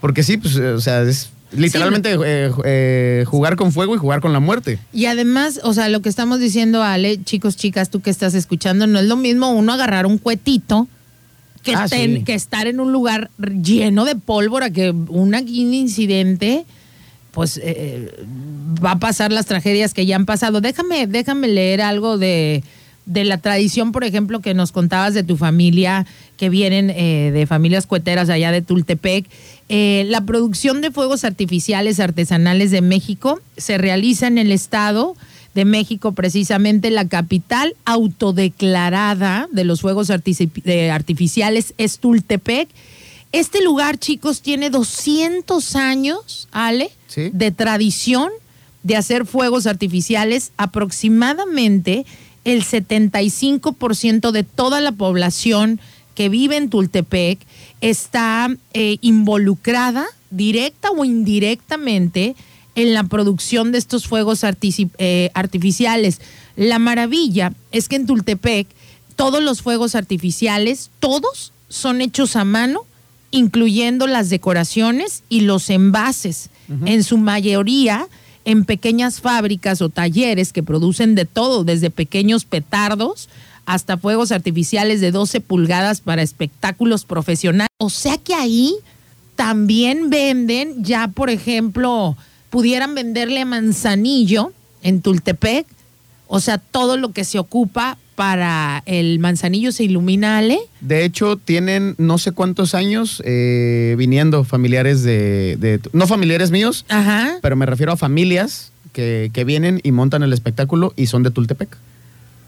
Porque 0.00 0.22
sí, 0.22 0.36
pues, 0.36 0.56
eh, 0.56 0.68
o 0.72 0.80
sea, 0.80 1.02
es 1.02 1.30
literalmente 1.52 2.12
eh, 2.24 2.50
eh, 2.64 3.24
jugar 3.26 3.56
con 3.56 3.72
fuego 3.72 3.94
y 3.94 3.98
jugar 3.98 4.20
con 4.20 4.32
la 4.32 4.40
muerte. 4.40 4.78
Y 4.92 5.06
además, 5.06 5.60
o 5.62 5.72
sea, 5.72 5.88
lo 5.88 6.00
que 6.02 6.08
estamos 6.08 6.38
diciendo, 6.40 6.82
Ale, 6.82 7.22
chicos, 7.24 7.56
chicas, 7.56 7.90
tú 7.90 8.00
que 8.00 8.10
estás 8.10 8.34
escuchando, 8.34 8.86
no 8.86 8.98
es 8.98 9.06
lo 9.06 9.16
mismo 9.16 9.50
uno 9.50 9.72
agarrar 9.72 10.06
un 10.06 10.18
cuetito 10.18 10.88
que, 11.62 11.74
Ah, 11.74 11.88
sí. 11.88 12.22
que 12.24 12.34
estar 12.34 12.66
en 12.66 12.80
un 12.80 12.92
lugar 12.92 13.30
lleno 13.38 14.04
de 14.04 14.14
pólvora, 14.14 14.70
que 14.70 14.90
un, 14.90 15.34
un 15.34 15.74
incidente, 15.74 16.64
pues 17.32 17.58
eh, 17.62 18.12
va 18.84 18.92
a 18.92 18.98
pasar 18.98 19.32
las 19.32 19.46
tragedias 19.46 19.94
que 19.94 20.06
ya 20.06 20.16
han 20.16 20.26
pasado. 20.26 20.60
Déjame, 20.60 21.06
déjame 21.06 21.48
leer 21.48 21.80
algo 21.80 22.16
de, 22.18 22.62
de 23.06 23.24
la 23.24 23.38
tradición, 23.38 23.92
por 23.92 24.04
ejemplo, 24.04 24.40
que 24.40 24.54
nos 24.54 24.70
contabas 24.70 25.14
de 25.14 25.22
tu 25.24 25.36
familia, 25.36 26.06
que 26.36 26.48
vienen 26.48 26.90
eh, 26.90 27.30
de 27.32 27.46
familias 27.46 27.86
cueteras 27.86 28.28
allá 28.28 28.52
de 28.52 28.62
Tultepec. 28.62 29.26
Eh, 29.68 30.04
la 30.08 30.22
producción 30.22 30.80
de 30.80 30.90
fuegos 30.90 31.24
artificiales 31.24 32.00
artesanales 32.00 32.70
de 32.70 32.80
México 32.80 33.40
se 33.56 33.76
realiza 33.76 34.26
en 34.26 34.38
el 34.38 34.50
estado 34.50 35.14
de 35.54 35.64
México, 35.64 36.12
precisamente 36.12 36.90
la 36.90 37.06
capital 37.08 37.74
autodeclarada 37.84 39.48
de 39.52 39.64
los 39.64 39.80
fuegos 39.80 40.10
artificiales 40.10 41.74
es 41.78 41.98
Tultepec. 41.98 42.68
Este 43.32 43.62
lugar, 43.62 43.98
chicos, 43.98 44.40
tiene 44.40 44.70
200 44.70 45.76
años, 45.76 46.48
Ale, 46.52 46.90
Sí. 47.08 47.30
de 47.32 47.50
tradición 47.50 48.30
de 48.82 48.96
hacer 48.96 49.26
fuegos 49.26 49.66
artificiales. 49.66 50.52
Aproximadamente 50.56 52.06
el 52.44 52.62
75% 52.62 54.30
de 54.32 54.44
toda 54.44 54.80
la 54.80 54.92
población 54.92 55.80
que 56.14 56.28
vive 56.28 56.56
en 56.56 56.70
Tultepec 56.70 57.38
está 57.80 58.54
eh, 58.74 58.98
involucrada 59.00 60.06
directa 60.30 60.90
o 60.90 61.04
indirectamente 61.04 62.34
en 62.74 62.94
la 62.94 63.04
producción 63.04 63.72
de 63.72 63.78
estos 63.78 64.06
fuegos 64.06 64.42
eh, 64.44 65.30
artificiales. 65.34 66.20
La 66.56 66.78
maravilla 66.78 67.52
es 67.72 67.88
que 67.88 67.96
en 67.96 68.06
Tultepec 68.06 68.68
todos 69.16 69.42
los 69.42 69.62
fuegos 69.62 69.94
artificiales, 69.94 70.90
todos 71.00 71.52
son 71.68 72.00
hechos 72.00 72.36
a 72.36 72.44
mano, 72.44 72.82
incluyendo 73.30 74.06
las 74.06 74.30
decoraciones 74.30 75.24
y 75.28 75.40
los 75.40 75.70
envases. 75.70 76.50
En 76.84 77.02
su 77.02 77.16
mayoría 77.16 78.06
en 78.44 78.64
pequeñas 78.64 79.20
fábricas 79.20 79.82
o 79.82 79.88
talleres 79.88 80.52
que 80.52 80.62
producen 80.62 81.14
de 81.14 81.24
todo, 81.24 81.64
desde 81.64 81.90
pequeños 81.90 82.44
petardos 82.44 83.28
hasta 83.68 83.98
fuegos 83.98 84.32
artificiales 84.32 85.02
de 85.02 85.10
12 85.12 85.42
pulgadas 85.42 86.00
para 86.00 86.22
espectáculos 86.22 87.04
profesionales. 87.04 87.68
O 87.78 87.90
sea 87.90 88.16
que 88.16 88.32
ahí 88.34 88.74
también 89.36 90.08
venden, 90.08 90.82
ya 90.82 91.08
por 91.08 91.28
ejemplo, 91.28 92.16
pudieran 92.48 92.94
venderle 92.94 93.42
a 93.42 93.44
Manzanillo 93.44 94.52
en 94.82 95.02
Tultepec, 95.02 95.66
o 96.28 96.40
sea, 96.40 96.56
todo 96.56 96.96
lo 96.96 97.12
que 97.12 97.24
se 97.24 97.38
ocupa 97.38 97.98
para 98.16 98.82
el 98.86 99.18
Manzanillo 99.18 99.70
se 99.70 99.84
ilumina, 99.84 100.38
Ale. 100.38 100.58
De 100.80 101.04
hecho, 101.04 101.36
tienen 101.36 101.94
no 101.98 102.16
sé 102.16 102.32
cuántos 102.32 102.74
años 102.74 103.22
eh, 103.26 103.94
viniendo 103.98 104.44
familiares 104.44 105.02
de, 105.02 105.56
de- 105.60 105.78
No 105.92 106.06
familiares 106.06 106.50
míos, 106.50 106.86
Ajá. 106.88 107.36
pero 107.42 107.54
me 107.54 107.66
refiero 107.66 107.92
a 107.92 107.96
familias 107.98 108.72
que, 108.94 109.30
que 109.34 109.44
vienen 109.44 109.80
y 109.84 109.92
montan 109.92 110.22
el 110.22 110.32
espectáculo 110.32 110.94
y 110.96 111.06
son 111.06 111.22
de 111.22 111.30
Tultepec. 111.30 111.76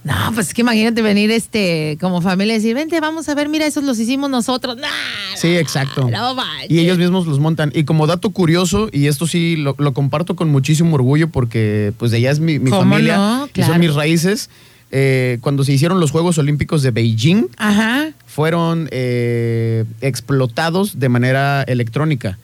No, 0.02 0.14
pues 0.34 0.48
es 0.48 0.54
que 0.54 0.62
imagínate 0.62 1.02
venir 1.02 1.30
este 1.30 1.98
como 2.00 2.22
familia 2.22 2.54
y 2.54 2.58
decir, 2.58 2.74
vente, 2.74 2.98
vamos 3.00 3.28
a 3.28 3.34
ver, 3.34 3.50
mira, 3.50 3.66
esos 3.66 3.84
los 3.84 3.98
hicimos 3.98 4.30
nosotros. 4.30 4.76
Nah, 4.78 4.88
Sí, 5.36 5.48
exacto. 5.56 6.08
no 6.10 6.34
manches. 6.34 6.70
Y 6.70 6.78
ellos 6.78 6.96
mismos 6.96 7.26
los 7.26 7.38
montan. 7.38 7.70
Y 7.74 7.84
como 7.84 8.06
dato 8.06 8.30
curioso, 8.30 8.88
y 8.92 9.08
esto 9.08 9.26
sí 9.26 9.56
lo, 9.56 9.74
lo 9.78 9.92
comparto 9.92 10.36
con 10.36 10.48
muchísimo 10.50 10.94
orgullo 10.94 11.28
porque 11.28 11.92
pues 11.98 12.10
de 12.12 12.16
allá 12.16 12.30
es 12.30 12.40
mi, 12.40 12.58
mi 12.58 12.70
¿Cómo 12.70 12.82
familia 12.90 13.16
no? 13.18 13.48
y 13.54 13.62
son 13.62 13.78
mis 13.78 13.94
raíces. 13.94 14.48
eh, 14.90 15.36
cuando 15.42 15.64
se 15.64 15.72
hicieron 15.72 16.00
los 16.00 16.10
Juegos 16.12 16.38
Olímpicos 16.38 16.82
de 16.82 16.90
Beijing, 16.92 17.48
Ajá. 17.58 18.08
fueron 18.26 18.88
eh, 18.92 19.84
explotados 20.00 20.98
de 20.98 21.08
manera 21.10 21.62
electrónica, 21.62 22.38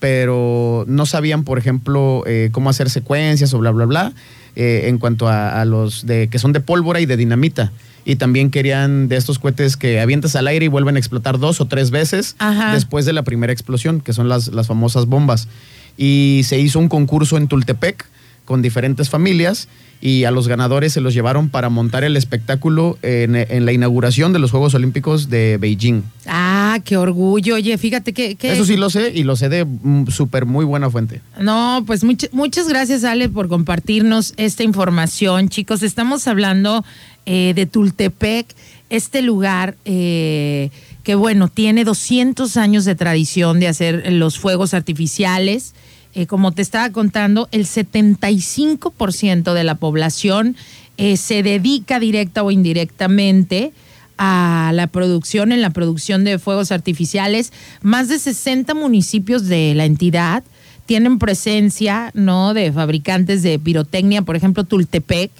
pero 0.00 0.84
no 0.88 1.06
sabían, 1.06 1.44
por 1.44 1.58
ejemplo, 1.58 2.24
eh, 2.26 2.48
cómo 2.52 2.70
hacer 2.70 2.90
secuencias 2.90 3.54
o 3.54 3.58
bla, 3.58 3.70
bla, 3.70 3.84
bla, 3.84 4.12
eh, 4.56 4.84
en 4.86 4.98
cuanto 4.98 5.28
a, 5.28 5.60
a 5.60 5.64
los 5.64 6.06
de, 6.06 6.28
que 6.28 6.38
son 6.38 6.52
de 6.52 6.60
pólvora 6.60 7.00
y 7.00 7.06
de 7.06 7.16
dinamita. 7.16 7.72
Y 8.04 8.16
también 8.16 8.50
querían 8.50 9.08
de 9.08 9.16
estos 9.16 9.38
cohetes 9.38 9.76
que 9.76 10.00
avientas 10.00 10.34
al 10.34 10.48
aire 10.48 10.64
y 10.64 10.68
vuelven 10.68 10.96
a 10.96 10.98
explotar 10.98 11.38
dos 11.38 11.60
o 11.60 11.66
tres 11.66 11.90
veces 11.90 12.34
Ajá. 12.38 12.74
después 12.74 13.04
de 13.06 13.12
la 13.12 13.22
primera 13.22 13.52
explosión, 13.52 14.00
que 14.00 14.12
son 14.12 14.28
las, 14.28 14.48
las 14.48 14.66
famosas 14.66 15.06
bombas. 15.06 15.48
Y 15.96 16.42
se 16.44 16.58
hizo 16.58 16.78
un 16.78 16.88
concurso 16.88 17.36
en 17.36 17.48
Tultepec 17.48 18.06
con 18.52 18.60
diferentes 18.60 19.08
familias 19.08 19.66
y 20.02 20.24
a 20.24 20.30
los 20.30 20.46
ganadores 20.46 20.92
se 20.92 21.00
los 21.00 21.14
llevaron 21.14 21.48
para 21.48 21.70
montar 21.70 22.04
el 22.04 22.18
espectáculo 22.18 22.98
en, 23.00 23.34
en 23.34 23.64
la 23.64 23.72
inauguración 23.72 24.34
de 24.34 24.40
los 24.40 24.50
Juegos 24.50 24.74
Olímpicos 24.74 25.30
de 25.30 25.56
Beijing. 25.58 26.02
Ah, 26.26 26.78
qué 26.84 26.98
orgullo. 26.98 27.54
Oye, 27.54 27.78
fíjate 27.78 28.12
que... 28.12 28.34
que- 28.34 28.52
Eso 28.52 28.66
sí 28.66 28.76
lo 28.76 28.90
sé 28.90 29.12
y 29.14 29.22
lo 29.22 29.36
sé 29.36 29.48
de 29.48 29.64
mm, 29.64 30.08
súper 30.08 30.44
muy 30.44 30.66
buena 30.66 30.90
fuente. 30.90 31.22
No, 31.40 31.82
pues 31.86 32.04
much- 32.04 32.28
muchas 32.32 32.68
gracias, 32.68 33.04
Ale, 33.04 33.30
por 33.30 33.48
compartirnos 33.48 34.34
esta 34.36 34.62
información. 34.64 35.48
Chicos, 35.48 35.82
estamos 35.82 36.28
hablando 36.28 36.84
eh, 37.24 37.52
de 37.56 37.64
Tultepec, 37.64 38.48
este 38.90 39.22
lugar 39.22 39.76
eh, 39.86 40.68
que, 41.04 41.14
bueno, 41.14 41.48
tiene 41.48 41.84
200 41.84 42.58
años 42.58 42.84
de 42.84 42.96
tradición 42.96 43.60
de 43.60 43.68
hacer 43.68 44.12
los 44.12 44.38
fuegos 44.38 44.74
artificiales. 44.74 45.74
Eh, 46.14 46.26
como 46.26 46.52
te 46.52 46.62
estaba 46.62 46.90
contando, 46.90 47.48
el 47.52 47.66
75% 47.66 49.54
de 49.54 49.64
la 49.64 49.76
población 49.76 50.56
eh, 50.98 51.16
se 51.16 51.42
dedica 51.42 51.98
directa 51.98 52.42
o 52.42 52.50
indirectamente 52.50 53.72
a 54.18 54.72
la 54.74 54.86
producción, 54.86 55.52
en 55.52 55.62
la 55.62 55.70
producción 55.70 56.22
de 56.24 56.38
fuegos 56.38 56.70
artificiales. 56.70 57.52
Más 57.80 58.08
de 58.08 58.18
60 58.18 58.74
municipios 58.74 59.46
de 59.46 59.74
la 59.74 59.86
entidad 59.86 60.44
tienen 60.86 61.18
presencia, 61.18 62.10
¿no? 62.14 62.54
De 62.54 62.70
fabricantes 62.70 63.42
de 63.42 63.58
pirotecnia, 63.58 64.22
por 64.22 64.36
ejemplo, 64.36 64.64
Tultepec, 64.64 65.30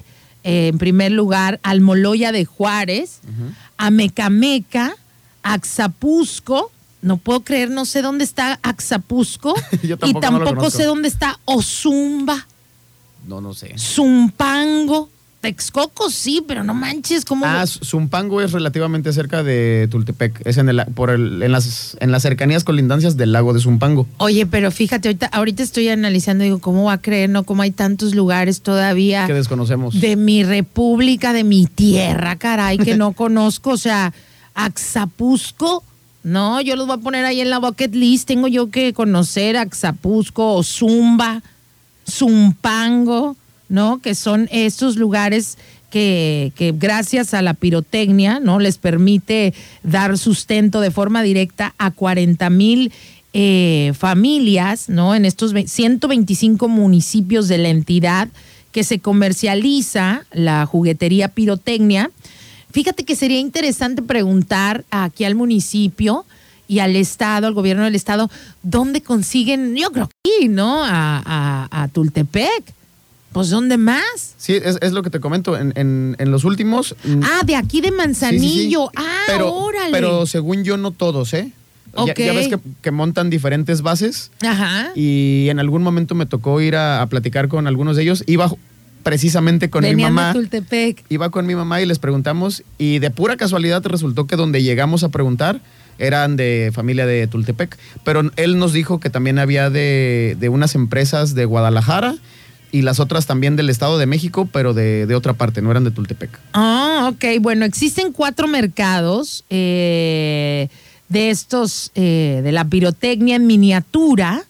eh, 0.43 0.69
en 0.69 0.79
primer 0.79 1.13
lugar, 1.13 1.61
Almoloya 1.63 2.33
de 2.33 2.45
Juárez, 2.45 3.21
Amecameca, 3.77 4.97
Axapusco, 5.43 6.72
no 7.03 7.17
puedo 7.19 7.41
creer, 7.41 7.71
no 7.71 7.85
sé 7.85 8.01
dónde 8.01 8.25
está 8.25 8.59
Axapusco, 8.63 9.55
Yo 9.83 9.97
y 10.05 10.15
tampoco 10.15 10.31
no 10.31 10.39
lo 10.39 10.45
tampoco 10.47 10.71
sé 10.71 10.85
dónde 10.85 11.09
está 11.09 11.39
Ozumba. 11.45 12.47
No, 13.27 13.41
no 13.41 13.53
sé. 13.55 13.75
Zumpango. 13.79 15.09
Texcoco 15.43 16.09
sí, 16.09 16.45
pero 16.47 16.63
no 16.63 16.73
manches, 16.73 17.25
¿cómo? 17.25 17.45
Ah, 17.45 17.65
Zumpango 17.67 18.41
es 18.43 18.53
relativamente 18.53 19.13
cerca 19.13 19.43
de 19.43 19.89
Tultepec. 19.91 20.41
Es 20.47 20.57
en, 20.57 20.69
el, 20.69 20.85
por 20.95 21.11
el, 21.11 21.43
en, 21.43 21.51
las, 21.51 21.97
en 21.99 22.13
las 22.13 22.23
cercanías 22.23 22.63
colindancias 22.63 23.17
del 23.17 23.33
lago 23.33 23.53
de 23.53 23.59
Zumpango. 23.59 24.07
Oye, 24.19 24.47
pero 24.47 24.71
fíjate, 24.71 25.09
ahorita, 25.09 25.27
ahorita 25.27 25.65
estoy 25.65 25.89
analizando, 25.89 26.45
digo, 26.45 26.61
¿cómo 26.61 26.85
va 26.85 26.93
a 26.93 27.03
creer, 27.03 27.29
no? 27.29 27.43
¿Cómo 27.43 27.63
hay 27.63 27.73
tantos 27.73 28.15
lugares 28.15 28.63
todavía 28.63 29.27
Que 29.27 29.35
desconocemos. 29.35 30.01
de 30.01 30.15
mi 30.15 30.45
república, 30.45 31.33
de 31.33 31.43
mi 31.43 31.67
tierra, 31.67 32.37
caray, 32.37 32.79
que 32.79 32.97
no 32.97 33.13
conozco? 33.15 33.71
O 33.71 33.79
sea, 33.79 34.13
Axapusco, 34.55 35.83
no, 36.25 36.61
yo 36.61 36.77
los 36.77 36.87
voy 36.87 36.97
a 36.97 37.01
poner 37.01 37.25
ahí 37.25 37.41
en 37.41 37.51
la 37.51 37.59
bucket 37.59 37.95
list. 37.95 38.29
Tengo 38.29 38.49
yo 38.49 38.71
que 38.71 38.93
conocer 38.93 39.57
Axapusco 39.57 40.55
o 40.55 40.63
Zumba, 40.63 41.43
Zumpango, 42.09 43.37
¿no? 43.69 44.01
Que 44.01 44.15
son 44.15 44.49
estos 44.53 44.97
lugares 44.97 45.59
que, 45.91 46.53
que 46.57 46.73
gracias 46.73 47.35
a 47.35 47.43
la 47.43 47.55
pirotecnia, 47.55 48.41
¿no? 48.41 48.59
Les 48.59 48.79
permite 48.79 49.53
dar 49.83 50.17
sustento 50.19 50.81
de 50.81 50.91
forma 50.91 51.23
directa 51.23 51.75
a 51.79 51.91
40 51.91 52.49
mil 52.51 52.93
eh, 53.35 53.93
familias, 53.99 54.89
¿no? 54.89 55.15
En 55.15 55.25
estos 55.25 55.53
ve- 55.53 55.67
125 55.67 56.69
municipios 56.69 57.49
de 57.49 57.59
la 57.59 57.69
entidad 57.69 58.29
que 58.73 58.85
se 58.85 59.01
comercializa 59.01 60.25
la 60.33 60.65
juguetería 60.67 61.29
pirotecnia. 61.29 62.11
Fíjate 62.73 63.05
que 63.05 63.17
sería 63.17 63.39
interesante 63.39 64.03
preguntar 64.03 64.85
aquí 64.91 65.25
al 65.25 65.35
municipio 65.35 66.25
y 66.69 66.79
al 66.79 66.97
Estado, 66.97 67.47
al 67.47 67.55
gobierno 67.55 67.85
del 67.85 67.95
Estado, 67.95 68.31
¿dónde 68.63 69.03
consiguen? 69.03 69.77
Yo 69.77 69.91
creo 69.93 70.09
que 70.09 70.15
aquí, 70.39 70.49
¿no? 70.49 70.83
A, 70.85 71.23
a- 71.25 71.83
a 71.83 71.89
Tultepec. 71.89 72.65
Pues, 73.33 73.49
¿dónde 73.49 73.79
más? 73.79 74.35
Sí, 74.37 74.53
es, 74.55 74.77
es 74.83 74.93
lo 74.93 75.03
que 75.03 75.09
te 75.09 75.19
comento. 75.19 75.57
En, 75.57 75.73
en- 75.77 76.17
en 76.19 76.31
los 76.31 76.45
últimos. 76.45 76.95
mm, 77.05 77.23
Ah, 77.25 77.41
de 77.47 77.57
aquí 77.57 77.81
de 77.81 77.89
sí, 77.89 77.93
sí, 77.93 77.95
sí. 77.95 77.97
Manzanillo. 77.97 78.91
Ah, 78.95 79.23
pero, 79.27 79.55
órale. 79.55 79.91
Pero 79.91 80.27
según 80.27 80.65
yo, 80.65 80.77
no 80.77 80.91
todos, 80.91 81.33
¿eh? 81.35 81.51
Ya- 81.95 82.03
Ok. 82.03 82.19
Ya, 82.19 82.33
ves 82.35 82.49
que, 82.49 82.59
que 82.83 82.91
montan 82.91 83.29
diferentes 83.31 83.81
bases. 83.83 84.31
Ajá. 84.47 84.93
Y 84.95 85.49
en 85.51 85.59
algún 85.61 85.83
momento 85.83 86.15
me 86.15 86.25
tocó 86.27 86.61
ir 86.61 86.75
a, 86.77 87.01
a 87.03 87.07
platicar 87.07 87.49
con 87.49 87.67
algunos 87.67 87.97
de 87.97 88.03
ellos. 88.03 88.23
Iba 88.27 88.51
precisamente 89.03 89.71
con 89.71 89.85
mi 89.85 89.97
mamá. 89.97 90.29
de 90.29 90.35
Tultepec. 90.35 91.05
Iba 91.09 91.31
con 91.31 91.47
mi 91.47 91.55
mamá 91.55 91.81
y 91.81 91.87
les 91.87 91.99
preguntamos. 91.99 92.63
Y 92.79 92.99
de 92.99 93.11
pura 93.11 93.37
casualidad 93.37 93.85
resultó 93.85 94.27
que 94.27 94.37
donde 94.37 94.63
llegamos 94.63 95.05
a 95.05 95.11
preguntar 95.11 95.61
eran 95.99 96.37
de 96.37 96.71
familia 96.75 97.07
de 97.07 97.27
Tultepec. 97.27 97.79
Pero 98.05 98.31
él 98.37 98.59
nos 98.59 98.73
dijo 98.73 99.01
que 99.01 99.11
también 99.11 99.39
había 99.39 99.71
de, 99.71 100.37
de 100.39 100.49
unas 100.49 100.75
empresas 100.75 101.35
de 101.35 101.45
Guadalajara 101.45 102.15
y 102.73 102.83
las 102.83 103.01
otras 103.01 103.27
también 103.27 103.55
del 103.55 103.69
Estado 103.69 103.99
de 103.99 104.07
México, 104.07 104.49
pero 104.51 104.73
de, 104.73 105.07
de 105.07 105.15
otra 105.15 105.35
parte, 105.35 105.61
no 105.61 105.71
eran 105.71 105.85
de 105.85 105.91
Tultepec. 105.91 106.31
Ah, 106.55 107.11
ok. 107.13 107.41
Bueno, 107.41 107.67
existen 107.67 108.13
cuatro 108.13 108.49
mercados 108.49 109.45
eh, 109.51 110.69
de 111.11 111.31
estos, 111.31 111.93
eh, 111.95 112.41
de 112.43 112.51
la 112.51 112.65
pirotecnia 112.65 113.37
en 113.37 113.47
miniatura, 113.47 114.43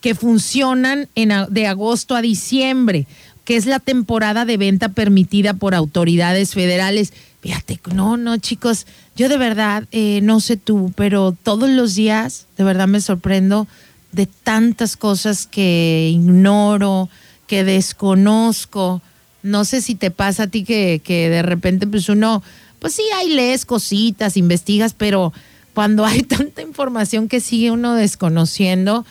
que 0.00 0.14
funcionan 0.14 1.08
en, 1.14 1.32
de 1.50 1.66
agosto 1.66 2.14
a 2.14 2.22
diciembre, 2.22 3.06
que 3.46 3.56
es 3.56 3.64
la 3.64 3.78
temporada 3.78 4.44
de 4.44 4.56
venta 4.56 4.90
permitida 4.90 5.54
por 5.54 5.74
autoridades 5.74 6.52
federales. 6.52 7.12
Fíjate, 7.40 7.80
no, 7.94 8.16
no, 8.16 8.36
chicos, 8.38 8.86
yo 9.14 9.28
de 9.28 9.38
verdad, 9.38 9.84
eh, 9.92 10.20
no 10.22 10.40
sé 10.40 10.56
tú, 10.56 10.92
pero 10.96 11.30
todos 11.30 11.70
los 11.70 11.94
días, 11.94 12.46
de 12.58 12.64
verdad 12.64 12.88
me 12.88 13.00
sorprendo 13.00 13.68
de 14.10 14.26
tantas 14.26 14.96
cosas 14.96 15.46
que 15.46 16.10
ignoro, 16.12 17.08
que 17.46 17.62
desconozco. 17.62 19.00
No 19.44 19.64
sé 19.64 19.80
si 19.80 19.94
te 19.94 20.10
pasa 20.10 20.44
a 20.44 20.46
ti 20.48 20.64
que, 20.64 21.00
que 21.04 21.30
de 21.30 21.42
repente 21.42 21.86
pues 21.86 22.08
uno, 22.08 22.42
pues 22.80 22.94
sí, 22.94 23.04
ahí 23.14 23.28
lees 23.28 23.64
cositas, 23.64 24.36
investigas, 24.36 24.92
pero 24.92 25.32
cuando 25.72 26.04
hay 26.04 26.22
tanta 26.24 26.62
información 26.62 27.28
que 27.28 27.38
sigue 27.40 27.70
uno 27.70 27.94
desconociendo, 27.94 29.06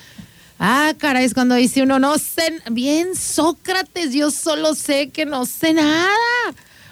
ah, 0.60 0.93
caray, 0.97 1.26
es 1.26 1.34
cuando 1.34 1.56
dice 1.56 1.84
uno, 1.84 1.99
no 1.99 2.18
sé, 2.18 2.62
bien 2.72 3.16
Sócrates, 3.16 4.14
yo 4.14 4.32
solo 4.32 4.76
sé 4.76 5.10
que 5.10 5.26
no 5.26 5.45
sé 5.45 5.74
nada. 5.74 6.08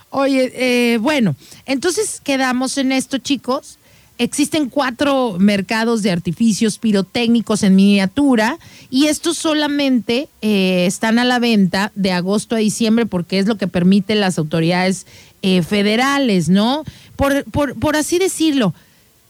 Oye, 0.10 0.52
eh, 0.56 0.98
bueno, 1.00 1.36
entonces 1.66 2.22
quedamos 2.24 2.78
en 2.78 2.92
esto, 2.92 3.18
chicos. 3.18 3.80
Existen 4.20 4.70
cuatro 4.70 5.38
mercados 5.40 6.04
de 6.04 6.12
artificios 6.12 6.78
pirotécnicos 6.78 7.64
en 7.64 7.76
miniatura 7.76 8.60
y 8.92 9.08
estos 9.08 9.38
solamente 9.38 10.30
eh, 10.44 10.86
están 10.86 11.18
a 11.18 11.26
la 11.26 11.40
venta 11.40 11.92
de 11.96 12.12
agosto 12.12 12.56
a 12.56 12.60
diciembre 12.60 13.08
porque 13.08 13.40
es 13.40 13.48
lo 13.48 13.58
que 13.58 13.68
permiten 13.68 14.20
las 14.20 14.38
autoridades 14.38 15.08
eh, 15.42 15.64
federales, 15.64 16.48
¿no? 16.48 16.84
Por, 17.16 17.44
por, 17.46 17.78
por 17.80 17.96
así 17.96 18.20
decirlo. 18.20 18.76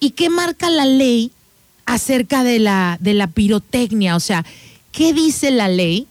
¿Y 0.01 0.11
qué 0.11 0.29
marca 0.29 0.69
la 0.69 0.85
ley 0.85 1.31
acerca 1.85 2.43
de 2.43 2.59
la, 2.59 2.97
de 2.99 3.13
la 3.13 3.27
pirotecnia? 3.27 4.15
O 4.15 4.19
sea, 4.19 4.45
¿qué 4.91 5.13
dice 5.13 5.51
la 5.51 5.67
ley? 5.67 6.07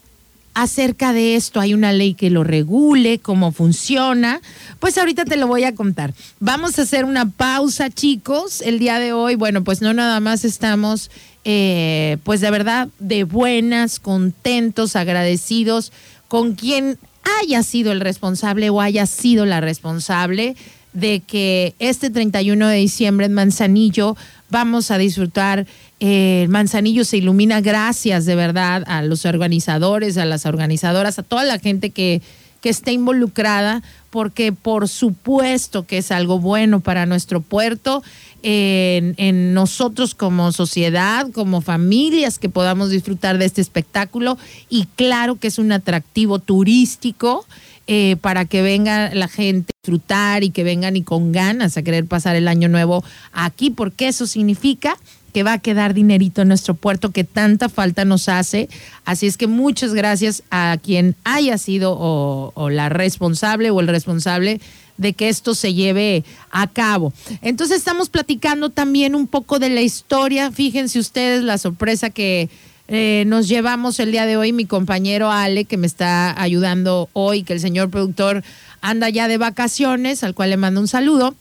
acerca 0.55 1.13
de 1.13 1.37
esto. 1.37 1.61
Hay 1.61 1.75
una 1.75 1.93
ley 1.93 2.15
que 2.15 2.31
lo 2.31 2.45
regule, 2.45 3.19
cómo 3.19 3.53
funciona. 3.53 4.41
Pues 4.81 4.99
ahorita 4.99 5.25
te 5.25 5.37
lo 5.37 5.47
voy 5.47 5.65
a 5.65 5.75
contar. 5.75 6.15
Vamos 6.41 6.79
a 6.79 6.83
hacer 6.83 7.05
una 7.05 7.31
pausa, 7.31 7.91
chicos. 7.91 8.61
El 8.61 8.79
día 8.79 8.99
de 8.99 9.13
hoy, 9.13 9.35
bueno, 9.35 9.65
pues 9.65 9.81
no 9.81 9.95
nada 9.95 10.21
más 10.21 10.45
estamos, 10.45 11.11
eh, 11.45 12.19
pues 12.25 12.41
de 12.41 12.51
verdad, 12.51 12.89
de 12.99 13.25
buenas, 13.25 14.01
contentos, 14.01 14.97
agradecidos 14.97 15.93
con 16.29 16.55
quien 16.55 16.99
haya 17.41 17.63
sido 17.63 17.93
el 17.93 18.01
responsable 18.01 18.71
o 18.71 18.81
haya 18.81 19.07
sido 19.07 19.47
la 19.47 19.61
responsable 19.61 20.57
de 20.93 21.21
que 21.21 21.75
este 21.79 22.11
31 22.11 22.69
de 22.69 22.77
diciembre 22.77 23.27
en 23.27 23.33
Manzanillo 23.33 24.17
vamos 24.53 24.93
a 24.93 24.99
disfrutar. 24.99 25.67
eh, 25.99 26.47
Manzanillo 26.49 27.05
se 27.05 27.17
ilumina 27.17 27.61
gracias 27.61 28.25
de 28.27 28.37
verdad 28.37 28.85
a 28.87 29.03
los 29.03 29.25
organizadores, 29.25 30.17
a 30.19 30.25
las 30.25 30.47
organizadoras, 30.47 31.19
a 31.19 31.23
toda 31.23 31.43
la 31.45 31.59
gente 31.59 31.91
que, 31.91 32.23
que 32.63 32.71
esté 32.71 32.93
involucrada, 32.93 33.83
porque 34.09 34.53
por 34.53 34.89
supuesto 34.89 35.85
que 35.85 35.99
es 35.99 36.11
algo 36.11 36.39
bueno 36.39 36.81
para 36.81 37.05
nuestro 37.05 37.43
puerto, 37.43 38.03
en, 38.45 39.55
nosotros 39.55 40.15
como 40.15 40.53
sociedad, 40.53 41.31
como 41.33 41.61
familias, 41.61 42.39
que 42.39 42.49
podamos 42.49 42.91
disfrutar 42.91 43.39
de 43.39 43.45
este 43.45 43.61
espectáculo 43.61 44.39
y 44.71 44.87
claro 44.97 45.37
que 45.37 45.49
es 45.49 45.59
un 45.59 45.73
atractivo 45.73 46.39
turístico. 46.39 47.45
Eh, 47.89 48.15
para 48.21 48.45
que 48.45 48.63
venga 48.63 49.13
la 49.13 49.27
gente 49.27 49.73
a 49.73 49.79
disfrutar 49.83 50.45
y 50.45 50.51
que 50.51 50.63
vengan 50.63 50.95
y 50.95 51.03
con 51.03 51.33
ganas 51.33 51.77
a 51.77 51.83
querer 51.83 52.07
pasar 52.07 52.37
el 52.37 52.47
año 52.47 52.69
nuevo 52.69 53.03
aquí, 53.33 53.71
porque 53.71 54.07
eso 54.07 54.29
significa 54.29 54.97
que 55.33 55.43
va 55.43 55.55
a 55.55 55.59
quedar 55.59 55.95
dinerito 55.95 56.43
en 56.43 56.49
nuestro 56.49 56.75
puerto 56.75 57.11
que 57.11 57.25
tanta 57.25 57.69
falta 57.69 58.05
nos 58.05 58.29
hace. 58.29 58.69
Así 59.05 59.27
es 59.27 59.37
que 59.37 59.47
muchas 59.47 59.95
gracias 59.95 60.43
a 60.51 60.77
quien 60.83 61.17
haya 61.25 61.59
sido 61.59 61.97
o, 61.99 62.71
la 62.71 62.89
responsable 62.89 63.71
o 63.71 63.81
el 63.81 63.89
responsable 63.89 64.61
de 64.99 65.15
que 65.15 65.29
esto 65.29 65.55
se 65.55 65.75
lleve 65.75 66.23
a 66.51 66.67
cabo. 66.67 67.13
Entonces 67.41 67.79
estamos 67.79 68.09
platicando 68.09 68.71
también 68.71 69.15
un 69.15 69.27
poco 69.27 69.59
de 69.59 69.71
la 69.71 69.81
historia. 69.81 70.53
Fíjense 70.53 70.99
ustedes 70.99 71.43
la 71.43 71.59
sorpresa 71.59 72.11
que 72.11 72.51
eh, 72.89 73.25
nos 73.27 73.49
llevamos 73.49 73.99
el 74.01 74.13
día 74.13 74.27
de 74.27 74.37
hoy, 74.37 74.53
mi 74.53 74.67
compañero 74.67 75.31
Ale, 75.31 75.65
que 75.65 75.79
me 75.79 75.87
está 75.87 76.41
ayudando 76.41 77.09
hoy, 77.15 77.43
que 77.43 77.55
el 77.55 77.61
señor 77.61 77.91
productor 77.91 78.45
anda 78.83 79.09
ya 79.09 79.29
de 79.29 79.39
vacaciones, 79.39 80.23
al 80.25 80.35
cual 80.35 80.51
le 80.51 80.57
mando 80.59 80.81
un 80.81 80.89
saludo. 80.89 81.35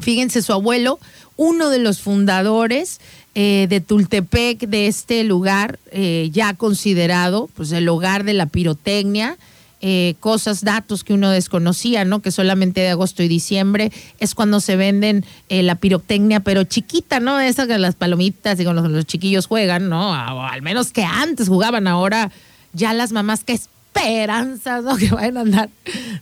Fíjense, 0.00 0.42
su 0.42 0.52
abuelo, 0.52 0.98
uno 1.36 1.70
de 1.70 1.78
los 1.78 2.00
fundadores 2.00 3.00
eh, 3.34 3.66
de 3.68 3.80
Tultepec, 3.80 4.60
de 4.60 4.88
este 4.88 5.22
lugar 5.24 5.78
eh, 5.92 6.28
ya 6.32 6.54
considerado 6.54 7.48
pues 7.54 7.72
el 7.72 7.88
hogar 7.88 8.24
de 8.24 8.34
la 8.34 8.46
pirotecnia, 8.46 9.36
eh, 9.80 10.16
cosas, 10.18 10.64
datos 10.64 11.04
que 11.04 11.14
uno 11.14 11.30
desconocía, 11.30 12.04
¿no? 12.04 12.20
Que 12.20 12.32
solamente 12.32 12.80
de 12.80 12.88
agosto 12.88 13.22
y 13.22 13.28
diciembre 13.28 13.92
es 14.18 14.34
cuando 14.34 14.58
se 14.58 14.74
venden 14.74 15.24
la 15.48 15.76
pirotecnia, 15.76 16.40
pero 16.40 16.64
chiquita, 16.64 17.20
¿no? 17.20 17.38
Esas 17.38 17.68
que 17.68 17.78
las 17.78 17.94
palomitas 17.94 18.58
y 18.58 18.64
con 18.64 18.74
los, 18.74 18.90
los 18.90 19.06
chiquillos 19.06 19.46
juegan, 19.46 19.88
¿no? 19.88 20.12
Al 20.12 20.62
menos 20.62 20.90
que 20.90 21.04
antes 21.04 21.46
jugaban, 21.46 21.86
ahora 21.86 22.32
ya 22.72 22.92
las 22.92 23.12
mamás 23.12 23.44
que 23.44 23.60
esperanzas, 23.98 24.84
¿no? 24.84 24.96
Que 24.98 25.08
vayan 25.08 25.36
a 25.36 25.40
andar 25.40 25.70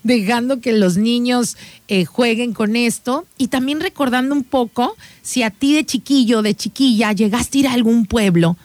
dejando 0.03 0.61
que 0.61 0.73
los 0.73 0.97
niños 0.97 1.57
eh, 1.89 2.05
jueguen 2.05 2.53
con 2.53 2.77
esto. 2.77 3.27
Y 3.39 3.49
también 3.49 3.81
recordando 3.81 4.35
un 4.35 4.45
poco, 4.45 4.97
si 5.23 5.43
a 5.43 5.51
ti 5.51 5.75
de 5.75 5.85
chiquillo, 5.85 6.43
de 6.43 6.55
chiquilla, 6.55 7.13
llegaste 7.13 7.59
a 7.59 7.61
ir 7.61 7.69
a 7.69 7.73
algún 7.73 8.07
pueblo, 8.07 8.57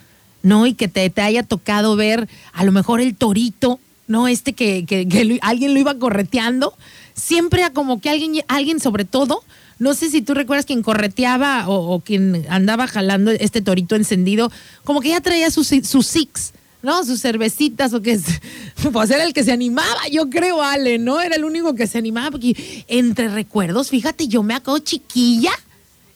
¿no? 0.44 0.66
Y 0.66 0.74
que 0.74 0.88
te, 0.88 1.10
te 1.10 1.22
haya 1.22 1.44
tocado 1.44 1.96
ver 1.96 2.28
a 2.54 2.64
lo 2.64 2.72
mejor 2.72 3.02
el 3.02 3.16
torito, 3.16 3.80
¿no? 4.08 4.28
Este 4.28 4.54
que, 4.54 4.86
que, 4.86 5.40
alguien 5.42 5.74
lo 5.74 5.80
iba 5.80 5.96
correteando. 5.96 6.74
Siempre 7.14 7.62
era 7.62 7.72
como 7.72 8.02
que 8.02 8.10
alguien, 8.10 8.44
alguien 8.48 8.80
sobre 8.80 9.06
todo, 9.06 9.44
no 9.80 9.94
sé 9.94 10.10
si 10.10 10.22
tú 10.22 10.34
recuerdas 10.34 10.66
quien 10.66 10.84
correteaba 10.84 11.68
o, 11.68 12.00
quien 12.02 12.46
andaba 12.50 12.88
jalando 12.88 13.32
este 13.32 13.62
torito 13.62 13.96
encendido, 13.96 14.52
como 14.84 15.02
que 15.02 15.10
ya 15.10 15.22
traía 15.22 15.50
sus, 15.52 15.68
sus 15.84 16.08
six 16.08 16.54
¿no? 16.82 17.04
Sus 17.06 17.22
cervecitas 17.22 17.94
o 17.94 18.02
que 18.02 18.20
pues 18.94 19.10
era 19.12 19.24
el 19.24 19.34
que 19.34 19.44
se 19.44 19.52
animaba, 19.52 20.08
yo 20.12 20.30
creo, 20.30 20.62
Ale, 20.62 20.98
¿no? 20.98 21.22
Era 21.22 21.36
el 21.36 21.46
único 21.46 21.76
que 21.76 21.88
se 21.88 21.98
animaba 21.98 22.32
porque 22.32 22.86
entre 22.88 23.30
recuerdos, 23.30 23.90
fíjate, 23.90 24.28
yo 24.28 24.44
me 24.44 24.54
acuerdo 24.54 24.80
chiquilla 24.80 25.52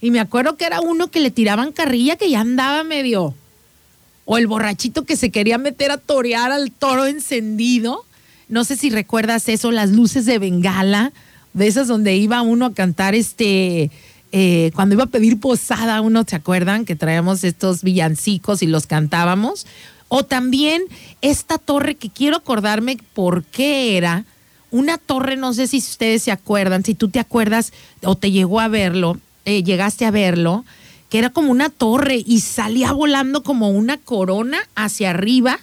y 0.01 0.11
me 0.11 0.20
acuerdo 0.20 0.55
que 0.57 0.66
era 0.66 0.82
uno 0.82 1.09
que 1.09 1.20
le 1.20 1.32
tiraban 1.32 1.72
carrilla 1.72 2.16
que 2.16 2.30
ya 2.30 2.41
andaba 2.41 2.84
medio 2.84 3.34
o 4.26 4.38
el 4.38 4.47
borrachito 4.47 5.05
que 5.05 5.16
se 5.16 5.30
quería 5.30 5.57
meter 5.57 5.91
a 5.91 5.97
torear 5.97 6.51
al 6.51 6.72
toro 6.72 7.05
encendido. 7.05 8.03
No 8.49 8.63
sé 8.63 8.76
si 8.76 8.89
recuerdas 8.89 9.47
eso, 9.49 9.72
las 9.72 9.91
luces 9.91 10.26
de 10.26 10.39
Bengala, 10.39 11.13
de 11.53 11.68
esas 11.68 11.88
donde 11.88 12.16
iba 12.16 12.41
uno 12.41 12.66
a 12.66 12.74
cantar 12.74 13.16
este 13.16 13.91
eh, 14.32 14.72
cuando 14.76 14.95
iba 14.95 15.05
a 15.05 15.07
pedir 15.07 15.39
posada, 15.39 16.01
uno, 16.01 16.26
¿se 16.28 16.36
acuerdan? 16.36 16.84
Que 16.84 16.97
traíamos 16.97 17.45
estos 17.45 17.84
villancicos 17.84 18.61
y 18.63 18.68
los 18.68 18.86
cantábamos. 18.86 19.66
O 20.08 20.24
también 20.24 20.84
esta 21.22 21.58
torre 21.58 21.95
que 21.95 22.10
quiero 22.10 22.38
acordarme 22.38 22.97
por 23.14 23.43
qué 23.43 23.97
era. 23.97 24.26
Una 24.72 24.97
torre, 24.97 25.38
no 25.38 25.53
sé 25.53 25.68
si 25.68 25.78
ustedes 25.78 26.24
se 26.24 26.32
acuerdan, 26.32 26.84
si 26.84 26.95
tú 26.95 27.10
te 27.10 27.20
acuerdas 27.20 27.74
o 28.03 28.16
te 28.16 28.32
llegó 28.32 28.60
a 28.60 28.68
verlo, 28.68 29.18
eh, 29.45 29.64
llegaste 29.64 30.06
a 30.06 30.12
verlo, 30.12 30.66
que 31.10 31.20
era 31.20 31.30
como 31.30 31.51
una 31.51 31.70
torre 31.70 32.22
y 32.26 32.41
salía 32.41 32.91
volando 32.91 33.43
como 33.43 33.70
una 33.70 33.97
corona 33.97 34.60
hacia 34.76 35.12
arriba 35.12 35.60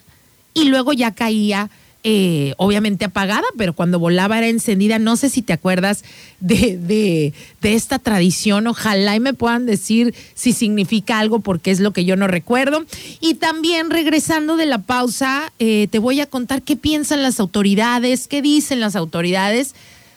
y 0.55 0.65
luego 0.65 0.93
ya 0.93 1.13
caía 1.13 1.71
eh, 2.05 2.55
obviamente 2.57 3.05
apagada, 3.05 3.47
pero 3.57 3.75
cuando 3.75 4.01
volaba 4.01 4.39
era 4.39 4.49
encendida. 4.49 4.99
No 4.99 5.17
sé 5.17 5.29
si 5.31 5.41
te 5.41 5.53
acuerdas 5.53 6.03
de, 6.41 6.77
de, 6.77 7.75
esta 7.75 8.01
tradición. 8.01 8.67
Ojalá 8.67 9.15
y 9.15 9.21
me 9.21 9.35
puedan 9.35 9.67
decir 9.67 10.15
si 10.35 10.53
significa 10.53 11.21
algo 11.21 11.41
porque 11.41 11.71
es 11.71 11.79
lo 11.79 11.93
que 11.93 12.05
yo 12.05 12.17
no 12.17 12.27
recuerdo. 12.27 12.85
Y 13.21 13.35
también 13.35 13.91
regresando 13.91 14.57
de 14.57 14.67
la 14.67 14.79
pausa, 14.79 15.53
eh, 15.61 15.87
te 15.91 16.01
voy 16.01 16.21
a 16.21 16.27
contar 16.27 16.63
qué 16.63 16.75
piensan 16.75 17.23
las 17.23 17.39
autoridades, 17.39 18.27
qué 18.27 18.43
dicen 18.43 18.81
las 18.81 18.97
autoridades 18.97 19.75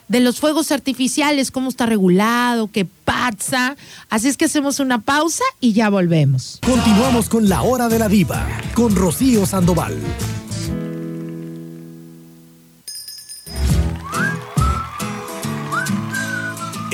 de 0.07 0.19
los 0.19 0.39
fuegos 0.39 0.71
artificiales, 0.71 1.51
cómo 1.51 1.69
está 1.69 1.85
regulado, 1.85 2.69
qué 2.71 2.85
pasa. 2.85 3.75
Así 4.09 4.27
es 4.27 4.37
que 4.37 4.45
hacemos 4.45 4.79
una 4.79 5.01
pausa 5.01 5.43
y 5.59 5.73
ya 5.73 5.89
volvemos. 5.89 6.59
Continuamos 6.65 7.29
con 7.29 7.47
la 7.49 7.61
hora 7.61 7.89
de 7.89 7.99
la 7.99 8.07
diva, 8.07 8.47
con 8.73 8.95
Rocío 8.95 9.45
Sandoval. 9.45 9.99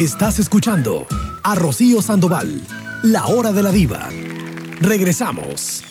Estás 0.01 0.39
escuchando 0.39 1.05
a 1.43 1.53
Rocío 1.53 2.01
Sandoval, 2.01 2.59
la 3.03 3.27
hora 3.27 3.51
de 3.51 3.61
la 3.61 3.71
diva. 3.71 4.09
Regresamos. 4.79 5.83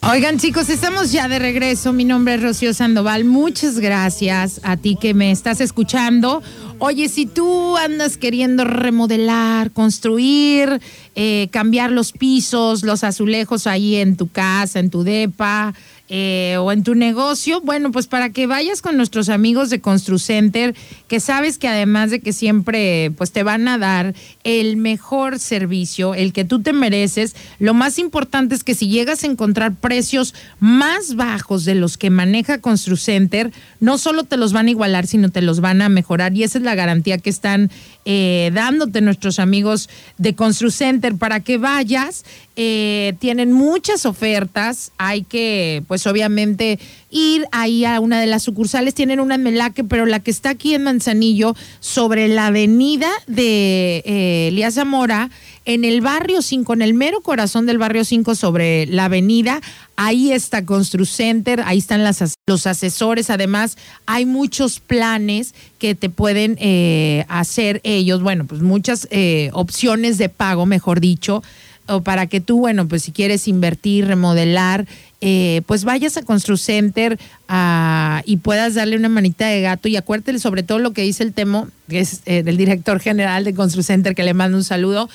Oigan 0.00 0.40
chicos, 0.40 0.68
estamos 0.68 1.12
ya 1.12 1.28
de 1.28 1.38
regreso. 1.38 1.92
Mi 1.92 2.04
nombre 2.04 2.34
es 2.34 2.42
Rocío 2.42 2.74
Sandoval. 2.74 3.24
Muchas 3.24 3.78
gracias 3.78 4.60
a 4.64 4.76
ti 4.76 4.98
que 5.00 5.14
me 5.14 5.30
estás 5.30 5.60
escuchando. 5.60 6.42
Oye, 6.80 7.08
si 7.08 7.26
tú 7.26 7.76
andas 7.76 8.16
queriendo 8.16 8.64
remodelar, 8.64 9.70
construir, 9.70 10.80
eh, 11.14 11.46
cambiar 11.52 11.92
los 11.92 12.10
pisos, 12.10 12.82
los 12.82 13.04
azulejos 13.04 13.68
ahí 13.68 13.94
en 13.94 14.16
tu 14.16 14.26
casa, 14.26 14.80
en 14.80 14.90
tu 14.90 15.04
depa, 15.04 15.74
eh, 16.14 16.58
o 16.58 16.70
en 16.72 16.82
tu 16.82 16.94
negocio, 16.94 17.62
bueno, 17.62 17.90
pues 17.90 18.06
para 18.06 18.28
que 18.28 18.46
vayas 18.46 18.82
con 18.82 18.98
nuestros 18.98 19.30
amigos 19.30 19.70
de 19.70 19.80
ConstruCenter, 19.80 20.74
que 21.08 21.20
sabes 21.20 21.56
que 21.56 21.68
además 21.68 22.10
de 22.10 22.20
que 22.20 22.34
siempre 22.34 23.12
pues 23.16 23.32
te 23.32 23.42
van 23.42 23.66
a 23.66 23.78
dar 23.78 24.12
el 24.44 24.76
mejor 24.76 25.38
servicio, 25.38 26.14
el 26.14 26.34
que 26.34 26.44
tú 26.44 26.60
te 26.60 26.74
mereces, 26.74 27.34
lo 27.58 27.72
más 27.72 27.98
importante 27.98 28.54
es 28.54 28.62
que 28.62 28.74
si 28.74 28.88
llegas 28.88 29.24
a 29.24 29.26
encontrar 29.26 29.74
precios 29.74 30.34
más 30.60 31.16
bajos 31.16 31.64
de 31.64 31.76
los 31.76 31.96
que 31.96 32.10
maneja 32.10 32.60
ConstruCenter, 32.60 33.50
no 33.80 33.96
solo 33.96 34.24
te 34.24 34.36
los 34.36 34.52
van 34.52 34.66
a 34.66 34.70
igualar, 34.70 35.06
sino 35.06 35.30
te 35.30 35.40
los 35.40 35.60
van 35.60 35.80
a 35.80 35.88
mejorar 35.88 36.36
y 36.36 36.42
esa 36.42 36.58
es 36.58 36.64
la 36.64 36.74
garantía 36.74 37.16
que 37.16 37.30
están 37.30 37.70
eh, 38.04 38.50
dándote 38.52 39.00
nuestros 39.00 39.38
amigos 39.38 39.88
de 40.18 40.34
ConstruCenter 40.34 41.16
para 41.16 41.40
que 41.40 41.56
vayas. 41.56 42.26
Eh, 42.54 43.14
tienen 43.18 43.52
muchas 43.52 44.04
ofertas, 44.04 44.92
hay 44.98 45.22
que 45.22 45.82
pues 45.88 46.06
obviamente 46.06 46.78
ir 47.10 47.46
ahí 47.50 47.84
a 47.84 47.98
una 48.00 48.20
de 48.20 48.26
las 48.26 48.42
sucursales. 48.42 48.94
Tienen 48.94 49.20
una 49.20 49.36
en 49.36 49.42
Melaque, 49.42 49.84
pero 49.84 50.04
la 50.04 50.20
que 50.20 50.30
está 50.30 50.50
aquí 50.50 50.74
en 50.74 50.82
Manzanillo, 50.82 51.54
sobre 51.80 52.28
la 52.28 52.48
avenida 52.48 53.10
de 53.26 54.02
eh, 54.04 54.48
Elías 54.48 54.74
Zamora, 54.74 55.30
en 55.64 55.84
el 55.84 56.00
barrio 56.00 56.42
5, 56.42 56.72
en 56.74 56.82
el 56.82 56.92
mero 56.92 57.20
corazón 57.20 57.66
del 57.66 57.78
barrio 57.78 58.04
5, 58.04 58.34
sobre 58.34 58.86
la 58.86 59.06
avenida, 59.06 59.60
ahí 59.96 60.32
está 60.32 60.64
ConstruCenter, 60.64 61.62
ahí 61.64 61.78
están 61.78 62.04
los 62.46 62.66
asesores. 62.66 63.30
Además, 63.30 63.78
hay 64.06 64.26
muchos 64.26 64.80
planes 64.80 65.54
que 65.78 65.94
te 65.94 66.10
pueden 66.10 66.56
eh, 66.60 67.24
hacer 67.28 67.80
ellos, 67.84 68.22
bueno, 68.22 68.46
pues 68.46 68.60
muchas 68.60 69.06
eh, 69.10 69.50
opciones 69.52 70.18
de 70.18 70.28
pago, 70.28 70.66
mejor 70.66 71.00
dicho 71.00 71.42
o 71.86 72.02
para 72.02 72.26
que 72.26 72.40
tú, 72.40 72.58
bueno, 72.58 72.86
pues 72.86 73.02
si 73.02 73.12
quieres 73.12 73.48
invertir, 73.48 74.06
remodelar, 74.06 74.86
eh, 75.20 75.62
pues 75.66 75.84
vayas 75.84 76.16
a 76.16 76.22
ConstruCenter 76.22 77.18
ah, 77.48 78.22
y 78.24 78.38
puedas 78.38 78.74
darle 78.74 78.96
una 78.96 79.08
manita 79.08 79.46
de 79.46 79.60
gato 79.60 79.88
y 79.88 79.96
acuérdate 79.96 80.38
sobre 80.38 80.62
todo 80.62 80.78
lo 80.78 80.92
que 80.92 81.02
dice 81.02 81.22
el 81.22 81.32
Temo, 81.32 81.68
que 81.88 82.00
es 82.00 82.22
eh, 82.26 82.42
del 82.42 82.56
director 82.56 83.00
general 83.00 83.44
de 83.44 83.54
ConstruCenter, 83.54 84.14
que 84.14 84.22
le 84.22 84.34
mando 84.34 84.56
un 84.56 84.64
saludo. 84.64 85.08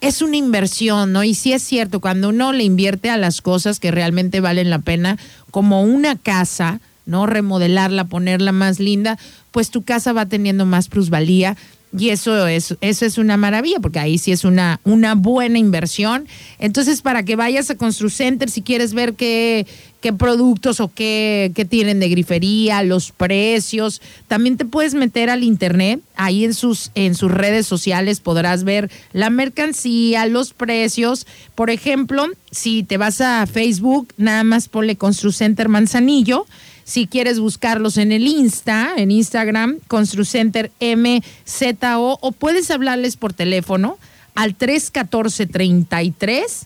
Es 0.00 0.22
una 0.22 0.36
inversión, 0.36 1.12
¿no? 1.12 1.24
Y 1.24 1.34
sí 1.34 1.52
es 1.52 1.62
cierto, 1.62 2.00
cuando 2.00 2.30
uno 2.30 2.52
le 2.52 2.64
invierte 2.64 3.10
a 3.10 3.18
las 3.18 3.42
cosas 3.42 3.80
que 3.80 3.90
realmente 3.90 4.40
valen 4.40 4.70
la 4.70 4.78
pena, 4.78 5.18
como 5.50 5.82
una 5.82 6.16
casa, 6.16 6.80
¿no? 7.04 7.26
Remodelarla, 7.26 8.04
ponerla 8.04 8.52
más 8.52 8.78
linda, 8.78 9.18
pues 9.50 9.70
tu 9.70 9.82
casa 9.82 10.12
va 10.12 10.26
teniendo 10.26 10.64
más 10.64 10.88
plusvalía 10.88 11.56
Y 11.96 12.10
eso 12.10 12.46
es, 12.46 12.76
eso 12.80 13.04
es 13.04 13.18
una 13.18 13.36
maravilla, 13.36 13.80
porque 13.80 13.98
ahí 13.98 14.16
sí 14.16 14.30
es 14.30 14.44
una, 14.44 14.80
una 14.84 15.16
buena 15.16 15.58
inversión. 15.58 16.28
Entonces, 16.60 17.02
para 17.02 17.24
que 17.24 17.34
vayas 17.34 17.68
a 17.68 17.74
ConstruCenter, 17.74 18.48
si 18.48 18.62
quieres 18.62 18.94
ver 18.94 19.14
qué, 19.14 19.66
qué 20.00 20.12
productos 20.12 20.78
o 20.78 20.92
qué, 20.94 21.50
qué, 21.52 21.64
tienen 21.64 21.98
de 21.98 22.08
grifería, 22.08 22.84
los 22.84 23.10
precios, 23.10 24.00
también 24.28 24.56
te 24.56 24.64
puedes 24.64 24.94
meter 24.94 25.30
al 25.30 25.42
internet. 25.42 26.00
Ahí 26.14 26.44
en 26.44 26.54
sus, 26.54 26.92
en 26.94 27.16
sus 27.16 27.32
redes 27.32 27.66
sociales 27.66 28.20
podrás 28.20 28.62
ver 28.62 28.88
la 29.12 29.28
mercancía, 29.28 30.26
los 30.26 30.52
precios. 30.52 31.26
Por 31.56 31.70
ejemplo, 31.70 32.28
si 32.52 32.84
te 32.84 32.98
vas 32.98 33.20
a 33.20 33.44
Facebook, 33.48 34.12
nada 34.16 34.44
más 34.44 34.68
ponle 34.68 34.94
ConstruCenter 34.94 35.68
Manzanillo 35.68 36.46
si 36.90 37.06
quieres 37.06 37.38
buscarlos 37.38 37.96
en 37.98 38.10
el 38.10 38.26
Insta, 38.26 38.94
en 38.96 39.12
Instagram, 39.12 39.78
ConstruCenter 39.86 40.72
MZO, 40.80 42.18
o 42.20 42.32
puedes 42.32 42.72
hablarles 42.72 43.16
por 43.16 43.32
teléfono 43.32 43.96
al 44.34 44.58
314-33 44.58 46.64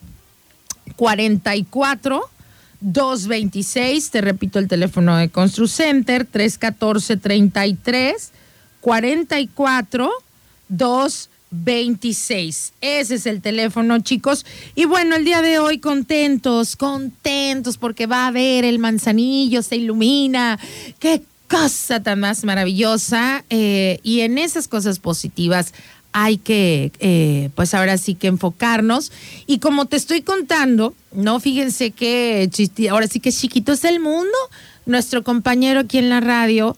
44 0.95 2.27
226. 2.81 4.09
Te 4.09 4.21
repito 4.21 4.57
el 4.57 4.67
teléfono 4.67 5.15
de 5.15 5.29
ConstruCenter, 5.29 6.25
314 6.25 7.17
33 7.17 8.31
44 8.81 10.09
226. 10.69 11.34
26. 11.63 12.73
Ese 12.81 13.15
es 13.15 13.25
el 13.25 13.41
teléfono, 13.41 13.99
chicos. 13.99 14.45
Y 14.75 14.85
bueno, 14.85 15.15
el 15.15 15.25
día 15.25 15.41
de 15.41 15.59
hoy 15.59 15.79
contentos, 15.79 16.75
contentos 16.75 17.77
porque 17.77 18.07
va 18.07 18.27
a 18.27 18.31
ver 18.31 18.65
el 18.65 18.79
manzanillo, 18.79 19.61
se 19.61 19.77
ilumina. 19.77 20.59
Qué 20.99 21.21
cosa 21.47 22.01
tan 22.01 22.19
más 22.19 22.43
maravillosa. 22.43 23.43
Eh, 23.49 23.99
y 24.03 24.21
en 24.21 24.37
esas 24.37 24.67
cosas 24.67 24.99
positivas 24.99 25.73
hay 26.11 26.37
que, 26.37 26.91
eh, 26.99 27.49
pues 27.55 27.73
ahora 27.73 27.97
sí 27.97 28.15
que 28.15 28.27
enfocarnos. 28.27 29.11
Y 29.47 29.59
como 29.59 29.85
te 29.85 29.97
estoy 29.97 30.21
contando, 30.21 30.93
no, 31.11 31.39
fíjense 31.39 31.91
que 31.91 32.49
ahora 32.89 33.07
sí 33.07 33.19
que 33.19 33.31
chiquito 33.31 33.73
es 33.73 33.83
el 33.83 33.99
mundo. 33.99 34.37
Nuestro 34.85 35.23
compañero 35.23 35.81
aquí 35.81 35.97
en 35.97 36.09
la 36.09 36.19
radio 36.19 36.77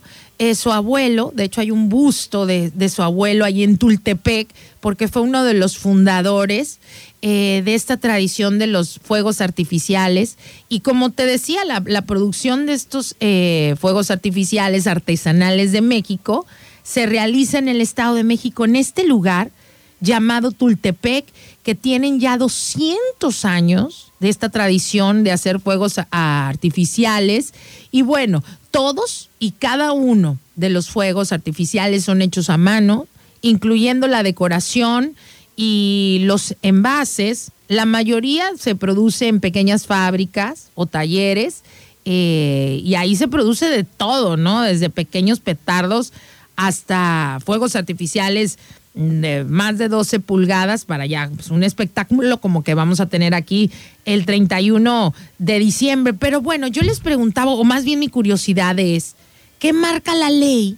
su 0.55 0.71
abuelo, 0.71 1.31
de 1.35 1.45
hecho 1.45 1.61
hay 1.61 1.71
un 1.71 1.89
busto 1.89 2.45
de, 2.45 2.89
su 2.89 3.01
abuelo 3.01 3.43
ahí 3.43 3.63
en 3.63 3.77
Tultepec, 3.77 4.47
porque 4.79 5.07
fue 5.07 5.23
uno 5.23 5.43
de 5.43 5.55
los 5.55 5.77
fundadores 5.77 6.79
eh, 7.23 7.63
de 7.65 7.73
esta 7.73 7.97
tradición 7.97 8.59
de 8.59 8.67
los 8.67 8.99
fuegos 8.99 9.41
artificiales. 9.41 10.37
Y 10.69 10.81
como 10.81 11.09
te 11.09 11.25
decía, 11.25 11.61
la, 11.65 12.01
producción 12.03 12.67
de 12.67 12.73
estos 12.73 13.15
eh, 13.19 13.75
fuegos 13.79 14.11
artificiales 14.11 14.85
artesanales 14.85 15.71
de 15.71 15.81
México 15.81 16.45
se 16.83 17.05
realiza 17.05 17.57
en 17.57 17.67
el 17.67 17.81
Estado 17.81 18.15
de 18.15 18.23
México, 18.23 18.63
en 18.63 18.75
este 18.75 19.05
lugar 19.05 19.51
llamado 19.99 20.51
Tultepec, 20.51 21.25
que 21.63 21.75
tienen 21.75 22.19
ya 22.19 22.37
200 22.37 23.43
años 23.43 24.13
de 24.19 24.29
esta 24.29 24.49
tradición 24.49 25.23
de 25.23 25.31
hacer 25.31 25.59
fuegos 25.59 25.95
artificiales. 26.11 27.53
Y 27.91 28.03
bueno, 28.03 28.43
todos 28.71 29.26
y 29.39 29.51
cada 29.51 29.91
uno 29.91 30.37
de 30.55 30.69
los 30.69 30.89
fuegos 30.89 31.31
artificiales 31.31 32.03
son 32.03 32.21
hechos 32.21 32.49
a 32.49 32.57
mano, 32.57 33.07
incluyendo 33.41 34.07
la 34.07 34.23
decoración 34.23 35.15
y 35.55 36.21
los 36.23 36.55
envases. 36.61 37.51
La 37.67 37.85
mayoría 37.85 38.49
se 38.57 38.75
produce 38.75 39.27
en 39.27 39.39
pequeñas 39.39 39.85
fábricas 39.85 40.69
o 40.75 40.85
talleres 40.85 41.63
eh, 42.05 42.81
y 42.83 42.95
ahí 42.95 43.15
se 43.15 43.27
produce 43.27 43.69
de 43.69 43.83
todo, 43.83 44.37
¿no? 44.37 44.61
Desde 44.61 44.89
pequeños 44.89 45.39
petardos 45.39 46.13
hasta 46.55 47.39
fuegos 47.45 47.75
artificiales 47.75 48.57
de 48.97 49.43
más 49.43 49.77
de 49.77 49.89
12 49.89 50.19
pulgadas 50.21 50.85
para 50.85 51.05
ya 51.05 51.29
pues, 51.33 51.51
un 51.51 51.63
espectáculo 51.63 52.39
como 52.41 52.63
que 52.63 52.73
vamos 52.73 52.99
a 52.99 53.05
tener 53.05 53.35
aquí 53.35 53.69
el 54.05 54.25
31 54.25 55.13
de 55.37 55.59
diciembre. 55.59 56.13
Pero 56.13 56.41
bueno, 56.41 56.67
yo 56.67 56.81
les 56.81 56.99
preguntaba, 56.99 57.51
o 57.51 57.63
más 57.63 57.83
bien 57.83 57.99
mi 57.99 58.07
curiosidad 58.07 58.79
es, 58.79 59.15
¿qué 59.59 59.73
marca 59.73 60.15
la 60.15 60.29
ley 60.29 60.77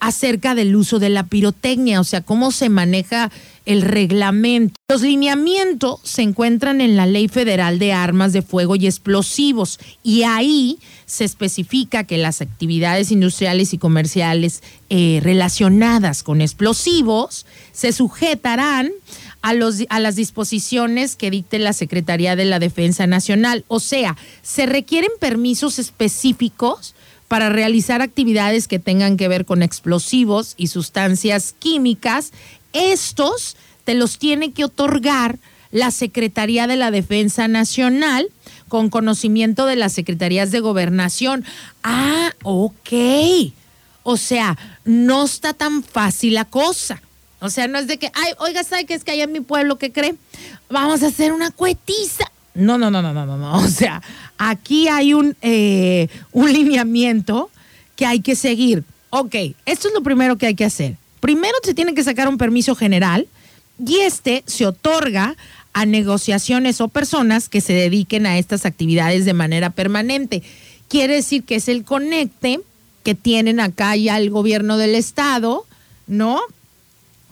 acerca 0.00 0.54
del 0.54 0.76
uso 0.76 0.98
de 0.98 1.08
la 1.08 1.26
pirotecnia? 1.26 2.00
O 2.00 2.04
sea, 2.04 2.20
¿cómo 2.20 2.50
se 2.50 2.68
maneja 2.68 3.30
el 3.66 3.82
reglamento? 3.82 4.74
Los 4.88 5.02
lineamientos 5.02 6.00
se 6.04 6.22
encuentran 6.22 6.80
en 6.80 6.96
la 6.96 7.06
Ley 7.06 7.28
Federal 7.28 7.78
de 7.78 7.92
Armas 7.92 8.32
de 8.32 8.42
Fuego 8.42 8.76
y 8.76 8.86
Explosivos 8.86 9.78
y 10.02 10.22
ahí 10.22 10.78
se 11.06 11.24
especifica 11.24 12.04
que 12.04 12.18
las 12.18 12.40
actividades 12.40 13.10
industriales 13.10 13.74
y 13.74 13.78
comerciales 13.78 14.62
eh, 14.88 15.20
relacionadas 15.22 16.22
con 16.22 16.40
explosivos 16.40 17.46
se 17.72 17.92
sujetarán 17.92 18.90
a, 19.42 19.54
los, 19.54 19.84
a 19.88 20.00
las 20.00 20.16
disposiciones 20.16 21.16
que 21.16 21.30
dicte 21.30 21.58
la 21.58 21.72
Secretaría 21.72 22.36
de 22.36 22.44
la 22.44 22.58
Defensa 22.58 23.06
Nacional. 23.06 23.64
O 23.68 23.80
sea, 23.80 24.16
se 24.42 24.66
requieren 24.66 25.10
permisos 25.20 25.78
específicos 25.78 26.94
para 27.28 27.50
realizar 27.50 28.02
actividades 28.02 28.68
que 28.68 28.78
tengan 28.78 29.16
que 29.16 29.28
ver 29.28 29.44
con 29.44 29.62
explosivos 29.62 30.54
y 30.56 30.68
sustancias 30.68 31.54
químicas. 31.58 32.32
Estos 32.72 33.56
te 33.84 33.94
los 33.94 34.18
tiene 34.18 34.52
que 34.52 34.64
otorgar 34.64 35.38
la 35.70 35.90
Secretaría 35.90 36.66
de 36.66 36.76
la 36.76 36.90
Defensa 36.90 37.46
Nacional 37.46 38.28
con 38.68 38.90
conocimiento 38.90 39.66
de 39.66 39.76
las 39.76 39.92
secretarías 39.92 40.50
de 40.50 40.60
gobernación. 40.60 41.44
Ah, 41.82 42.32
ok. 42.42 43.52
O 44.02 44.16
sea, 44.16 44.56
no 44.84 45.24
está 45.24 45.52
tan 45.52 45.82
fácil 45.82 46.34
la 46.34 46.46
cosa. 46.46 47.02
O 47.40 47.50
sea, 47.50 47.68
no 47.68 47.78
es 47.78 47.86
de 47.86 47.98
que, 47.98 48.10
ay, 48.14 48.32
oiga, 48.38 48.64
¿sabe 48.64 48.84
qué 48.86 48.94
es 48.94 49.04
que 49.04 49.12
hay 49.12 49.20
en 49.20 49.32
mi 49.32 49.40
pueblo 49.40 49.76
que 49.76 49.92
cree? 49.92 50.14
Vamos 50.70 51.02
a 51.02 51.08
hacer 51.08 51.32
una 51.32 51.50
cuetiza. 51.50 52.24
No, 52.54 52.76
no, 52.76 52.90
no, 52.90 53.02
no, 53.02 53.12
no, 53.12 53.26
no, 53.26 53.36
no. 53.36 53.58
O 53.58 53.68
sea, 53.68 54.02
aquí 54.38 54.88
hay 54.88 55.12
un, 55.14 55.36
eh, 55.42 56.08
un 56.32 56.52
lineamiento 56.52 57.50
que 57.96 58.06
hay 58.06 58.20
que 58.20 58.36
seguir. 58.36 58.84
Ok, 59.10 59.34
esto 59.66 59.88
es 59.88 59.94
lo 59.94 60.02
primero 60.02 60.38
que 60.38 60.46
hay 60.46 60.54
que 60.54 60.64
hacer. 60.64 60.96
Primero 61.20 61.54
se 61.62 61.74
tiene 61.74 61.94
que 61.94 62.04
sacar 62.04 62.28
un 62.28 62.38
permiso 62.38 62.74
general 62.74 63.26
y 63.84 63.98
este 63.98 64.44
se 64.46 64.66
otorga 64.66 65.36
a 65.72 65.86
negociaciones 65.86 66.80
o 66.80 66.88
personas 66.88 67.48
que 67.48 67.60
se 67.60 67.72
dediquen 67.72 68.26
a 68.26 68.38
estas 68.38 68.64
actividades 68.66 69.24
de 69.24 69.32
manera 69.34 69.70
permanente. 69.70 70.42
Quiere 70.88 71.16
decir 71.16 71.44
que 71.44 71.56
es 71.56 71.68
el 71.68 71.84
conecte 71.84 72.60
que 73.02 73.14
tienen 73.14 73.60
acá 73.60 73.94
ya 73.96 74.18
el 74.18 74.30
gobierno 74.30 74.76
del 74.76 74.94
estado, 74.94 75.64
¿no? 76.06 76.40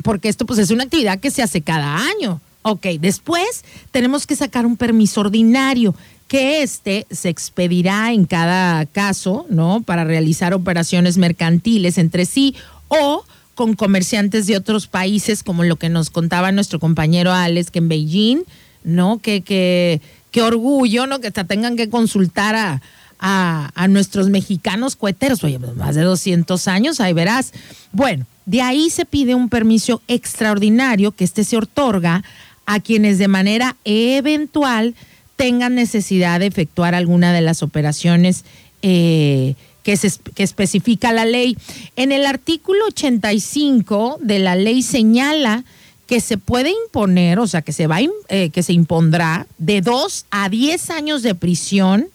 Porque 0.03 0.29
esto 0.29 0.47
pues 0.47 0.59
es 0.59 0.71
una 0.71 0.85
actividad 0.85 1.21
que 1.21 1.31
se 1.31 1.43
hace 1.43 1.63
cada 1.63 1.97
año. 1.97 2.41
Ok, 2.63 2.87
después 3.01 3.65
tenemos 3.91 4.27
que 4.27 4.37
sacar 4.37 4.67
un 4.67 4.77
permiso 4.77 5.21
ordinario 5.21 5.95
que 6.29 6.63
este 6.63 7.07
se 7.11 7.29
expedirá 7.29 8.13
en 8.13 8.25
cada 8.25 8.85
caso, 8.87 9.47
¿no? 9.49 9.83
Para 9.83 10.05
realizar 10.05 10.55
operaciones 10.55 11.19
mercantiles 11.19 11.99
entre 11.99 12.27
sí 12.27 12.55
o 12.89 13.25
con 13.55 13.75
comerciantes 13.75 14.47
de 14.47 14.57
otros 14.57 14.87
países, 14.87 15.43
como 15.43 15.65
lo 15.65 15.77
que 15.77 15.89
nos 15.89 16.11
contaba 16.11 16.53
nuestro 16.53 16.79
compañero 16.79 17.33
Alex, 17.33 17.71
que 17.71 17.79
en 17.79 17.89
Beijing, 17.89 18.43
¿no? 18.85 19.19
Que, 19.19 19.43
que, 19.43 20.43
orgullo, 20.43 21.07
¿no? 21.07 21.21
Que 21.21 21.29
hasta 21.29 21.45
tengan 21.45 21.77
que 21.77 21.89
consultar 21.89 22.55
a, 22.55 22.83
a, 23.19 23.89
nuestros 23.89 24.29
mexicanos 24.29 24.95
cueteros. 24.95 25.43
Oye, 25.43 25.59
pues, 25.59 25.75
más 25.75 25.95
de 25.95 26.03
200 26.03 26.69
años, 26.69 27.01
ahí 27.01 27.15
verás. 27.15 27.55
Bueno, 27.93 28.27
de 28.45 28.61
ahí 28.61 28.91
se 28.91 29.07
pide 29.07 29.35
un 29.35 29.49
permiso 29.49 30.03
extraordinario 30.09 31.13
que 31.13 31.25
este 31.25 31.43
se 31.43 31.57
otorga 31.57 32.23
a 32.67 32.81
quienes 32.81 33.17
de 33.19 33.29
manera 33.29 33.77
eventual 33.85 34.95
tengan 35.37 35.75
necesidad 35.75 36.41
de 36.41 36.47
efectuar 36.47 36.95
alguna 36.95 37.33
de 37.33 37.43
las 37.43 37.63
operaciones 37.63 38.45
eh, 38.83 39.55
que, 39.83 39.97
se, 39.97 40.11
que 40.35 40.43
especifica 40.43 41.13
la 41.13 41.25
ley. 41.25 41.57
En 41.95 42.11
el 42.11 42.27
artículo 42.27 42.87
85 42.87 44.19
de 44.21 44.39
la 44.39 44.57
ley 44.57 44.83
señala 44.83 45.65
que 46.07 46.21
se 46.21 46.39
puede 46.39 46.71
imponer, 46.71 47.39
o 47.39 47.47
sea, 47.47 47.63
que 47.63 47.73
se, 47.73 47.87
va, 47.87 47.99
eh, 48.29 48.51
que 48.51 48.63
se 48.63 48.73
impondrá 48.73 49.47
de 49.59 49.81
2 49.81 50.27
a 50.31 50.49
10 50.49 50.91
años 50.91 51.23
de 51.23 51.35
prisión 51.35 52.09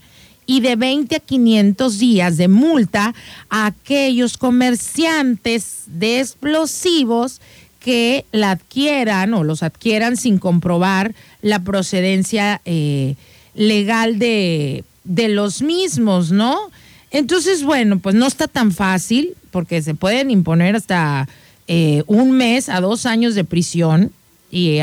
y 0.45 0.61
de 0.61 0.75
20 0.75 1.15
a 1.15 1.19
500 1.19 1.99
días 1.99 2.37
de 2.37 2.47
multa 2.47 3.13
a 3.49 3.67
aquellos 3.67 4.37
comerciantes 4.37 5.83
de 5.87 6.19
explosivos 6.19 7.41
que 7.79 8.25
la 8.31 8.51
adquieran 8.51 9.33
o 9.33 9.43
los 9.43 9.63
adquieran 9.63 10.15
sin 10.15 10.37
comprobar 10.37 11.15
la 11.41 11.63
procedencia 11.63 12.61
eh, 12.65 13.15
legal 13.55 14.19
de, 14.19 14.83
de 15.03 15.29
los 15.29 15.61
mismos, 15.61 16.31
¿no? 16.31 16.71
Entonces, 17.11 17.63
bueno, 17.63 17.99
pues 17.99 18.15
no 18.15 18.25
está 18.25 18.47
tan 18.47 18.71
fácil 18.71 19.33
porque 19.51 19.81
se 19.81 19.95
pueden 19.95 20.31
imponer 20.31 20.75
hasta 20.75 21.27
eh, 21.67 22.03
un 22.07 22.31
mes 22.31 22.69
a 22.69 22.79
dos 22.79 23.05
años 23.05 23.35
de 23.35 23.43
prisión 23.43 24.11
y 24.49 24.79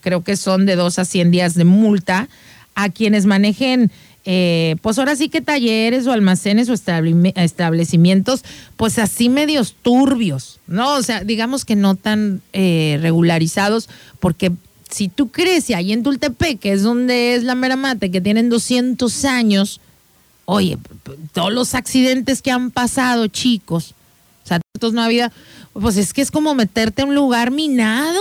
creo 0.00 0.24
que 0.24 0.36
son 0.36 0.66
de 0.66 0.76
dos 0.76 0.98
a 0.98 1.04
cien 1.04 1.30
días 1.30 1.54
de 1.54 1.64
multa 1.64 2.28
a 2.74 2.88
quienes 2.88 3.26
manejen 3.26 3.92
eh, 4.24 4.76
pues 4.82 4.98
ahora 4.98 5.16
sí 5.16 5.28
que 5.28 5.40
talleres 5.40 6.06
o 6.06 6.12
almacenes 6.12 6.68
o 6.68 6.74
establecimientos, 6.74 8.44
pues 8.76 8.98
así 9.00 9.28
medios 9.28 9.74
turbios, 9.82 10.60
¿no? 10.68 10.94
O 10.94 11.02
sea, 11.02 11.24
digamos 11.24 11.64
que 11.64 11.74
no 11.74 11.96
tan 11.96 12.40
regularizados, 12.52 13.88
porque 14.20 14.52
si 14.92 15.08
tú 15.08 15.28
crees, 15.30 15.68
y 15.70 15.74
ahí 15.74 15.92
en 15.92 16.02
Tultepec, 16.02 16.60
que 16.60 16.72
es 16.72 16.82
donde 16.82 17.34
es 17.34 17.42
la 17.42 17.54
Meramate, 17.54 18.10
que 18.10 18.20
tienen 18.20 18.48
200 18.48 19.24
años, 19.24 19.80
oye, 20.44 20.78
todos 21.32 21.52
los 21.52 21.74
accidentes 21.74 22.42
que 22.42 22.50
han 22.50 22.70
pasado, 22.70 23.26
chicos, 23.28 23.94
o 24.44 24.46
sea, 24.46 24.60
no 24.92 25.02
había, 25.02 25.32
pues 25.72 25.96
es 25.96 26.12
que 26.12 26.22
es 26.22 26.30
como 26.30 26.54
meterte 26.54 27.02
a 27.02 27.06
un 27.06 27.14
lugar 27.14 27.50
minado 27.50 28.20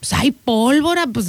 pues 0.00 0.12
hay 0.12 0.30
pólvora, 0.30 1.06
pues 1.06 1.26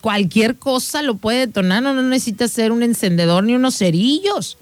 cualquier 0.00 0.56
cosa 0.56 1.02
lo 1.02 1.16
puede 1.16 1.46
detonar, 1.46 1.82
no, 1.82 1.92
no 1.92 2.02
necesita 2.02 2.46
ser 2.46 2.70
un 2.70 2.82
encendedor 2.82 3.42
ni 3.44 3.54
unos 3.54 3.76
cerillos. 3.78 4.58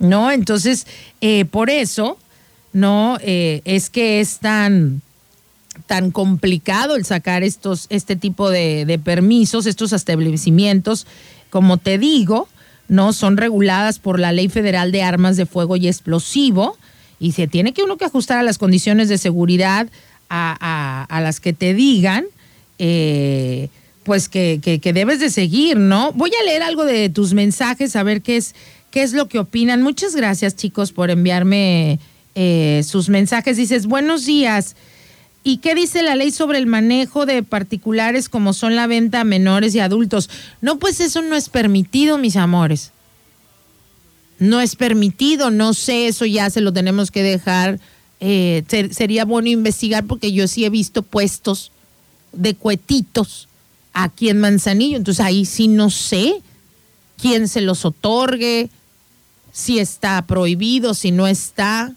¿No? 0.00 0.32
Entonces, 0.32 0.86
eh, 1.20 1.44
por 1.44 1.70
eso, 1.70 2.18
¿no? 2.72 3.16
Eh, 3.22 3.62
es 3.64 3.90
que 3.90 4.20
es 4.20 4.38
tan, 4.40 5.02
tan 5.86 6.10
complicado 6.10 6.96
el 6.96 7.04
sacar 7.04 7.42
estos, 7.42 7.86
este 7.90 8.16
tipo 8.16 8.50
de, 8.50 9.00
permisos, 9.02 9.66
estos 9.66 9.92
establecimientos, 9.92 11.06
como 11.50 11.78
te 11.78 11.98
digo, 11.98 12.48
¿no? 12.88 13.12
Son 13.12 13.36
reguladas 13.36 13.98
por 13.98 14.18
la 14.18 14.32
Ley 14.32 14.48
Federal 14.48 14.92
de 14.92 15.02
Armas 15.02 15.36
de 15.36 15.46
Fuego 15.46 15.76
y 15.76 15.88
Explosivo 15.88 16.76
y 17.18 17.32
se 17.32 17.46
tiene 17.46 17.72
que 17.72 17.82
uno 17.82 17.96
que 17.96 18.04
ajustar 18.04 18.38
a 18.38 18.42
las 18.42 18.58
condiciones 18.58 19.08
de 19.08 19.18
seguridad 19.18 19.88
a, 20.28 21.20
las 21.22 21.38
que 21.38 21.52
te 21.52 21.74
digan 21.74 22.24
eh, 22.78 23.68
pues 24.02 24.28
que, 24.28 24.58
que, 24.60 24.92
debes 24.92 25.20
de 25.20 25.30
seguir, 25.30 25.78
¿no? 25.78 26.12
Voy 26.12 26.30
a 26.40 26.44
leer 26.44 26.62
algo 26.62 26.84
de 26.84 27.08
tus 27.08 27.34
mensajes, 27.34 27.94
a 27.94 28.02
ver 28.02 28.20
qué 28.20 28.36
es, 28.36 28.54
qué 28.90 29.02
es 29.02 29.12
lo 29.12 29.28
que 29.28 29.38
opinan. 29.38 29.80
Muchas 29.80 30.14
gracias, 30.14 30.56
chicos, 30.56 30.92
por 30.92 31.10
enviarme 31.10 31.98
eh, 32.34 32.82
sus 32.84 33.08
mensajes. 33.08 33.56
Dices, 33.56 33.86
buenos 33.86 34.26
días. 34.26 34.76
¿Y 35.46 35.58
qué 35.58 35.74
dice 35.74 36.02
la 36.02 36.16
ley 36.16 36.30
sobre 36.30 36.58
el 36.58 36.66
manejo 36.66 37.26
de 37.26 37.42
particulares 37.42 38.30
como 38.30 38.54
son 38.54 38.74
la 38.74 38.86
venta 38.86 39.20
a 39.20 39.24
menores 39.24 39.74
y 39.74 39.80
adultos? 39.80 40.30
No, 40.62 40.78
pues 40.78 41.00
eso 41.00 41.20
no 41.20 41.36
es 41.36 41.50
permitido, 41.50 42.16
mis 42.16 42.36
amores. 42.36 42.92
No 44.38 44.62
es 44.62 44.74
permitido, 44.74 45.50
no 45.50 45.74
sé, 45.74 46.08
eso 46.08 46.24
ya 46.24 46.48
se 46.48 46.62
lo 46.62 46.72
tenemos 46.72 47.10
que 47.10 47.22
dejar. 47.22 47.78
Eh, 48.20 48.64
sería 48.90 49.26
bueno 49.26 49.50
investigar 49.50 50.06
porque 50.06 50.32
yo 50.32 50.48
sí 50.48 50.64
he 50.64 50.70
visto 50.70 51.02
puestos 51.02 51.72
de 52.32 52.54
cuetitos 52.54 53.48
aquí 53.92 54.30
en 54.30 54.40
Manzanillo. 54.40 54.96
Entonces 54.96 55.24
ahí 55.24 55.44
sí 55.44 55.68
no 55.68 55.90
sé 55.90 56.40
quién 57.18 57.48
se 57.48 57.60
los 57.60 57.84
otorgue, 57.84 58.70
si 59.52 59.78
está 59.78 60.26
prohibido, 60.26 60.94
si 60.94 61.10
no 61.10 61.26
está. 61.26 61.94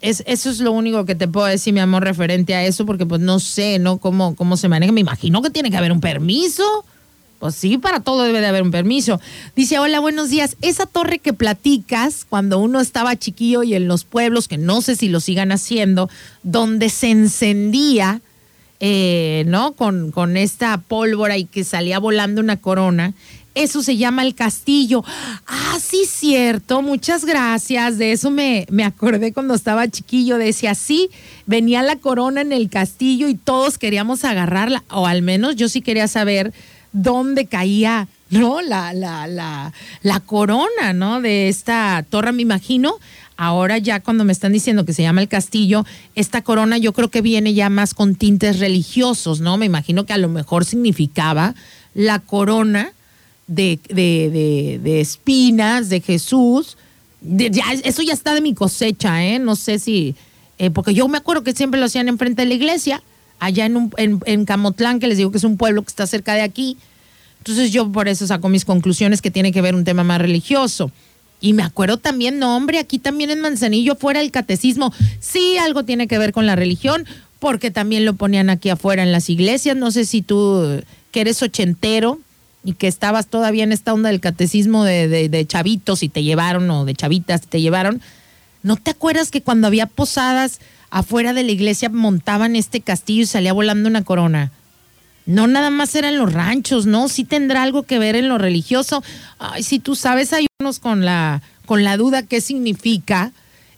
Es, 0.00 0.22
eso 0.26 0.50
es 0.50 0.60
lo 0.60 0.72
único 0.72 1.04
que 1.04 1.14
te 1.14 1.28
puedo 1.28 1.46
decir, 1.46 1.74
mi 1.74 1.80
amor, 1.80 2.04
referente 2.04 2.54
a 2.54 2.64
eso, 2.64 2.86
porque 2.86 3.06
pues 3.06 3.20
no 3.20 3.38
sé, 3.38 3.78
¿no? 3.78 3.98
Cómo, 3.98 4.34
cómo 4.34 4.56
se 4.56 4.68
maneja. 4.68 4.92
Me 4.92 5.00
imagino 5.00 5.42
que 5.42 5.50
tiene 5.50 5.70
que 5.70 5.76
haber 5.76 5.92
un 5.92 6.00
permiso. 6.00 6.84
Pues 7.40 7.54
sí, 7.54 7.78
para 7.78 8.00
todo 8.00 8.22
debe 8.22 8.40
de 8.40 8.46
haber 8.46 8.62
un 8.62 8.70
permiso. 8.70 9.18
Dice, 9.56 9.78
hola, 9.78 9.98
buenos 9.98 10.28
días. 10.28 10.56
Esa 10.60 10.84
torre 10.84 11.18
que 11.18 11.32
platicas 11.32 12.26
cuando 12.28 12.58
uno 12.58 12.80
estaba 12.80 13.16
chiquillo 13.16 13.62
y 13.62 13.74
en 13.74 13.88
los 13.88 14.04
pueblos, 14.04 14.46
que 14.46 14.58
no 14.58 14.82
sé 14.82 14.94
si 14.94 15.08
lo 15.08 15.20
sigan 15.20 15.50
haciendo, 15.50 16.10
donde 16.42 16.90
se 16.90 17.10
encendía, 17.10 18.20
eh, 18.80 19.44
¿no? 19.46 19.72
Con, 19.72 20.10
con 20.10 20.36
esta 20.36 20.78
pólvora 20.78 21.36
y 21.36 21.44
que 21.44 21.64
salía 21.64 21.98
volando 21.98 22.40
una 22.40 22.56
corona. 22.56 23.14
Eso 23.54 23.82
se 23.82 23.96
llama 23.96 24.22
el 24.22 24.34
castillo. 24.34 25.04
Ah, 25.46 25.78
sí, 25.80 26.04
cierto. 26.06 26.82
Muchas 26.82 27.24
gracias. 27.24 27.98
De 27.98 28.12
eso 28.12 28.30
me, 28.30 28.64
me 28.70 28.84
acordé 28.84 29.32
cuando 29.32 29.54
estaba 29.54 29.88
chiquillo. 29.88 30.38
Decía, 30.38 30.74
sí, 30.74 31.10
venía 31.46 31.82
la 31.82 31.96
corona 31.96 32.42
en 32.42 32.52
el 32.52 32.70
castillo 32.70 33.28
y 33.28 33.34
todos 33.34 33.76
queríamos 33.76 34.24
agarrarla. 34.24 34.84
O 34.90 35.06
al 35.06 35.22
menos 35.22 35.56
yo 35.56 35.68
sí 35.68 35.82
quería 35.82 36.06
saber 36.06 36.52
dónde 36.92 37.46
caía, 37.46 38.06
¿no? 38.30 38.62
La, 38.62 38.92
la, 38.92 39.26
la, 39.26 39.72
la 40.02 40.20
corona, 40.20 40.92
¿no? 40.92 41.20
De 41.20 41.48
esta 41.48 42.04
torre, 42.08 42.32
me 42.32 42.42
imagino. 42.42 42.94
Ahora 43.42 43.78
ya 43.78 44.00
cuando 44.00 44.26
me 44.26 44.34
están 44.34 44.52
diciendo 44.52 44.84
que 44.84 44.92
se 44.92 45.00
llama 45.00 45.22
el 45.22 45.28
castillo, 45.28 45.86
esta 46.14 46.42
corona 46.42 46.76
yo 46.76 46.92
creo 46.92 47.08
que 47.08 47.22
viene 47.22 47.54
ya 47.54 47.70
más 47.70 47.94
con 47.94 48.14
tintes 48.14 48.58
religiosos, 48.58 49.40
¿no? 49.40 49.56
Me 49.56 49.64
imagino 49.64 50.04
que 50.04 50.12
a 50.12 50.18
lo 50.18 50.28
mejor 50.28 50.66
significaba 50.66 51.54
la 51.94 52.18
corona 52.18 52.92
de, 53.46 53.80
de, 53.88 54.78
de, 54.82 55.00
espinas 55.00 55.88
de 55.88 56.02
Jesús. 56.02 56.76
eso 57.82 58.02
ya 58.02 58.12
está 58.12 58.34
de 58.34 58.42
mi 58.42 58.52
cosecha, 58.52 59.24
¿eh? 59.24 59.38
No 59.38 59.56
sé 59.56 59.78
si, 59.78 60.16
eh, 60.58 60.68
porque 60.68 60.92
yo 60.92 61.08
me 61.08 61.16
acuerdo 61.16 61.42
que 61.42 61.54
siempre 61.54 61.80
lo 61.80 61.86
hacían 61.86 62.08
enfrente 62.08 62.42
de 62.42 62.48
la 62.48 62.54
iglesia 62.54 63.02
allá 63.38 63.64
en, 63.64 63.78
un, 63.78 63.90
en, 63.96 64.44
Camotlán, 64.44 65.00
que 65.00 65.06
les 65.06 65.16
digo 65.16 65.30
que 65.30 65.38
es 65.38 65.44
un 65.44 65.56
pueblo 65.56 65.82
que 65.82 65.88
está 65.88 66.06
cerca 66.06 66.34
de 66.34 66.42
aquí. 66.42 66.76
Entonces 67.38 67.72
yo 67.72 67.90
por 67.90 68.06
eso 68.06 68.26
saco 68.26 68.50
mis 68.50 68.66
conclusiones 68.66 69.22
que 69.22 69.30
tiene 69.30 69.50
que 69.50 69.62
ver 69.62 69.74
un 69.74 69.84
tema 69.84 70.04
más 70.04 70.20
religioso. 70.20 70.92
Y 71.40 71.52
me 71.52 71.62
acuerdo 71.62 71.96
también, 71.96 72.38
no 72.38 72.56
hombre, 72.56 72.78
aquí 72.78 72.98
también 72.98 73.30
en 73.30 73.40
Manzanillo 73.40 73.96
fuera 73.96 74.20
el 74.20 74.30
catecismo, 74.30 74.92
sí 75.20 75.56
algo 75.58 75.84
tiene 75.84 76.06
que 76.06 76.18
ver 76.18 76.32
con 76.32 76.46
la 76.46 76.56
religión, 76.56 77.06
porque 77.38 77.70
también 77.70 78.04
lo 78.04 78.14
ponían 78.14 78.50
aquí 78.50 78.68
afuera 78.68 79.02
en 79.02 79.12
las 79.12 79.30
iglesias. 79.30 79.76
No 79.76 79.90
sé 79.90 80.04
si 80.04 80.20
tú, 80.20 80.82
que 81.10 81.20
eres 81.22 81.42
ochentero 81.42 82.20
y 82.62 82.74
que 82.74 82.88
estabas 82.88 83.26
todavía 83.26 83.64
en 83.64 83.72
esta 83.72 83.94
onda 83.94 84.10
del 84.10 84.20
catecismo 84.20 84.84
de, 84.84 85.08
de, 85.08 85.28
de 85.30 85.46
chavitos 85.46 86.02
y 86.02 86.10
te 86.10 86.22
llevaron, 86.22 86.70
o 86.70 86.84
de 86.84 86.94
chavitas 86.94 87.46
te 87.46 87.62
llevaron. 87.62 88.02
¿No 88.62 88.76
te 88.76 88.90
acuerdas 88.90 89.30
que 89.30 89.40
cuando 89.40 89.66
había 89.66 89.86
posadas 89.86 90.60
afuera 90.90 91.32
de 91.32 91.44
la 91.44 91.52
iglesia 91.52 91.88
montaban 91.88 92.56
este 92.56 92.80
castillo 92.80 93.22
y 93.22 93.26
salía 93.26 93.52
volando 93.52 93.88
una 93.88 94.02
corona. 94.02 94.52
No 95.26 95.46
nada 95.46 95.70
más 95.70 95.94
eran 95.94 96.16
los 96.18 96.32
ranchos, 96.32 96.86
¿no? 96.86 97.08
Sí 97.08 97.24
tendrá 97.24 97.62
algo 97.62 97.84
que 97.84 97.98
ver 97.98 98.16
en 98.16 98.28
lo 98.28 98.38
religioso. 98.38 99.02
Ay, 99.38 99.62
si 99.62 99.78
tú 99.78 99.94
sabes, 99.94 100.32
hay 100.32 100.46
unos 100.60 100.78
con 100.80 101.04
la, 101.04 101.42
con 101.66 101.84
la 101.84 101.96
duda 101.96 102.22
qué 102.22 102.40
significa 102.40 103.32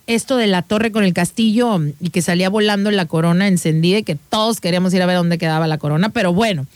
esto 0.07 0.36
de 0.36 0.47
la 0.47 0.62
torre 0.62 0.93
con 0.93 1.05
el 1.05 1.12
castillo 1.14 1.80
y 2.01 2.11
que 2.11 2.22
salía 2.22 2.49
volando 2.51 2.90
la 2.90 3.07
corona 3.07 3.49
encendida 3.49 3.99
y 3.99 4.03
que 4.03 4.16
todos 4.16 4.61
queríamos 4.61 4.93
ir 4.95 5.03
a 5.03 5.07
ver 5.07 5.16
dónde 5.16 5.38
quedaba 5.38 5.66
la 5.66 5.78
corona, 5.78 6.09
pero 6.09 6.32
bueno. 6.32 6.66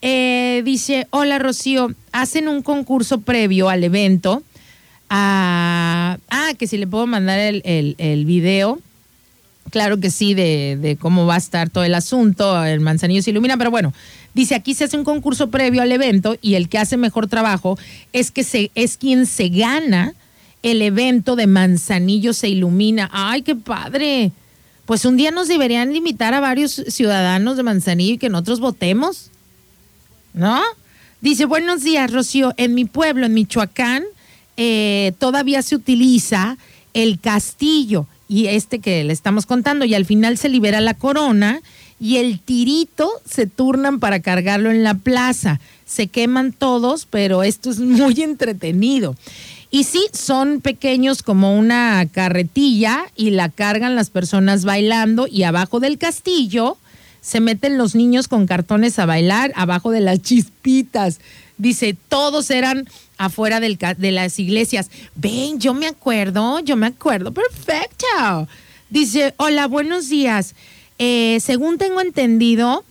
Eh, 0.00 0.62
dice, 0.64 1.08
hola 1.10 1.38
Rocío, 1.38 1.92
hacen 2.12 2.46
un 2.46 2.62
concurso 2.62 3.20
previo 3.20 3.68
al 3.68 3.82
evento. 3.82 4.42
ah, 5.10 6.18
que 6.58 6.66
si 6.66 6.76
le 6.76 6.86
puedo 6.86 7.06
mandar 7.06 7.38
el, 7.38 7.62
el, 7.64 7.94
el 7.98 8.24
video 8.24 8.78
Claro 9.70 10.00
que 10.00 10.10
sí, 10.10 10.34
de, 10.34 10.96
cómo 11.00 11.26
va 11.26 11.34
a 11.34 11.38
estar 11.38 11.68
todo 11.70 11.84
el 11.84 11.94
asunto, 11.94 12.64
el 12.64 12.80
manzanillo 12.80 13.22
se 13.22 13.30
ilumina, 13.30 13.56
pero 13.56 13.70
bueno, 13.70 13.92
dice 14.34 14.54
aquí 14.54 14.74
se 14.74 14.84
hace 14.84 14.96
un 14.96 15.04
concurso 15.04 15.50
previo 15.50 15.82
al 15.82 15.92
evento 15.92 16.36
y 16.40 16.54
el 16.54 16.68
que 16.68 16.78
hace 16.78 16.96
mejor 16.96 17.26
trabajo 17.26 17.78
es 18.12 18.30
que 18.30 18.44
se, 18.44 18.70
es 18.74 18.96
quien 18.96 19.26
se 19.26 19.48
gana 19.48 20.14
el 20.62 20.82
evento 20.82 21.36
de 21.36 21.46
Manzanillo 21.46 22.32
se 22.32 22.48
ilumina. 22.48 23.08
¡Ay, 23.12 23.42
qué 23.42 23.54
padre! 23.54 24.32
Pues 24.86 25.04
un 25.04 25.16
día 25.16 25.30
nos 25.30 25.48
deberían 25.48 25.94
invitar 25.94 26.34
a 26.34 26.40
varios 26.40 26.82
ciudadanos 26.88 27.56
de 27.56 27.62
Manzanillo 27.62 28.14
y 28.14 28.18
que 28.18 28.28
nosotros 28.28 28.60
votemos, 28.60 29.30
¿no? 30.32 30.60
Dice, 31.20 31.44
buenos 31.44 31.82
días, 31.82 32.10
Rocío. 32.12 32.54
En 32.56 32.74
mi 32.74 32.84
pueblo, 32.86 33.26
en 33.26 33.34
Michoacán, 33.34 34.04
eh, 34.56 35.12
todavía 35.18 35.62
se 35.62 35.76
utiliza 35.76 36.56
el 36.94 37.20
castillo 37.20 38.06
y 38.28 38.46
este 38.46 38.78
que 38.78 39.02
le 39.04 39.12
estamos 39.12 39.46
contando, 39.46 39.84
y 39.84 39.94
al 39.94 40.04
final 40.04 40.36
se 40.38 40.48
libera 40.48 40.80
la 40.80 40.94
corona 40.94 41.60
y 42.00 42.16
el 42.18 42.40
tirito 42.40 43.10
se 43.24 43.46
turnan 43.46 43.98
para 43.98 44.20
cargarlo 44.20 44.70
en 44.70 44.84
la 44.84 44.94
plaza. 44.94 45.60
Se 45.84 46.06
queman 46.06 46.52
todos, 46.52 47.06
pero 47.06 47.42
esto 47.42 47.70
es 47.70 47.80
muy 47.80 48.22
entretenido. 48.22 49.16
Y 49.70 49.84
sí, 49.84 50.06
son 50.12 50.60
pequeños 50.60 51.22
como 51.22 51.58
una 51.58 52.06
carretilla 52.10 53.04
y 53.16 53.30
la 53.30 53.48
cargan 53.48 53.96
las 53.96 54.10
personas 54.10 54.64
bailando 54.64 55.26
y 55.26 55.42
abajo 55.42 55.80
del 55.80 55.98
castillo 55.98 56.78
se 57.20 57.40
meten 57.40 57.78
los 57.78 57.94
niños 57.94 58.28
con 58.28 58.46
cartones 58.46 58.98
a 58.98 59.06
bailar, 59.06 59.52
abajo 59.56 59.90
de 59.90 60.00
las 60.00 60.22
chispitas. 60.22 61.20
Dice, 61.56 61.96
todos 62.08 62.50
eran 62.50 62.88
afuera 63.16 63.60
de 63.60 64.12
las 64.12 64.38
iglesias. 64.38 64.90
Ven, 65.16 65.58
yo 65.58 65.74
me 65.74 65.86
acuerdo, 65.86 66.60
yo 66.60 66.76
me 66.76 66.86
acuerdo, 66.86 67.32
perfecto. 67.32 68.48
Dice, 68.90 69.34
hola, 69.36 69.66
buenos 69.66 70.08
días. 70.08 70.54
Eh, 70.98 71.38
según 71.40 71.78
tengo 71.78 72.00
entendido, 72.00 72.84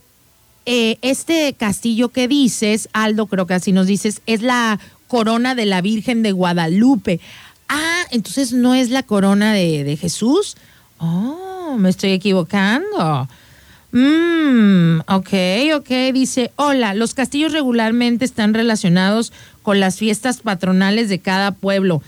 eh, 0.66 0.98
este 1.02 1.54
castillo 1.54 2.10
que 2.10 2.28
dices, 2.28 2.88
Aldo, 2.92 3.26
creo 3.26 3.46
que 3.46 3.54
así 3.54 3.72
nos 3.72 3.86
dices, 3.86 4.20
es 4.26 4.42
la 4.42 4.78
corona 5.08 5.54
de 5.54 5.66
la 5.66 5.80
Virgen 5.80 6.22
de 6.22 6.32
Guadalupe. 6.32 7.20
Ah, 7.68 8.02
entonces 8.10 8.52
no 8.52 8.74
es 8.74 8.90
la 8.90 9.02
corona 9.02 9.54
de 9.54 9.98
Jesús. 10.00 10.56
Oh, 10.98 11.76
me 11.78 11.88
estoy 11.88 12.12
equivocando. 12.12 13.28
Mmm, 13.92 15.00
ok, 15.06 15.32
ok. 15.76 15.90
Dice, 16.12 16.52
hola, 16.56 16.94
los 16.94 17.14
castillos 17.14 17.52
regularmente 17.52 18.24
están 18.24 18.54
relacionados 18.54 19.32
con 19.62 19.80
las 19.80 19.96
fiestas 19.96 20.38
patronales 20.38 21.08
de 21.08 21.18
cada 21.20 21.52
pueblo. 21.52 22.02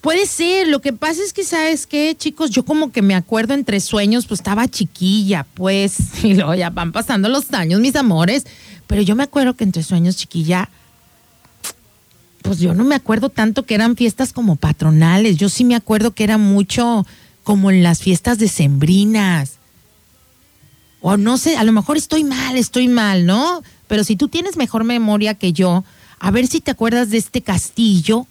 Puede 0.00 0.26
ser, 0.26 0.66
lo 0.66 0.80
que 0.80 0.92
pasa 0.92 1.22
es 1.24 1.32
que, 1.32 1.44
¿sabes 1.44 1.86
qué, 1.86 2.16
chicos? 2.16 2.50
Yo 2.50 2.64
como 2.64 2.90
que 2.90 3.02
me 3.02 3.14
acuerdo 3.14 3.54
entre 3.54 3.78
sueños, 3.78 4.26
pues 4.26 4.40
estaba 4.40 4.66
chiquilla, 4.66 5.46
pues, 5.54 5.96
y 6.24 6.34
luego 6.34 6.54
ya 6.54 6.70
van 6.70 6.90
pasando 6.90 7.28
los 7.28 7.52
años, 7.52 7.80
mis 7.80 7.94
amores, 7.94 8.44
pero 8.88 9.02
yo 9.02 9.14
me 9.14 9.22
acuerdo 9.22 9.54
que 9.54 9.62
entre 9.62 9.84
sueños, 9.84 10.16
chiquilla, 10.16 10.68
pues 12.42 12.58
yo 12.58 12.74
no 12.74 12.82
me 12.82 12.96
acuerdo 12.96 13.28
tanto 13.28 13.64
que 13.64 13.76
eran 13.76 13.94
fiestas 13.94 14.32
como 14.32 14.56
patronales, 14.56 15.36
yo 15.36 15.48
sí 15.48 15.62
me 15.62 15.76
acuerdo 15.76 16.10
que 16.10 16.24
era 16.24 16.36
mucho 16.36 17.06
como 17.44 17.70
en 17.70 17.84
las 17.84 18.00
fiestas 18.00 18.38
decembrinas. 18.38 19.61
O 21.02 21.16
no 21.16 21.36
sé, 21.36 21.56
a 21.56 21.64
lo 21.64 21.72
mejor 21.72 21.96
estoy 21.96 22.22
mal, 22.22 22.56
estoy 22.56 22.86
mal, 22.86 23.26
¿no? 23.26 23.62
Pero 23.88 24.04
si 24.04 24.14
tú 24.16 24.28
tienes 24.28 24.56
mejor 24.56 24.84
memoria 24.84 25.34
que 25.34 25.52
yo, 25.52 25.84
a 26.20 26.30
ver 26.30 26.46
si 26.46 26.60
te 26.60 26.70
acuerdas 26.70 27.10
de 27.10 27.18
este 27.18 27.42
castillo 27.42 28.26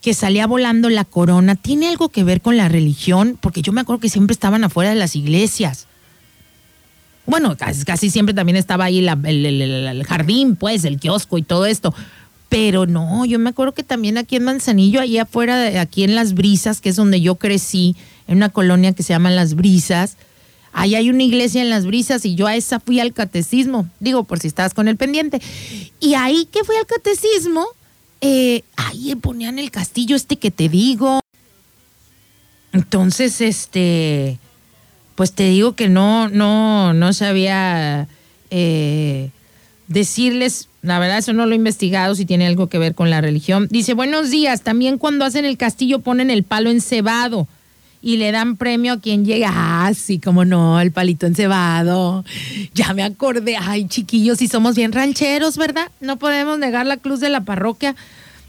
que 0.00 0.14
salía 0.14 0.46
volando 0.46 0.88
la 0.88 1.04
corona, 1.04 1.56
¿tiene 1.56 1.88
algo 1.88 2.08
que 2.08 2.22
ver 2.22 2.40
con 2.40 2.56
la 2.56 2.68
religión? 2.68 3.36
Porque 3.38 3.62
yo 3.62 3.72
me 3.72 3.80
acuerdo 3.80 4.00
que 4.00 4.08
siempre 4.08 4.32
estaban 4.32 4.62
afuera 4.62 4.90
de 4.90 4.96
las 4.96 5.16
iglesias. 5.16 5.88
Bueno, 7.26 7.56
casi, 7.56 8.10
siempre 8.10 8.32
también 8.32 8.56
estaba 8.56 8.84
ahí 8.84 8.98
el, 8.98 10.04
jardín, 10.06 10.54
pues, 10.54 10.84
el 10.84 11.00
kiosco 11.00 11.36
y 11.36 11.42
todo 11.42 11.66
esto. 11.66 11.92
Pero 12.48 12.86
no, 12.86 13.24
yo 13.24 13.40
me 13.40 13.50
acuerdo 13.50 13.74
que 13.74 13.82
también 13.82 14.18
aquí 14.18 14.36
en 14.36 14.44
Manzanillo, 14.44 15.00
ahí 15.00 15.18
afuera, 15.18 15.80
aquí 15.80 16.04
en 16.04 16.14
Las 16.14 16.34
Brisas, 16.34 16.80
que 16.80 16.88
es 16.88 16.96
donde 16.96 17.20
yo 17.20 17.34
crecí, 17.34 17.96
en 18.28 18.36
una 18.36 18.48
colonia 18.48 18.92
que 18.92 19.02
se 19.02 19.12
llama 19.12 19.30
Las 19.30 19.54
Brisas, 19.54 20.16
ahí 20.72 20.94
hay 20.94 21.10
una 21.10 21.22
iglesia 21.22 21.62
en 21.62 21.70
Las 21.70 21.86
Brisas 21.86 22.24
y 22.24 22.34
yo 22.34 22.46
a 22.46 22.56
esa 22.56 22.80
fui 22.80 23.00
al 23.00 23.12
catecismo, 23.12 23.88
digo, 24.00 24.24
por 24.24 24.38
si 24.38 24.48
estabas 24.48 24.74
con 24.74 24.88
el 24.88 24.96
pendiente. 24.96 25.40
Y 26.00 26.14
ahí 26.14 26.46
que 26.50 26.64
fui 26.64 26.76
al 26.76 26.86
catecismo, 26.86 27.66
eh, 28.20 28.62
ahí 28.76 29.14
ponían 29.16 29.58
el 29.58 29.70
castillo 29.70 30.16
este 30.16 30.36
que 30.36 30.50
te 30.50 30.68
digo. 30.68 31.20
Entonces, 32.72 33.40
este, 33.40 34.38
pues 35.14 35.32
te 35.32 35.44
digo 35.44 35.74
que 35.74 35.88
no, 35.88 36.28
no, 36.28 36.94
no 36.94 37.12
sabía 37.12 38.08
eh, 38.50 39.30
decirles, 39.88 40.68
la 40.82 40.98
verdad 40.98 41.18
eso 41.18 41.32
no 41.32 41.46
lo 41.46 41.52
he 41.52 41.56
investigado 41.56 42.14
si 42.14 42.24
tiene 42.24 42.46
algo 42.46 42.68
que 42.68 42.78
ver 42.78 42.94
con 42.94 43.10
la 43.10 43.20
religión. 43.20 43.66
Dice, 43.70 43.94
buenos 43.94 44.30
días, 44.30 44.62
también 44.62 44.98
cuando 44.98 45.24
hacen 45.24 45.44
el 45.44 45.56
castillo 45.56 45.98
ponen 45.98 46.30
el 46.30 46.44
palo 46.44 46.70
encebado 46.70 47.48
y 48.02 48.16
le 48.16 48.32
dan 48.32 48.56
premio 48.56 48.94
a 48.94 49.00
quien 49.00 49.24
llega. 49.24 49.50
Ah, 49.52 49.92
sí, 49.94 50.18
como 50.18 50.44
no, 50.44 50.80
el 50.80 50.92
palito 50.92 51.26
encebado. 51.26 52.24
Ya 52.74 52.94
me 52.94 53.02
acordé. 53.02 53.56
Ay, 53.56 53.86
chiquillos, 53.86 54.38
si 54.38 54.48
somos 54.48 54.74
bien 54.74 54.92
rancheros, 54.92 55.56
¿verdad? 55.56 55.90
No 56.00 56.16
podemos 56.16 56.58
negar 56.58 56.86
la 56.86 56.96
cruz 56.96 57.20
de 57.20 57.28
la 57.28 57.42
parroquia. 57.42 57.94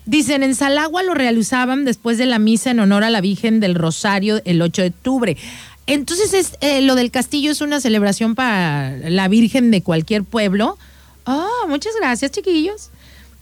Dicen, 0.05 0.43
en 0.43 0.55
Salagua 0.55 1.03
lo 1.03 1.13
realizaban 1.13 1.85
después 1.85 2.17
de 2.17 2.25
la 2.25 2.39
misa 2.39 2.71
en 2.71 2.79
honor 2.79 3.03
a 3.03 3.09
la 3.09 3.21
Virgen 3.21 3.59
del 3.59 3.75
Rosario 3.75 4.41
el 4.45 4.61
8 4.61 4.81
de 4.81 4.87
octubre. 4.87 5.37
Entonces, 5.85 6.33
es, 6.33 6.57
eh, 6.61 6.81
lo 6.81 6.95
del 6.95 7.11
castillo 7.11 7.51
es 7.51 7.61
una 7.61 7.81
celebración 7.81 8.35
para 8.35 8.97
la 9.09 9.27
Virgen 9.27 9.69
de 9.69 9.83
cualquier 9.83 10.23
pueblo. 10.23 10.77
Oh, 11.25 11.67
muchas 11.67 11.93
gracias, 11.99 12.31
chiquillos. 12.31 12.89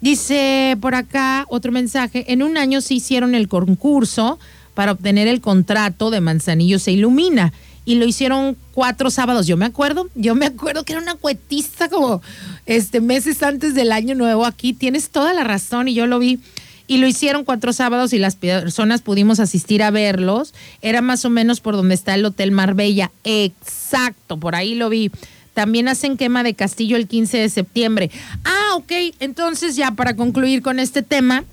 Dice 0.02 0.78
por 0.82 0.96
acá 0.96 1.46
otro 1.50 1.72
mensaje. 1.72 2.26
En 2.32 2.42
un 2.42 2.58
año 2.58 2.82
se 2.82 2.96
hicieron 2.96 3.36
el 3.36 3.48
concurso 3.48 4.40
para 4.80 4.94
obtener 4.94 5.28
el 5.28 5.42
contrato 5.42 6.10
de 6.10 6.22
Manzanillo 6.22 6.80
se 6.80 6.94
ilumina. 6.94 7.52
Y 7.84 7.96
lo 7.96 8.06
hicieron 8.06 8.56
cuatro 8.74 9.12
sábados. 9.12 9.46
Yo 9.46 9.58
me 9.58 9.66
acuerdo, 9.66 10.08
yo 10.16 10.36
me 10.36 10.46
acuerdo 10.46 10.86
que 10.86 10.94
era 10.94 11.02
una 11.02 11.16
cuetista 11.16 11.90
como 11.90 12.22
este 12.66 13.02
meses 13.02 13.44
antes 13.44 13.76
del 13.76 13.92
año 13.92 14.16
nuevo 14.16 14.46
aquí. 14.46 14.72
Tienes 14.72 15.10
toda 15.10 15.34
la 15.34 15.44
razón 15.44 15.90
y 15.90 15.96
yo 15.96 16.08
lo 16.08 16.18
vi. 16.18 16.40
Y 16.88 17.00
lo 17.00 17.08
hicieron 17.08 17.44
cuatro 17.44 17.74
sábados 17.74 18.14
y 18.14 18.20
las 18.20 18.38
personas 18.38 19.02
pudimos 19.02 19.42
asistir 19.42 19.84
a 19.84 19.92
verlos. 19.92 20.54
Era 20.82 21.02
más 21.02 21.26
o 21.26 21.30
menos 21.30 21.60
por 21.60 21.76
donde 21.76 21.96
está 21.96 22.16
el 22.16 22.24
Hotel 22.24 22.52
Marbella. 22.52 23.12
Exacto, 23.26 24.38
por 24.38 24.56
ahí 24.56 24.76
lo 24.76 24.88
vi. 24.88 25.12
También 25.54 25.90
hacen 25.90 26.16
quema 26.16 26.42
de 26.42 26.54
castillo 26.54 26.96
el 26.96 27.10
15 27.10 27.38
de 27.38 27.50
septiembre. 27.50 28.12
Ah, 28.46 28.76
ok. 28.76 28.94
Entonces 29.20 29.76
ya 29.76 29.92
para 29.92 30.16
concluir 30.16 30.62
con 30.62 30.80
este 30.80 31.02
tema, 31.02 31.44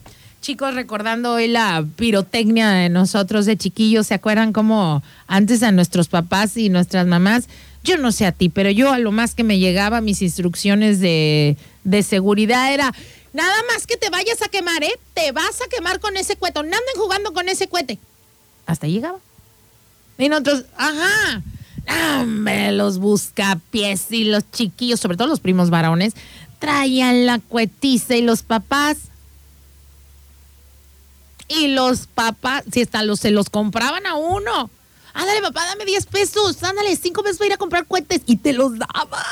Chicos, 0.41 0.75
recordando 0.75 1.33
hoy 1.33 1.49
la 1.49 1.85
pirotecnia 1.97 2.71
de 2.71 2.89
nosotros 2.89 3.47
de 3.47 3.57
chiquillos, 3.57 4.07
¿se 4.07 4.15
acuerdan 4.15 4.53
cómo 4.53 5.03
antes 5.27 5.63
a 5.63 5.73
nuestros 5.73 6.09
papás 6.09 6.57
y 6.57 6.69
nuestras 6.69 7.07
mamás? 7.07 7.49
Yo 7.83 7.97
no 7.99 8.13
sé 8.13 8.27
a 8.27 8.33
ti, 8.33 8.49
pero 8.49 8.71
yo 8.71 8.93
a 8.93 8.99
lo 8.99 9.13
más 9.13 9.35
que 9.35 9.45
me 9.45 9.59
llegaba 9.59 10.01
mis 10.01 10.23
instrucciones 10.23 11.01
de, 11.01 11.57
de 11.85 12.03
seguridad 12.03 12.73
era, 12.73 12.93
nada 13.33 13.55
más 13.73 13.87
que 13.87 13.97
te 13.97 14.11
vayas 14.11 14.43
a 14.43 14.49
quemar, 14.49 14.85
¿eh? 14.85 14.99
Te 15.15 15.33
vas 15.33 15.61
a 15.63 15.69
quemar 15.69 16.01
con 16.01 16.17
ese 16.17 16.37
cueto, 16.37 16.63
no 16.63 16.69
anden 16.69 16.97
jugando 16.97 17.33
con 17.33 17.49
ese 17.49 17.69
cuete. 17.69 17.99
Hasta 18.67 18.87
llegaba. 18.87 19.19
Y 20.19 20.29
nosotros, 20.29 20.65
ajá, 20.77 21.43
hombre, 22.21 22.73
los 22.73 22.99
buscapiés 22.99 24.11
y 24.11 24.25
los 24.25 24.51
chiquillos, 24.51 25.01
sobre 25.01 25.17
todo 25.17 25.29
los 25.29 25.41
primos 25.41 25.71
varones, 25.71 26.15
traían 26.59 27.27
la 27.27 27.39
cuetiza 27.39 28.17
y 28.17 28.23
los 28.23 28.43
papás 28.43 28.97
y 31.49 31.69
los 31.69 32.07
papás, 32.07 32.65
si 32.73 32.83
hasta 32.83 33.03
los, 33.03 33.21
se 33.21 33.31
los 33.31 33.51
compraban 33.51 34.07
a 34.07 34.15
uno. 34.15 34.71
Ándale, 35.15 35.41
papá, 35.41 35.65
dame 35.67 35.85
10 35.85 36.07
pesos. 36.07 36.63
Ándale, 36.63 36.95
5 36.95 37.23
pesos 37.23 37.39
para 37.39 37.47
ir 37.47 37.53
a 37.55 37.59
comprar 37.59 37.87
cohetes. 37.87 38.23
Y 38.27 38.37
te 38.37 38.53
los 38.53 38.79
daban. 38.79 39.23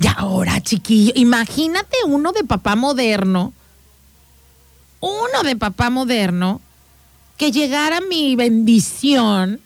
Y 0.00 0.06
ahora, 0.16 0.60
chiquillo, 0.60 1.12
imagínate 1.16 1.96
uno 2.06 2.32
de 2.32 2.44
papá 2.44 2.76
moderno. 2.76 3.52
Uno 5.00 5.42
de 5.42 5.56
papá 5.56 5.90
moderno. 5.90 6.60
Que 7.36 7.50
llegara 7.50 8.00
mi 8.00 8.36
bendición. 8.36 9.60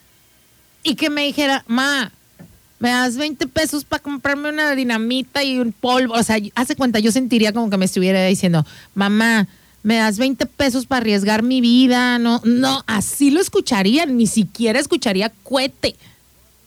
Y 0.83 0.95
que 0.95 1.11
me 1.11 1.25
dijera, 1.25 1.65
ma, 1.67 2.11
me 2.79 2.91
das 2.91 3.17
20 3.17 3.47
pesos 3.49 3.85
para 3.85 4.03
comprarme 4.03 4.49
una 4.49 4.75
dinamita 4.75 5.45
y 5.45 5.59
un 5.59 5.73
polvo. 5.73 6.15
O 6.15 6.23
sea, 6.23 6.39
hace 6.55 6.75
cuenta, 6.75 7.01
yo 7.01 7.13
sentiría 7.13 7.53
como 7.53 7.69
que 7.69 7.77
me 7.77 7.85
estuviera 7.85 8.25
diciendo, 8.25 8.65
mamá, 8.95 9.47
me 9.83 9.97
das 9.97 10.18
20 10.18 10.47
pesos 10.47 10.87
para 10.87 11.01
arriesgar 11.01 11.43
mi 11.43 11.61
vida, 11.61 12.18
no, 12.18 12.41
no, 12.45 12.85
así 12.87 13.30
lo 13.30 13.41
escucharía, 13.41 14.07
ni 14.07 14.26
siquiera 14.26 14.78
escucharía 14.78 15.33
cuete. 15.43 15.97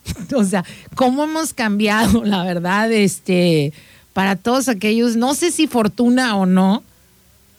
o 0.36 0.44
sea, 0.44 0.64
cómo 0.96 1.24
hemos 1.24 1.54
cambiado, 1.54 2.24
la 2.26 2.44
verdad, 2.44 2.92
este, 2.92 3.74
para 4.14 4.36
todos 4.36 4.68
aquellos, 4.68 5.16
no 5.16 5.34
sé 5.34 5.52
si 5.52 5.68
fortuna 5.68 6.36
o 6.36 6.46
no, 6.46 6.84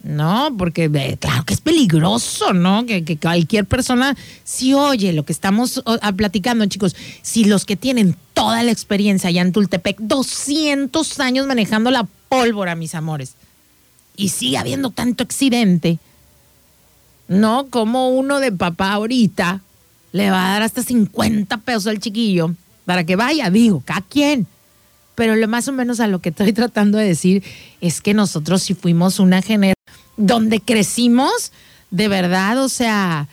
no, 0.02 0.54
porque 0.56 0.88
claro 1.18 1.44
que 1.44 1.54
es 1.54 1.60
peligroso, 1.60 2.52
¿no? 2.52 2.86
Que, 2.86 3.02
que, 3.02 3.16
cualquier 3.16 3.64
persona, 3.64 4.16
si 4.44 4.72
oye 4.72 5.12
lo 5.12 5.24
que 5.24 5.32
estamos 5.32 5.82
platicando, 6.14 6.64
chicos, 6.66 6.94
si 7.22 7.44
los 7.44 7.64
que 7.64 7.74
tienen 7.74 8.14
toda 8.32 8.62
la 8.62 8.70
experiencia 8.70 9.30
allá 9.30 9.42
en 9.42 9.52
Tultepec, 9.52 9.98
200 9.98 11.18
años 11.18 11.48
manejando 11.48 11.90
la 11.90 12.06
pólvora, 12.28 12.76
mis 12.76 12.94
amores 12.94 13.34
y 14.16 14.30
sigue 14.30 14.58
habiendo 14.58 14.90
tanto 14.90 15.22
accidente, 15.22 15.98
¿no? 17.28 17.66
Como 17.68 18.10
uno 18.10 18.40
de 18.40 18.52
papá 18.52 18.92
ahorita 18.92 19.60
le 20.12 20.30
va 20.30 20.46
a 20.46 20.52
dar 20.54 20.62
hasta 20.62 20.82
50 20.82 21.58
pesos 21.58 21.86
al 21.86 22.00
chiquillo 22.00 22.54
para 22.84 23.04
que 23.04 23.16
vaya, 23.16 23.50
digo, 23.50 23.82
cada 23.84 24.02
quien. 24.02 24.46
Pero 25.14 25.34
lo 25.36 25.48
más 25.48 25.68
o 25.68 25.72
menos 25.72 26.00
a 26.00 26.06
lo 26.06 26.20
que 26.20 26.30
estoy 26.30 26.52
tratando 26.54 26.98
de 26.98 27.06
decir 27.06 27.42
es 27.80 28.00
que 28.00 28.14
nosotros 28.14 28.62
si 28.62 28.74
fuimos 28.74 29.18
una 29.18 29.42
generación 29.42 29.74
donde 30.16 30.60
crecimos, 30.60 31.52
de 31.90 32.08
verdad, 32.08 32.62
o 32.62 32.68
sea, 32.68 33.28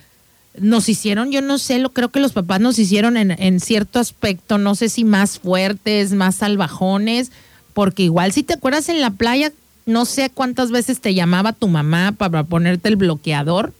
nos 0.58 0.88
hicieron, 0.88 1.32
yo 1.32 1.40
no 1.40 1.58
sé, 1.58 1.78
lo 1.78 1.92
creo 1.92 2.10
que 2.10 2.20
los 2.20 2.32
papás 2.32 2.60
nos 2.60 2.78
hicieron 2.78 3.16
en 3.16 3.60
cierto 3.60 3.98
aspecto, 3.98 4.58
no 4.58 4.74
sé 4.74 4.88
si 4.88 5.04
más 5.04 5.38
fuertes, 5.38 6.12
más 6.12 6.36
salvajones, 6.36 7.32
porque 7.72 8.04
igual 8.04 8.32
si 8.32 8.42
te 8.42 8.54
acuerdas 8.54 8.88
en 8.88 9.00
la 9.00 9.10
playa 9.10 9.52
no 9.86 10.04
sé 10.04 10.30
cuántas 10.30 10.70
veces 10.70 11.00
te 11.00 11.14
llamaba 11.14 11.52
tu 11.52 11.68
mamá 11.68 12.12
para 12.12 12.44
ponerte 12.44 12.88
el 12.88 12.96
bloqueador. 12.96 13.72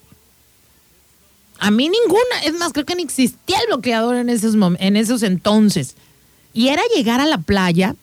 A 1.59 1.71
mí 1.71 1.89
ninguna. 1.89 2.43
Es 2.45 2.55
más, 2.55 2.73
creo 2.73 2.85
que 2.85 2.95
ni 2.95 3.03
existía 3.03 3.59
el 3.61 3.69
bloqueador 3.69 4.17
en 4.17 4.29
esos, 4.29 4.55
en 4.79 4.97
esos 4.97 5.23
entonces. 5.23 5.97
Y 6.53 6.69
era 6.69 6.83
llegar 6.95 7.21
a 7.21 7.27
la 7.27 7.39
playa. 7.39 7.97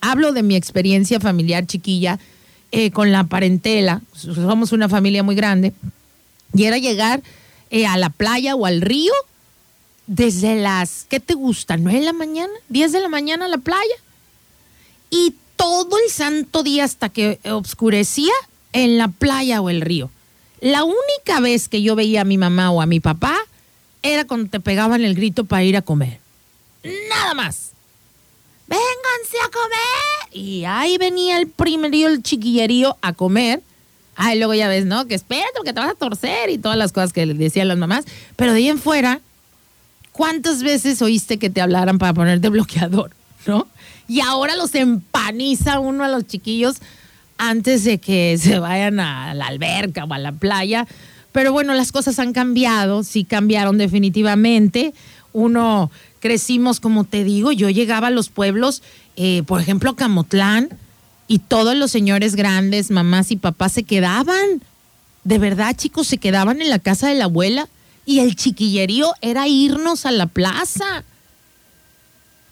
Hablo 0.00 0.32
de 0.32 0.42
mi 0.42 0.56
experiencia 0.56 1.20
familiar 1.20 1.66
chiquilla 1.66 2.18
eh, 2.72 2.90
con 2.90 3.12
la 3.12 3.24
parentela. 3.24 4.02
Somos 4.12 4.72
una 4.72 4.88
familia 4.88 5.22
muy 5.22 5.34
grande. 5.34 5.72
Y 6.52 6.64
era 6.64 6.78
llegar 6.78 7.22
eh, 7.70 7.86
a 7.86 7.96
la 7.96 8.10
playa 8.10 8.54
o 8.54 8.66
al 8.66 8.80
río 8.80 9.12
desde 10.06 10.56
las, 10.56 11.06
¿qué 11.08 11.20
te 11.20 11.34
gusta? 11.34 11.76
¿9 11.76 11.92
de 11.92 12.00
la 12.00 12.12
mañana? 12.12 12.52
¿10 12.70 12.90
de 12.90 13.00
la 13.00 13.08
mañana 13.08 13.46
a 13.46 13.48
la 13.48 13.58
playa? 13.58 13.94
Y 15.10 15.34
todo 15.56 15.98
el 16.04 16.10
santo 16.10 16.62
día 16.62 16.84
hasta 16.84 17.08
que 17.08 17.40
oscurecía 17.44 18.32
en 18.72 18.98
la 18.98 19.08
playa 19.08 19.60
o 19.60 19.70
el 19.70 19.80
río. 19.80 20.10
La 20.60 20.84
única 20.84 21.40
vez 21.40 21.68
que 21.68 21.82
yo 21.82 21.96
veía 21.96 22.22
a 22.22 22.24
mi 22.24 22.38
mamá 22.38 22.70
o 22.70 22.80
a 22.80 22.86
mi 22.86 23.00
papá 23.00 23.36
era 24.02 24.24
cuando 24.26 24.50
te 24.50 24.60
pegaban 24.60 25.04
el 25.04 25.14
grito 25.14 25.44
para 25.44 25.64
ir 25.64 25.76
a 25.76 25.82
comer. 25.82 26.20
nada 27.10 27.34
más. 27.34 27.72
Vénganse 28.68 29.36
a 29.44 29.50
comer. 29.50 30.32
Y 30.32 30.64
ahí 30.64 30.98
venía 30.98 31.38
el 31.38 31.48
primerío, 31.48 32.08
el 32.08 32.22
chiquillerío 32.22 32.96
a 33.00 33.12
comer. 33.12 33.62
Ay, 34.16 34.38
luego 34.38 34.54
ya 34.54 34.68
ves, 34.68 34.86
¿no? 34.86 35.06
Que 35.06 35.14
espérate 35.14 35.52
porque 35.56 35.72
te 35.72 35.80
vas 35.80 35.90
a 35.90 35.94
torcer 35.94 36.50
y 36.50 36.58
todas 36.58 36.78
las 36.78 36.92
cosas 36.92 37.12
que 37.12 37.26
le 37.26 37.34
decían 37.34 37.68
las 37.68 37.78
mamás. 37.78 38.06
Pero 38.34 38.52
de 38.52 38.58
ahí 38.58 38.68
en 38.68 38.78
fuera, 38.78 39.20
¿cuántas 40.12 40.62
veces 40.62 41.02
oíste 41.02 41.38
que 41.38 41.50
te 41.50 41.60
hablaran 41.60 41.98
para 41.98 42.14
ponerte 42.14 42.48
bloqueador? 42.48 43.10
¿No? 43.46 43.68
Y 44.08 44.20
ahora 44.20 44.56
los 44.56 44.74
empaniza 45.26 45.80
uno 45.80 46.04
a 46.04 46.08
los 46.08 46.26
chiquillos 46.26 46.76
antes 47.36 47.84
de 47.84 47.98
que 47.98 48.36
se 48.40 48.58
vayan 48.58 49.00
a 49.00 49.34
la 49.34 49.46
alberca 49.46 50.04
o 50.04 50.12
a 50.12 50.18
la 50.18 50.32
playa. 50.32 50.86
Pero 51.32 51.52
bueno, 51.52 51.74
las 51.74 51.92
cosas 51.92 52.18
han 52.18 52.32
cambiado, 52.32 53.02
sí 53.02 53.24
cambiaron 53.24 53.76
definitivamente. 53.76 54.94
Uno 55.32 55.90
crecimos, 56.20 56.80
como 56.80 57.04
te 57.04 57.24
digo, 57.24 57.52
yo 57.52 57.68
llegaba 57.68 58.06
a 58.06 58.10
los 58.10 58.30
pueblos, 58.30 58.82
eh, 59.16 59.42
por 59.46 59.60
ejemplo, 59.60 59.90
a 59.90 59.96
Camotlán, 59.96 60.70
y 61.28 61.40
todos 61.40 61.76
los 61.76 61.90
señores 61.90 62.36
grandes, 62.36 62.90
mamás 62.90 63.30
y 63.32 63.36
papás 63.36 63.72
se 63.72 63.82
quedaban. 63.82 64.62
De 65.24 65.38
verdad, 65.38 65.76
chicos, 65.76 66.06
se 66.06 66.18
quedaban 66.18 66.62
en 66.62 66.70
la 66.70 66.78
casa 66.78 67.08
de 67.08 67.16
la 67.16 67.24
abuela. 67.24 67.68
Y 68.06 68.20
el 68.20 68.36
chiquillerío 68.36 69.12
era 69.20 69.48
irnos 69.48 70.06
a 70.06 70.12
la 70.12 70.26
plaza. 70.26 71.04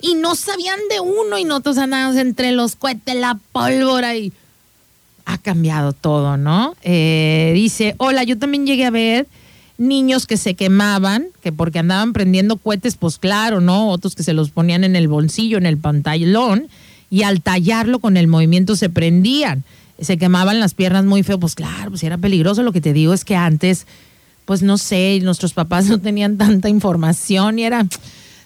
Y 0.04 0.16
no 0.16 0.34
sabían 0.34 0.78
de 0.90 1.00
uno 1.00 1.38
y 1.38 1.44
nosotros 1.44 1.78
andábamos 1.78 2.16
entre 2.16 2.52
los 2.52 2.76
cohetes, 2.76 3.14
la 3.14 3.38
pólvora 3.52 4.14
y 4.14 4.34
ha 5.24 5.38
cambiado 5.38 5.94
todo, 5.94 6.36
¿no? 6.36 6.76
Eh, 6.82 7.52
dice, 7.54 7.94
hola, 7.96 8.22
yo 8.22 8.38
también 8.38 8.66
llegué 8.66 8.84
a 8.84 8.90
ver 8.90 9.26
niños 9.78 10.26
que 10.26 10.36
se 10.36 10.56
quemaban, 10.56 11.28
que 11.42 11.52
porque 11.52 11.78
andaban 11.78 12.12
prendiendo 12.12 12.58
cohetes, 12.58 12.96
pues 12.96 13.16
claro, 13.16 13.62
¿no? 13.62 13.88
Otros 13.88 14.14
que 14.14 14.22
se 14.22 14.34
los 14.34 14.50
ponían 14.50 14.84
en 14.84 14.94
el 14.94 15.08
bolsillo, 15.08 15.56
en 15.56 15.64
el 15.64 15.78
pantalón, 15.78 16.68
y 17.08 17.22
al 17.22 17.40
tallarlo 17.40 17.98
con 17.98 18.18
el 18.18 18.26
movimiento 18.26 18.76
se 18.76 18.90
prendían. 18.90 19.64
Se 19.98 20.18
quemaban 20.18 20.60
las 20.60 20.74
piernas 20.74 21.06
muy 21.06 21.22
feo, 21.22 21.40
pues 21.40 21.54
claro, 21.54 21.92
pues 21.92 22.02
era 22.02 22.18
peligroso. 22.18 22.62
Lo 22.62 22.72
que 22.72 22.82
te 22.82 22.92
digo 22.92 23.14
es 23.14 23.24
que 23.24 23.36
antes, 23.36 23.86
pues 24.44 24.60
no 24.60 24.76
sé, 24.76 25.18
nuestros 25.22 25.54
papás 25.54 25.86
no 25.86 25.98
tenían 25.98 26.36
tanta 26.36 26.68
información 26.68 27.58
y 27.58 27.64
era 27.64 27.86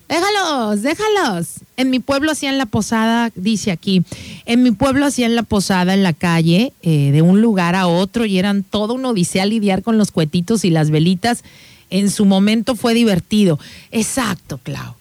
Déjalos, 0.09 0.81
déjalos. 0.83 1.49
En 1.77 1.91
mi 1.91 1.99
pueblo 1.99 2.33
hacían 2.33 2.57
la 2.57 2.65
posada, 2.65 3.31
dice 3.35 3.71
aquí, 3.71 4.03
en 4.47 4.63
mi 4.63 4.71
pueblo 4.71 5.05
hacían 5.05 5.35
la 5.35 5.43
posada 5.43 5.93
en 5.93 6.03
la 6.03 6.15
calle, 6.15 6.73
eh, 6.83 7.11
de 7.13 7.21
un 7.21 7.43
lugar 7.43 7.75
a 7.75 7.87
otro, 7.87 8.25
y 8.25 8.39
eran 8.39 8.63
todo 8.63 8.95
un 8.95 9.05
odisea 9.05 9.45
lidiar 9.45 9.83
con 9.83 9.99
los 9.99 10.11
cuetitos 10.11 10.65
y 10.65 10.71
las 10.71 10.91
velitas. 10.91 11.45
En 11.91 12.11
su 12.11 12.25
momento 12.25 12.75
fue 12.75 12.95
divertido. 12.95 13.59
Exacto, 13.91 14.59
Clau. 14.63 14.95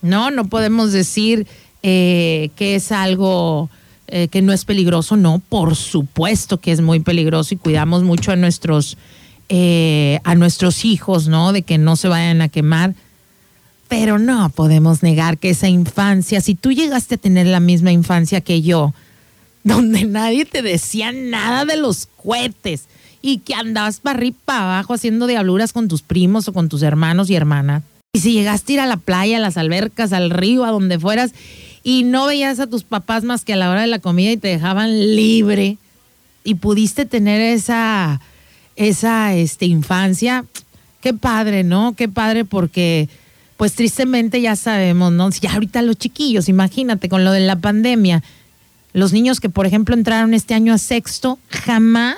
No, 0.00 0.30
no 0.30 0.46
podemos 0.48 0.92
decir 0.92 1.48
eh, 1.82 2.50
que 2.54 2.76
es 2.76 2.92
algo 2.92 3.68
eh, 4.06 4.28
que 4.28 4.42
no 4.42 4.52
es 4.52 4.64
peligroso. 4.64 5.16
No, 5.16 5.42
por 5.48 5.74
supuesto 5.74 6.60
que 6.60 6.70
es 6.70 6.80
muy 6.80 7.00
peligroso 7.00 7.54
y 7.54 7.58
cuidamos 7.58 8.04
mucho 8.04 8.30
a 8.30 8.36
nuestros, 8.36 8.96
a 9.50 10.34
nuestros 10.36 10.84
hijos, 10.84 11.26
¿no? 11.26 11.52
De 11.52 11.62
que 11.62 11.78
no 11.78 11.96
se 11.96 12.06
vayan 12.06 12.42
a 12.42 12.48
quemar 12.48 12.94
pero 13.88 14.18
no 14.18 14.48
podemos 14.50 15.02
negar 15.02 15.38
que 15.38 15.50
esa 15.50 15.68
infancia, 15.68 16.40
si 16.40 16.54
tú 16.54 16.72
llegaste 16.72 17.16
a 17.16 17.18
tener 17.18 17.46
la 17.46 17.60
misma 17.60 17.92
infancia 17.92 18.40
que 18.40 18.62
yo, 18.62 18.92
donde 19.64 20.04
nadie 20.04 20.44
te 20.44 20.62
decía 20.62 21.12
nada 21.12 21.64
de 21.64 21.76
los 21.76 22.08
cohetes 22.22 22.84
y 23.22 23.38
que 23.38 23.54
andabas 23.54 24.00
para 24.00 24.18
arriba 24.18 24.36
para 24.44 24.62
abajo 24.62 24.94
haciendo 24.94 25.26
diabluras 25.26 25.72
con 25.72 25.88
tus 25.88 26.02
primos 26.02 26.46
o 26.48 26.52
con 26.52 26.68
tus 26.68 26.82
hermanos 26.82 27.30
y 27.30 27.34
hermanas. 27.34 27.82
Y 28.12 28.20
si 28.20 28.32
llegaste 28.32 28.72
a 28.72 28.74
ir 28.74 28.80
a 28.80 28.86
la 28.86 28.96
playa, 28.96 29.36
a 29.36 29.40
las 29.40 29.56
albercas, 29.56 30.12
al 30.12 30.30
río, 30.30 30.64
a 30.64 30.70
donde 30.70 30.98
fueras, 30.98 31.32
y 31.82 32.04
no 32.04 32.26
veías 32.26 32.60
a 32.60 32.66
tus 32.66 32.84
papás 32.84 33.24
más 33.24 33.44
que 33.44 33.52
a 33.52 33.56
la 33.56 33.70
hora 33.70 33.82
de 33.82 33.88
la 33.88 33.98
comida 33.98 34.30
y 34.30 34.36
te 34.36 34.48
dejaban 34.48 35.16
libre, 35.16 35.76
y 36.44 36.54
pudiste 36.54 37.04
tener 37.04 37.40
esa, 37.40 38.20
esa 38.76 39.34
este, 39.34 39.66
infancia, 39.66 40.44
qué 41.00 41.12
padre, 41.12 41.64
¿no? 41.64 41.94
Qué 41.94 42.08
padre 42.08 42.44
porque 42.44 43.08
pues 43.56 43.74
tristemente 43.74 44.40
ya 44.40 44.56
sabemos, 44.56 45.12
¿no? 45.12 45.30
Ya 45.30 45.54
ahorita 45.54 45.82
los 45.82 45.96
chiquillos, 45.96 46.48
imagínate 46.48 47.08
con 47.08 47.24
lo 47.24 47.32
de 47.32 47.40
la 47.40 47.56
pandemia, 47.56 48.22
los 48.92 49.12
niños 49.12 49.40
que 49.40 49.48
por 49.48 49.66
ejemplo 49.66 49.94
entraron 49.94 50.34
este 50.34 50.54
año 50.54 50.72
a 50.72 50.78
sexto, 50.78 51.38
jamás, 51.48 52.16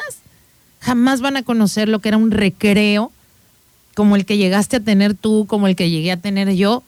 jamás 0.80 1.20
van 1.20 1.36
a 1.36 1.42
conocer 1.42 1.88
lo 1.88 2.00
que 2.00 2.08
era 2.08 2.16
un 2.16 2.30
recreo 2.30 3.12
como 3.94 4.14
el 4.14 4.24
que 4.24 4.36
llegaste 4.36 4.76
a 4.76 4.80
tener 4.80 5.14
tú, 5.14 5.46
como 5.48 5.66
el 5.66 5.74
que 5.74 5.90
llegué 5.90 6.12
a 6.12 6.16
tener 6.16 6.52
yo. 6.54 6.84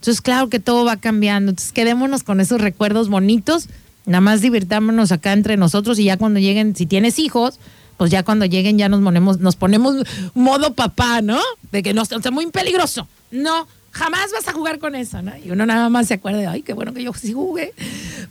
Entonces, 0.00 0.20
claro 0.20 0.48
que 0.48 0.58
todo 0.58 0.84
va 0.84 0.96
cambiando. 0.96 1.50
Entonces, 1.50 1.70
quedémonos 1.70 2.24
con 2.24 2.40
esos 2.40 2.60
recuerdos 2.60 3.08
bonitos, 3.08 3.68
nada 4.06 4.20
más 4.20 4.40
divirtámonos 4.40 5.12
acá 5.12 5.32
entre 5.32 5.56
nosotros 5.56 6.00
y 6.00 6.04
ya 6.04 6.16
cuando 6.16 6.40
lleguen, 6.40 6.74
si 6.74 6.86
tienes 6.86 7.20
hijos, 7.20 7.60
pues 8.02 8.10
ya 8.10 8.24
cuando 8.24 8.46
lleguen 8.46 8.78
ya 8.78 8.88
nos 8.88 9.00
ponemos, 9.00 9.38
nos 9.38 9.54
ponemos 9.54 9.94
modo 10.34 10.74
papá, 10.74 11.22
¿no? 11.22 11.38
De 11.70 11.84
que 11.84 11.94
no 11.94 12.04
sea 12.04 12.18
muy 12.32 12.44
peligroso. 12.48 13.06
No, 13.30 13.68
jamás 13.92 14.32
vas 14.32 14.48
a 14.48 14.52
jugar 14.52 14.80
con 14.80 14.96
eso, 14.96 15.22
¿no? 15.22 15.30
Y 15.36 15.52
uno 15.52 15.66
nada 15.66 15.88
más 15.88 16.08
se 16.08 16.14
acuerda 16.14 16.40
de, 16.40 16.48
ay, 16.48 16.62
qué 16.62 16.72
bueno 16.72 16.92
que 16.92 17.04
yo 17.04 17.14
sí 17.14 17.32
jugué. 17.32 17.72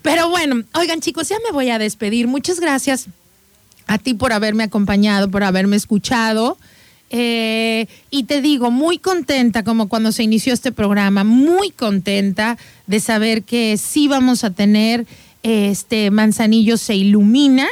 Pero 0.01 0.27
bueno, 0.27 0.61
oigan 0.73 0.99
chicos, 0.99 1.29
ya 1.29 1.37
me 1.45 1.53
voy 1.53 1.69
a 1.69 1.79
despedir. 1.79 2.27
Muchas 2.27 2.59
gracias 2.59 3.05
a 3.87 3.97
ti 3.97 4.13
por 4.13 4.33
haberme 4.33 4.63
acompañado, 4.63 5.31
por 5.31 5.45
haberme 5.45 5.77
escuchado. 5.77 6.57
Eh, 7.09 7.87
y 8.09 8.23
te 8.23 8.41
digo, 8.41 8.71
muy 8.71 8.97
contenta 8.97 9.63
como 9.63 9.87
cuando 9.87 10.11
se 10.11 10.23
inició 10.23 10.53
este 10.53 10.73
programa, 10.73 11.23
muy 11.23 11.71
contenta 11.71 12.57
de 12.87 12.99
saber 12.99 13.43
que 13.43 13.77
sí 13.77 14.09
vamos 14.09 14.43
a 14.43 14.49
tener 14.49 15.07
este 15.43 16.11
Manzanillo 16.11 16.75
se 16.75 16.95
ilumina, 16.95 17.69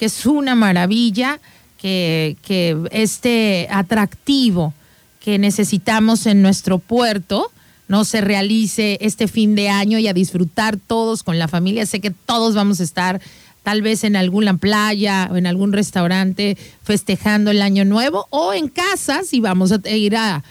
que 0.00 0.06
es 0.06 0.26
una 0.26 0.56
maravilla, 0.56 1.38
que, 1.80 2.36
que 2.42 2.76
este 2.90 3.68
atractivo 3.70 4.74
que 5.22 5.38
necesitamos 5.38 6.26
en 6.26 6.42
nuestro 6.42 6.78
puerto 6.78 7.52
no 7.86 8.04
se 8.04 8.20
realice 8.20 8.96
este 9.02 9.28
fin 9.28 9.54
de 9.54 9.68
año 9.68 9.98
y 9.98 10.08
a 10.08 10.14
disfrutar 10.14 10.78
todos 10.78 11.22
con 11.22 11.38
la 11.38 11.48
familia. 11.48 11.84
Sé 11.84 12.00
que 12.00 12.10
todos 12.10 12.54
vamos 12.54 12.80
a 12.80 12.84
estar 12.84 13.20
tal 13.62 13.82
vez 13.82 14.04
en 14.04 14.16
alguna 14.16 14.56
playa 14.56 15.28
o 15.30 15.36
en 15.36 15.46
algún 15.46 15.72
restaurante 15.72 16.56
festejando 16.82 17.50
el 17.50 17.62
año 17.62 17.84
nuevo 17.84 18.26
o 18.30 18.52
en 18.52 18.68
casa 18.68 19.22
si 19.22 19.40
vamos 19.40 19.72
a 19.72 19.88
ir 19.90 20.16
a, 20.16 20.42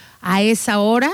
esa 0.41 0.79
hora 0.79 1.09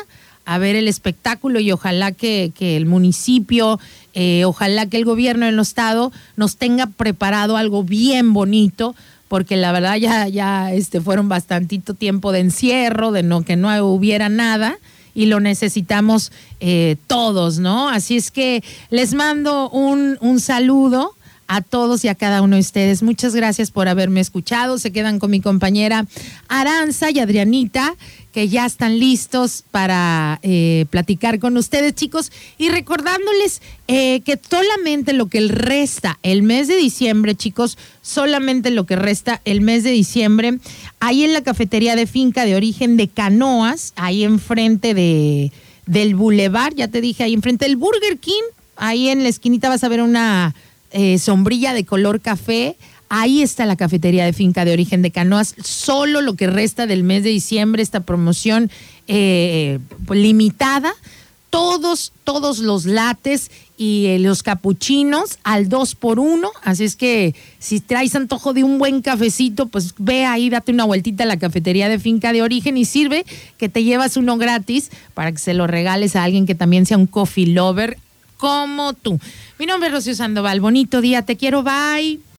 a 0.46 0.58
ver 0.58 0.76
el 0.76 0.88
espectáculo 0.88 1.60
y 1.60 1.72
ojalá 1.72 2.12
que, 2.12 2.52
el 2.60 2.86
municipio, 2.86 3.80
eh, 4.16 4.46
ojalá 4.46 4.88
que 4.88 4.98
el 4.98 5.06
gobierno 5.06 5.46
del 5.46 5.60
estado 5.60 6.12
nos 6.36 6.58
tenga 6.58 6.88
preparado 6.88 7.58
algo 7.58 7.84
bien 7.84 8.34
bonito 8.34 8.96
porque 9.28 9.58
la 9.58 9.72
verdad 9.72 9.98
ya, 9.98 10.28
ya 10.28 10.74
este, 10.74 11.02
fueron 11.02 11.30
bastantito 11.30 11.94
tiempo 11.94 12.32
de 12.32 12.40
encierro, 12.40 13.12
de 13.12 13.24
no 13.24 13.44
que 13.44 13.56
no 13.56 13.70
hubiera 13.86 14.30
nada 14.30 14.78
y 15.14 15.26
lo 15.26 15.40
necesitamos 15.40 16.32
eh, 16.60 16.98
todos, 17.08 17.60
¿no? 17.60 17.90
Así 17.90 18.18
es 18.18 18.32
que 18.32 18.64
les 18.90 19.14
mando 19.14 19.70
un, 19.70 20.18
un 20.22 20.40
saludo 20.40 21.15
a 21.48 21.62
todos 21.62 22.04
y 22.06 22.08
a 22.08 22.16
cada 22.16 22.42
uno 22.42 22.56
de 22.56 22.62
ustedes. 22.62 23.04
Muchas 23.04 23.36
gracias 23.36 23.72
por 23.72 23.88
haberme 23.88 24.20
escuchado. 24.20 24.78
Se 24.78 24.92
quedan 24.92 25.20
con 25.20 25.32
mi 25.32 25.42
compañera 25.42 26.06
Aranza 26.48 27.12
y 27.12 27.20
Adrianita 27.20 27.96
que 28.36 28.50
ya 28.50 28.66
están 28.66 29.00
listos 29.00 29.64
para 29.72 30.42
eh, 30.44 30.88
platicar 30.90 31.40
con 31.40 31.56
ustedes, 31.56 31.96
chicos, 31.96 32.34
y 32.58 32.68
recordándoles 32.68 33.62
eh, 33.88 34.20
que 34.26 34.38
solamente 34.50 35.14
lo 35.14 35.28
que 35.28 35.40
resta 35.48 36.20
el 36.22 36.44
mes 36.44 36.68
de 36.68 36.76
diciembre, 36.76 37.36
chicos, 37.36 37.78
solamente 38.02 38.72
lo 38.72 38.86
que 38.86 38.98
resta 38.98 39.40
el 39.46 39.62
mes 39.62 39.86
de 39.86 39.92
diciembre, 39.92 40.58
ahí 41.00 41.24
en 41.24 41.32
la 41.32 41.44
cafetería 41.44 41.96
de 41.96 42.08
finca 42.08 42.44
de 42.44 42.58
origen 42.58 42.98
de 42.98 43.08
Canoas, 43.08 43.94
ahí 43.96 44.26
enfrente 44.26 44.94
de, 44.94 45.54
del 45.86 46.16
Boulevard, 46.16 46.76
ya 46.76 46.90
te 46.90 47.00
dije, 47.00 47.24
ahí 47.24 47.34
enfrente 47.34 47.64
del 47.64 47.78
Burger 47.78 48.18
King, 48.18 48.44
ahí 48.76 49.08
en 49.08 49.24
la 49.24 49.30
esquinita 49.30 49.70
vas 49.70 49.86
a 49.86 49.88
ver 49.88 50.02
una 50.02 50.54
eh, 50.96 51.20
sombrilla 51.20 51.74
de 51.74 51.86
color 51.86 52.22
café 52.22 52.78
Ahí 53.10 53.42
está 53.42 53.66
la 53.66 53.76
cafetería 53.76 54.26
de 54.26 54.34
finca 54.34 54.66
de 54.66 54.74
origen 54.74 55.02
de 55.02 55.12
Canoas. 55.12 55.56
Solo 55.64 56.22
lo 56.22 56.36
que 56.36 56.48
resta 56.48 56.88
del 56.88 57.04
mes 57.04 57.24
de 57.24 57.30
diciembre, 57.30 57.84
esta 57.84 58.00
promoción 58.00 58.72
eh, 59.08 59.80
pues, 60.06 60.20
limitada. 60.20 60.94
Todos, 61.52 62.12
todos 62.26 62.60
los 62.60 62.86
lates 62.86 63.50
y 63.78 64.08
eh, 64.08 64.20
los 64.20 64.44
capuchinos 64.44 65.38
al 65.44 65.70
2 65.70 65.96
por 65.96 66.20
1 66.20 66.52
Así 66.64 66.84
es 66.84 66.98
que 66.98 67.34
si 67.60 67.80
traes 67.80 68.14
antojo 68.16 68.54
de 68.54 68.66
un 68.66 68.78
buen 68.78 69.02
cafecito, 69.02 69.68
pues 69.68 69.94
ve 69.98 70.26
ahí, 70.26 70.50
date 70.50 70.74
una 70.74 70.84
vueltita 70.84 71.24
a 71.24 71.28
la 71.28 71.38
cafetería 71.38 71.88
de 71.88 72.00
finca 72.00 72.34
de 72.34 72.42
origen 72.42 72.76
y 72.76 72.84
sirve 72.84 73.26
que 73.58 73.70
te 73.70 73.84
llevas 73.84 74.18
uno 74.18 74.38
gratis 74.38 74.92
para 75.14 75.32
que 75.32 75.38
se 75.38 75.54
lo 75.54 75.68
regales 75.68 76.18
a 76.18 76.24
alguien 76.24 76.46
que 76.46 76.56
también 76.56 76.86
sea 76.86 76.98
un 76.98 77.08
coffee 77.08 77.48
lover 77.48 77.98
como 78.38 78.94
tú. 78.94 79.20
Mi 79.60 79.66
nombre 79.66 79.88
es 79.88 79.94
Rocío 79.94 80.16
Sandoval. 80.16 80.60
Bonito 80.60 81.02
día, 81.02 81.22
te 81.24 81.38
quiero, 81.38 81.64
bye. 81.64 82.35